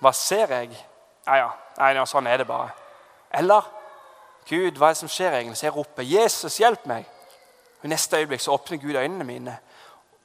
Hva 0.02 0.12
ser 0.14 0.52
jeg? 0.52 0.76
Ja, 1.26 1.40
ja. 1.40 1.50
Nei, 1.78 1.94
ja, 1.96 2.04
sånn 2.06 2.28
er 2.30 2.42
det 2.42 2.48
bare. 2.48 2.70
Eller 3.34 3.66
Gud, 4.46 4.78
hva 4.78 4.90
er 4.90 4.94
det 4.94 5.00
som 5.00 5.10
skjer 5.10 5.40
egentlig? 5.40 5.58
Så 5.58 5.66
jeg 5.66 5.74
roper 5.74 6.02
'Jesus, 6.02 6.60
hjelp 6.60 6.86
meg'. 6.86 7.15
I 7.84 7.90
neste 7.90 8.20
øyeblikk 8.20 8.40
så 8.42 8.54
åpner 8.56 8.80
Gud 8.82 8.96
øynene 8.96 9.24
mine. 9.24 9.58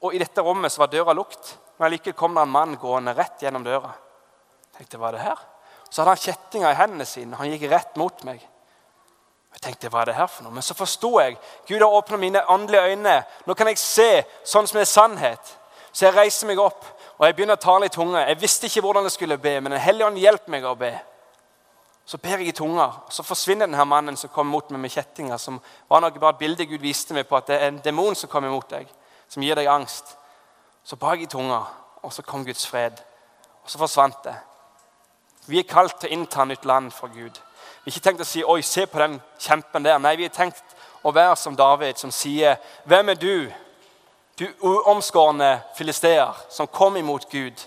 Og 0.02 0.14
I 0.14 0.20
dette 0.22 0.42
rommet 0.42 0.72
så 0.72 0.82
var 0.82 0.92
døra 0.92 1.14
lukt. 1.14 1.58
Men 1.78 1.86
allikevel 1.86 2.16
kom 2.18 2.34
det 2.34 2.42
en 2.42 2.54
mann 2.54 2.76
gående 2.80 3.14
rett 3.16 3.42
gjennom 3.42 3.64
døra. 3.64 3.92
Jeg 4.72 4.78
tenkte, 4.78 4.98
hva 4.98 5.10
er 5.10 5.18
det 5.18 5.26
her? 5.26 5.44
Så 5.90 6.00
hadde 6.00 6.14
han 6.14 6.24
kjettinga 6.24 6.72
i 6.72 6.78
hendene 6.78 7.06
sine. 7.06 7.36
Han 7.36 7.50
gikk 7.52 7.68
rett 7.70 7.96
mot 8.00 8.24
meg. 8.24 8.40
Jeg 9.52 9.60
tenkte, 9.66 9.90
hva 9.92 10.02
er 10.02 10.10
det 10.10 10.16
her 10.16 10.30
for 10.32 10.46
noe? 10.46 10.54
Men 10.56 10.64
så 10.64 10.74
forsto 10.74 11.12
jeg. 11.20 11.36
Gud 11.68 11.84
har 11.84 11.98
åpna 11.98 12.16
mine 12.16 12.42
åndelige 12.50 12.94
øyne. 12.94 13.16
Nå 13.46 13.54
kan 13.54 13.68
jeg 13.68 13.78
se 13.78 14.10
sånn 14.48 14.68
som 14.70 14.80
er 14.80 14.88
sannhet. 14.88 15.56
Så 15.92 16.06
jeg 16.06 16.16
reiser 16.16 16.48
meg 16.48 16.60
opp 16.62 16.86
og 17.18 17.26
jeg 17.28 17.36
begynner 17.36 17.58
å 17.58 17.62
tale 17.62 17.86
i 17.86 17.92
tunge. 17.92 18.18
Jeg 18.26 18.40
visste 18.40 18.66
ikke 18.66 18.82
hvordan 18.82 19.04
jeg 19.06 19.14
skulle 19.14 19.38
be, 19.38 19.52
men 19.60 19.70
Den 19.76 19.80
hellige 19.80 20.06
ånd 20.08 20.18
hjelper 20.18 20.50
meg 20.50 20.64
å 20.66 20.72
be. 20.74 20.90
Så 22.06 22.18
ber 22.18 22.38
jeg 22.38 22.48
i 22.48 22.52
tunga, 22.52 22.84
og 23.06 23.12
så 23.14 23.22
forsvinner 23.22 23.66
denne 23.66 23.84
mannen 23.84 24.16
som 24.18 24.30
kom 24.30 24.46
mot 24.50 24.70
meg 24.70 24.80
med 24.80 24.90
kjettinger. 24.90 25.36
som 25.36 25.60
var 25.88 26.00
noe 26.00 26.10
bare 26.10 26.34
et 26.34 26.38
bilde 26.38 26.66
Gud 26.66 26.80
viste 26.80 27.14
meg 27.14 27.28
på 27.28 27.36
at 27.36 27.46
det 27.46 27.62
er 27.62 27.68
en 27.68 27.80
demon 27.84 28.14
som 28.14 28.28
kommer 28.28 28.50
mot 28.50 28.68
deg, 28.68 28.88
som 29.28 29.42
gir 29.42 29.54
deg 29.54 29.66
angst. 29.66 30.16
Så 30.84 30.96
ba 30.96 31.14
jeg 31.14 31.22
i 31.22 31.26
tunga, 31.26 31.62
og 32.02 32.12
så 32.12 32.22
kom 32.22 32.44
Guds 32.44 32.66
fred. 32.66 32.92
Og 33.64 33.70
så 33.70 33.78
forsvant 33.78 34.24
det. 34.24 34.34
Vi 35.46 35.58
er 35.58 35.66
kalt 35.68 36.00
til 36.00 36.10
å 36.10 36.12
innta 36.12 36.44
nytt 36.44 36.64
land 36.64 36.92
for 36.92 37.08
Gud. 37.08 37.38
Vi 37.84 37.90
har 37.90 37.96
ikke 37.96 38.04
tenkt 38.04 38.20
å 38.20 38.24
si 38.24 38.42
'oi, 38.44 38.62
se 38.62 38.86
på 38.86 38.98
den 38.98 39.20
kjempen 39.38 39.84
der'. 39.84 39.98
Nei, 39.98 40.16
vi 40.16 40.22
har 40.22 40.30
tenkt 40.30 40.62
å 41.02 41.10
være 41.10 41.36
som 41.36 41.56
David, 41.56 41.98
som 41.98 42.10
sier 42.10 42.56
'Hvem 42.86 43.08
er 43.08 43.14
du, 43.14 43.52
du 44.38 44.46
uomskårne 44.62 45.62
filisteer 45.76 46.34
som 46.48 46.66
kom 46.66 46.96
imot 46.96 47.30
Gud. 47.30 47.66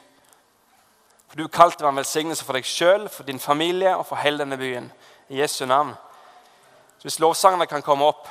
Du 1.36 1.47
kalte 1.51 1.83
meg 1.83 1.91
en 1.91 1.99
velsignelse 1.99 2.45
for 2.47 2.55
deg 2.55 2.67
sjøl, 2.67 3.09
for 3.11 3.27
din 3.27 3.41
familie 3.43 3.91
og 3.97 4.05
for 4.07 4.21
hele 4.23 4.39
denne 4.39 4.55
byen. 4.59 4.88
I 5.27 5.41
Jesu 5.41 5.65
navn. 5.65 5.91
Så 6.97 7.09
Hvis 7.09 7.19
lovsangene 7.19 7.67
kan 7.67 7.81
komme 7.81 8.05
opp 8.05 8.27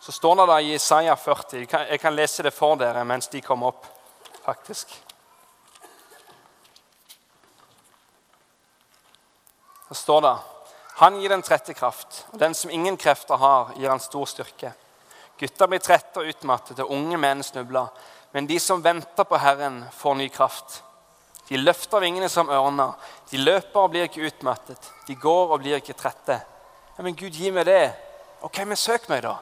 Så 0.00 0.12
står 0.12 0.34
det 0.36 0.46
da 0.48 0.56
i 0.60 0.74
Isaiah 0.74 1.16
40 1.16 1.66
Jeg 1.90 2.00
kan 2.00 2.14
lese 2.14 2.42
det 2.42 2.52
for 2.52 2.76
dere 2.76 3.04
mens 3.04 3.28
de 3.28 3.40
kommer 3.40 3.66
opp, 3.72 3.86
faktisk. 4.44 4.90
Det 9.88 9.96
står 9.96 10.20
det 10.20 10.34
Han 10.96 11.20
gir 11.20 11.28
den 11.28 11.42
trette 11.42 11.74
kraft, 11.74 12.26
og 12.32 12.38
den 12.38 12.54
som 12.54 12.70
ingen 12.70 12.96
krefter 12.96 13.36
har, 13.36 13.72
gir 13.76 13.88
han 13.88 14.00
stor 14.00 14.26
styrke. 14.26 14.74
Gutter 15.38 15.66
blir 15.66 15.80
trette 15.82 16.20
og 16.20 16.28
utmattede, 16.28 16.84
unge 16.84 17.16
menn 17.18 17.42
snubler. 17.42 17.88
Men 18.34 18.48
de 18.50 18.58
som 18.60 18.82
venter 18.82 19.24
på 19.24 19.38
Herren, 19.38 19.84
får 19.94 20.14
ny 20.18 20.28
kraft. 20.28 20.80
De 21.48 21.60
løfter 21.60 22.02
vingene 22.02 22.28
som 22.28 22.50
ørner. 22.50 22.96
De 23.30 23.38
løper 23.38 23.78
og 23.78 23.92
blir 23.92 24.08
ikke 24.08 24.24
utmattet. 24.26 24.90
De 25.06 25.14
går 25.14 25.52
og 25.54 25.60
blir 25.62 25.78
ikke 25.78 25.94
trette. 25.94 26.40
Ja, 26.96 27.02
Men 27.02 27.14
Gud, 27.14 27.30
gi 27.30 27.52
meg 27.54 27.68
det. 27.68 27.92
Ok, 28.42 28.58
men 28.66 28.76
søk 28.76 29.06
meg, 29.08 29.22
da. 29.22 29.36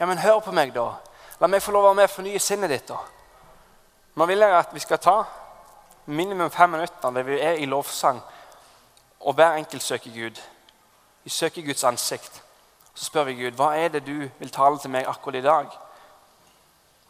Ja, 0.00 0.06
men 0.06 0.18
hør 0.18 0.40
på 0.40 0.52
meg, 0.52 0.74
da. 0.74 0.88
La 1.40 1.46
meg 1.46 1.62
få 1.62 1.72
lov 1.72 1.84
å 1.84 1.88
være 1.92 2.00
med 2.00 2.08
og 2.10 2.14
fornye 2.16 2.40
sinnet 2.42 2.72
ditt, 2.72 2.90
da. 2.90 2.98
Nå 4.18 4.26
vil 4.26 4.42
jeg 4.42 4.56
at 4.58 4.74
vi 4.74 4.82
skal 4.82 4.98
ta 4.98 5.16
minimum 6.10 6.50
fem 6.50 6.70
minutter 6.70 7.14
der 7.14 7.22
vi 7.22 7.38
er 7.40 7.62
i 7.62 7.66
lovsang, 7.66 8.18
og 9.20 9.34
hver 9.34 9.54
enkelt 9.60 9.82
søker 9.82 10.10
Gud. 10.10 10.40
Vi 11.22 11.30
søker 11.30 11.62
Guds 11.62 11.84
ansikt. 11.84 12.42
Så 12.94 13.04
spør 13.04 13.30
vi 13.30 13.38
Gud 13.44 13.56
hva 13.56 13.70
er 13.78 13.88
det 13.94 14.02
du 14.06 14.26
vil 14.38 14.50
tale 14.50 14.78
til 14.82 14.90
meg 14.90 15.06
akkurat 15.06 15.38
i 15.38 15.46
dag. 15.46 15.78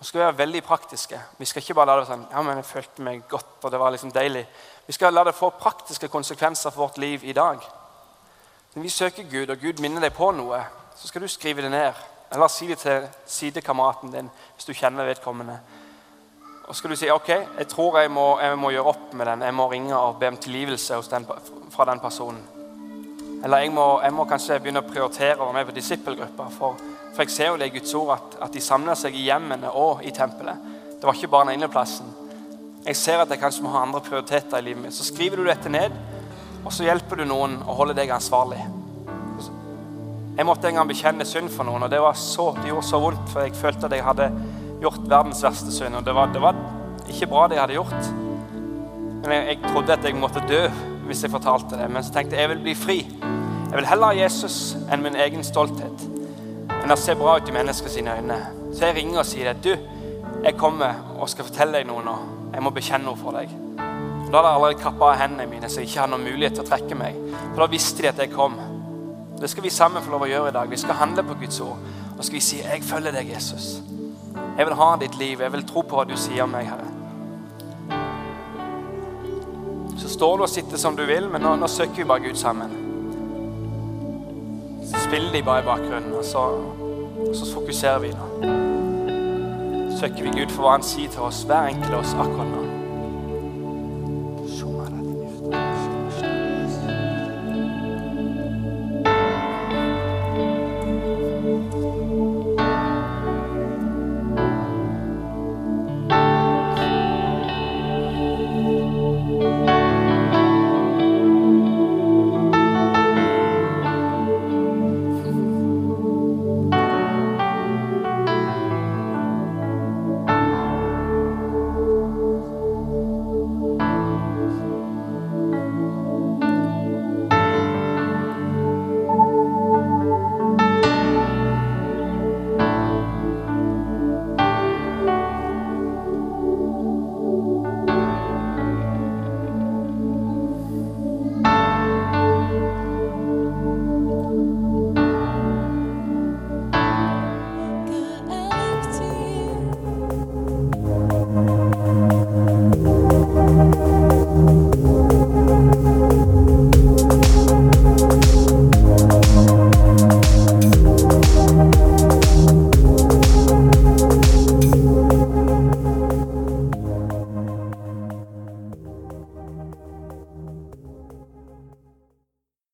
Nå 0.00 0.06
skal 0.08 0.20
vi 0.20 0.24
være 0.24 0.38
veldig 0.38 0.62
praktiske. 0.64 1.18
Vi 1.38 1.44
skal 1.44 1.60
ikke 1.60 1.74
bare 1.76 1.90
la 1.90 1.94
det 1.98 2.06
være 2.06 2.14
sånn 2.14 2.22
ja, 2.32 2.42
men 2.42 2.56
jeg 2.56 2.68
følte 2.70 3.04
meg 3.04 3.24
godt, 3.28 3.58
og 3.60 3.72
det 3.72 3.80
var 3.82 3.92
liksom 3.92 4.12
deilig. 4.14 4.46
Vi 4.86 4.94
skal 4.96 5.12
la 5.12 5.26
det 5.28 5.34
få 5.36 5.50
praktiske 5.60 6.08
konsekvenser 6.08 6.72
for 6.72 6.86
vårt 6.86 6.96
liv 6.98 7.26
i 7.28 7.34
dag. 7.36 7.60
Når 8.74 8.82
vi 8.82 8.92
søker 8.94 9.28
Gud, 9.28 9.50
og 9.52 9.60
Gud 9.60 9.82
minner 9.84 10.00
deg 10.00 10.14
på 10.16 10.30
noe, 10.32 10.62
så 10.96 11.10
skal 11.10 11.20
du 11.20 11.28
skrive 11.28 11.66
det 11.66 11.72
ned. 11.74 12.00
Eller 12.32 12.48
si 12.48 12.70
det 12.70 12.78
til 12.80 13.08
sidekameraten 13.26 14.12
din 14.14 14.30
hvis 14.54 14.70
du 14.70 14.72
kjenner 14.72 15.04
vedkommende. 15.04 15.58
Og 16.70 16.76
skal 16.78 16.94
du 16.94 16.96
si 16.96 17.10
ok, 17.10 17.28
jeg 17.58 17.68
tror 17.68 17.98
jeg 18.00 18.10
må, 18.14 18.24
jeg 18.40 18.56
må 18.56 18.70
gjøre 18.70 18.92
opp 18.94 19.12
med 19.12 19.26
den. 19.26 19.42
Jeg 19.42 19.54
må 19.58 19.68
ringe 19.68 19.96
og 19.98 20.16
be 20.20 20.32
om 20.32 20.40
tilgivelse 20.40 21.02
den, 21.10 21.26
fra 21.74 21.84
den 21.90 22.00
personen. 22.00 22.40
Eller 23.44 23.64
jeg 23.64 23.72
må, 23.74 23.86
jeg 24.00 24.14
må, 24.14 24.24
kanskje 24.30 24.60
begynne 24.60 24.80
å 24.84 24.88
prioritere 24.88 25.40
å 25.40 25.48
være 25.48 25.58
med 25.58 25.68
på 25.68 25.76
disippelgruppa. 25.76 26.46
For, 26.54 26.80
jo 27.18 27.56
det 27.58 27.66
i 27.66 27.74
Guds 27.78 27.94
ord 27.94 28.12
at, 28.16 28.38
at 28.46 28.54
de 28.54 28.60
samla 28.60 28.94
seg 28.98 29.14
i 29.16 29.26
hjemmene 29.26 29.70
og 29.74 30.04
i 30.06 30.12
tempelet. 30.14 30.56
Det 31.00 31.06
var 31.08 31.16
ikke 31.16 31.32
bare 31.32 31.48
den 31.48 31.60
ene 31.60 31.70
plassen. 31.72 32.06
Jeg 32.86 32.96
ser 32.96 33.20
at 33.20 33.30
jeg 33.30 33.40
kanskje 33.40 33.64
må 33.64 33.72
ha 33.74 33.82
andre 33.84 34.00
prioriteter 34.00 34.58
i 34.58 34.70
livet 34.70 34.82
mitt. 34.84 34.96
Så 34.96 35.04
skriver 35.04 35.40
du 35.40 35.48
dette 35.48 35.68
ned, 35.72 35.92
og 36.64 36.72
så 36.72 36.84
hjelper 36.84 37.20
du 37.20 37.26
noen 37.28 37.58
å 37.64 37.76
holde 37.76 37.96
deg 37.96 38.12
ansvarlig. 38.12 38.60
Jeg 40.36 40.46
måtte 40.48 40.70
en 40.70 40.78
gang 40.78 40.88
bekjenne 40.88 41.26
synd 41.28 41.50
for 41.52 41.68
noen, 41.68 41.84
og 41.84 41.90
det, 41.92 42.00
så, 42.16 42.50
det 42.56 42.70
gjorde 42.70 42.88
så 42.88 43.00
vondt. 43.02 43.26
For 43.32 43.44
jeg 43.44 43.56
følte 43.58 43.88
at 43.88 43.96
jeg 43.96 44.06
hadde 44.06 44.30
gjort 44.80 45.02
verdens 45.08 45.42
verste 45.44 45.74
synd. 45.74 45.98
Og 45.98 46.06
det 46.06 46.14
var, 46.16 46.32
det 46.32 46.40
var 46.40 46.60
ikke 47.10 47.28
bra, 47.28 47.46
det 47.48 47.58
jeg 47.58 47.64
hadde 47.66 47.76
gjort. 47.76 48.12
Men 49.20 49.34
jeg, 49.36 49.46
jeg 49.50 49.60
trodde 49.66 49.96
at 49.98 50.06
jeg 50.08 50.20
måtte 50.20 50.44
dø 50.48 50.62
hvis 51.10 51.24
jeg 51.26 51.34
fortalte 51.34 51.76
det. 51.80 51.90
Men 51.92 52.06
så 52.06 52.14
tenkte 52.14 52.38
jeg 52.38 52.46
jeg 52.46 52.54
vil 52.54 52.64
bli 52.68 52.76
fri. 52.78 52.98
Jeg 53.10 53.76
vil 53.76 53.90
heller 53.90 54.12
ha 54.14 54.24
Jesus 54.24 54.60
enn 54.88 55.04
min 55.04 55.18
egen 55.20 55.44
stolthet. 55.46 56.09
Men 56.80 56.88
det 56.88 56.98
ser 56.98 57.18
bra 57.20 57.36
ut 57.36 57.48
i 57.48 57.52
menneskers 57.52 57.96
øyne. 57.96 58.38
Så 58.72 58.86
jeg 58.86 58.96
ringer 58.96 59.18
og 59.20 59.26
sier 59.26 59.52
det. 59.52 59.64
Du, 59.64 59.76
jeg 60.44 60.56
kommer 60.56 60.94
og 61.18 61.28
skal 61.28 61.44
fortelle 61.44 61.78
deg 61.78 61.88
noe 61.88 62.04
nå. 62.04 62.16
Jeg 62.54 62.64
må 62.64 62.72
bekjenne 62.74 63.06
noe 63.06 63.18
for 63.20 63.36
deg. 63.36 63.52
Da 64.30 64.38
hadde 64.38 64.48
jeg 64.48 64.56
allerede 64.56 64.82
kappa 64.82 65.10
av 65.10 65.18
hendene 65.18 65.46
mine, 65.50 65.68
så 65.68 65.80
jeg 65.80 65.90
ikke 65.90 66.00
hadde 66.04 66.14
noen 66.14 66.28
mulighet 66.28 66.56
til 66.56 66.64
å 66.64 66.68
trekke 66.68 66.98
meg. 66.98 67.16
For 67.40 67.62
da 67.64 67.70
visste 67.70 68.04
de 68.04 68.10
at 68.12 68.22
jeg 68.22 68.32
kom. 68.32 68.56
Det 69.40 69.50
skal 69.50 69.64
vi 69.64 69.72
sammen 69.74 70.04
få 70.04 70.12
lov 70.14 70.26
å 70.26 70.30
gjøre 70.30 70.52
i 70.52 70.56
dag. 70.56 70.70
Vi 70.70 70.78
skal 70.80 70.98
handle 71.00 71.24
på 71.26 71.36
Guds 71.40 71.60
ord. 71.64 71.80
Og 72.16 72.24
skal 72.24 72.34
vi 72.34 72.40
si 72.40 72.56
'Jeg 72.56 72.82
følger 72.84 73.12
deg, 73.12 73.32
Jesus'. 73.34 73.82
Jeg 74.58 74.66
vil 74.66 74.74
ha 74.74 74.96
ditt 74.96 75.18
liv. 75.18 75.40
Jeg 75.40 75.52
vil 75.52 75.66
tro 75.66 75.82
på 75.82 75.96
hva 75.96 76.04
du 76.04 76.16
sier 76.16 76.42
om 76.42 76.50
meg, 76.50 76.66
Herre. 76.66 76.88
Så 79.98 80.08
står 80.08 80.36
du 80.36 80.42
og 80.42 80.48
sitter 80.48 80.76
som 80.76 80.96
du 80.96 81.06
vil, 81.06 81.28
men 81.28 81.42
nå, 81.42 81.56
nå 81.56 81.66
søker 81.66 81.96
vi 81.96 82.04
bare 82.04 82.20
Gud 82.20 82.34
sammen. 82.34 82.89
Spiller 85.10 85.32
de 85.32 85.42
bare 85.42 85.60
i 85.60 85.64
bakgrunnen, 85.64 86.12
og 86.12 86.24
så, 86.24 86.42
så 87.34 87.54
fokuserer 87.54 87.98
vi 87.98 88.08
nå. 88.14 88.26
Søker 90.00 90.22
vi 90.22 90.30
Gud 90.36 90.52
for 90.54 90.62
hva 90.62 90.76
Han 90.76 90.86
sier 90.86 91.10
til 91.10 91.26
oss, 91.26 91.42
hver 91.50 91.72
enkelt 91.72 91.96
av 91.96 92.04
oss 92.04 92.12
akkurat 92.14 92.52
nå. 92.52 92.69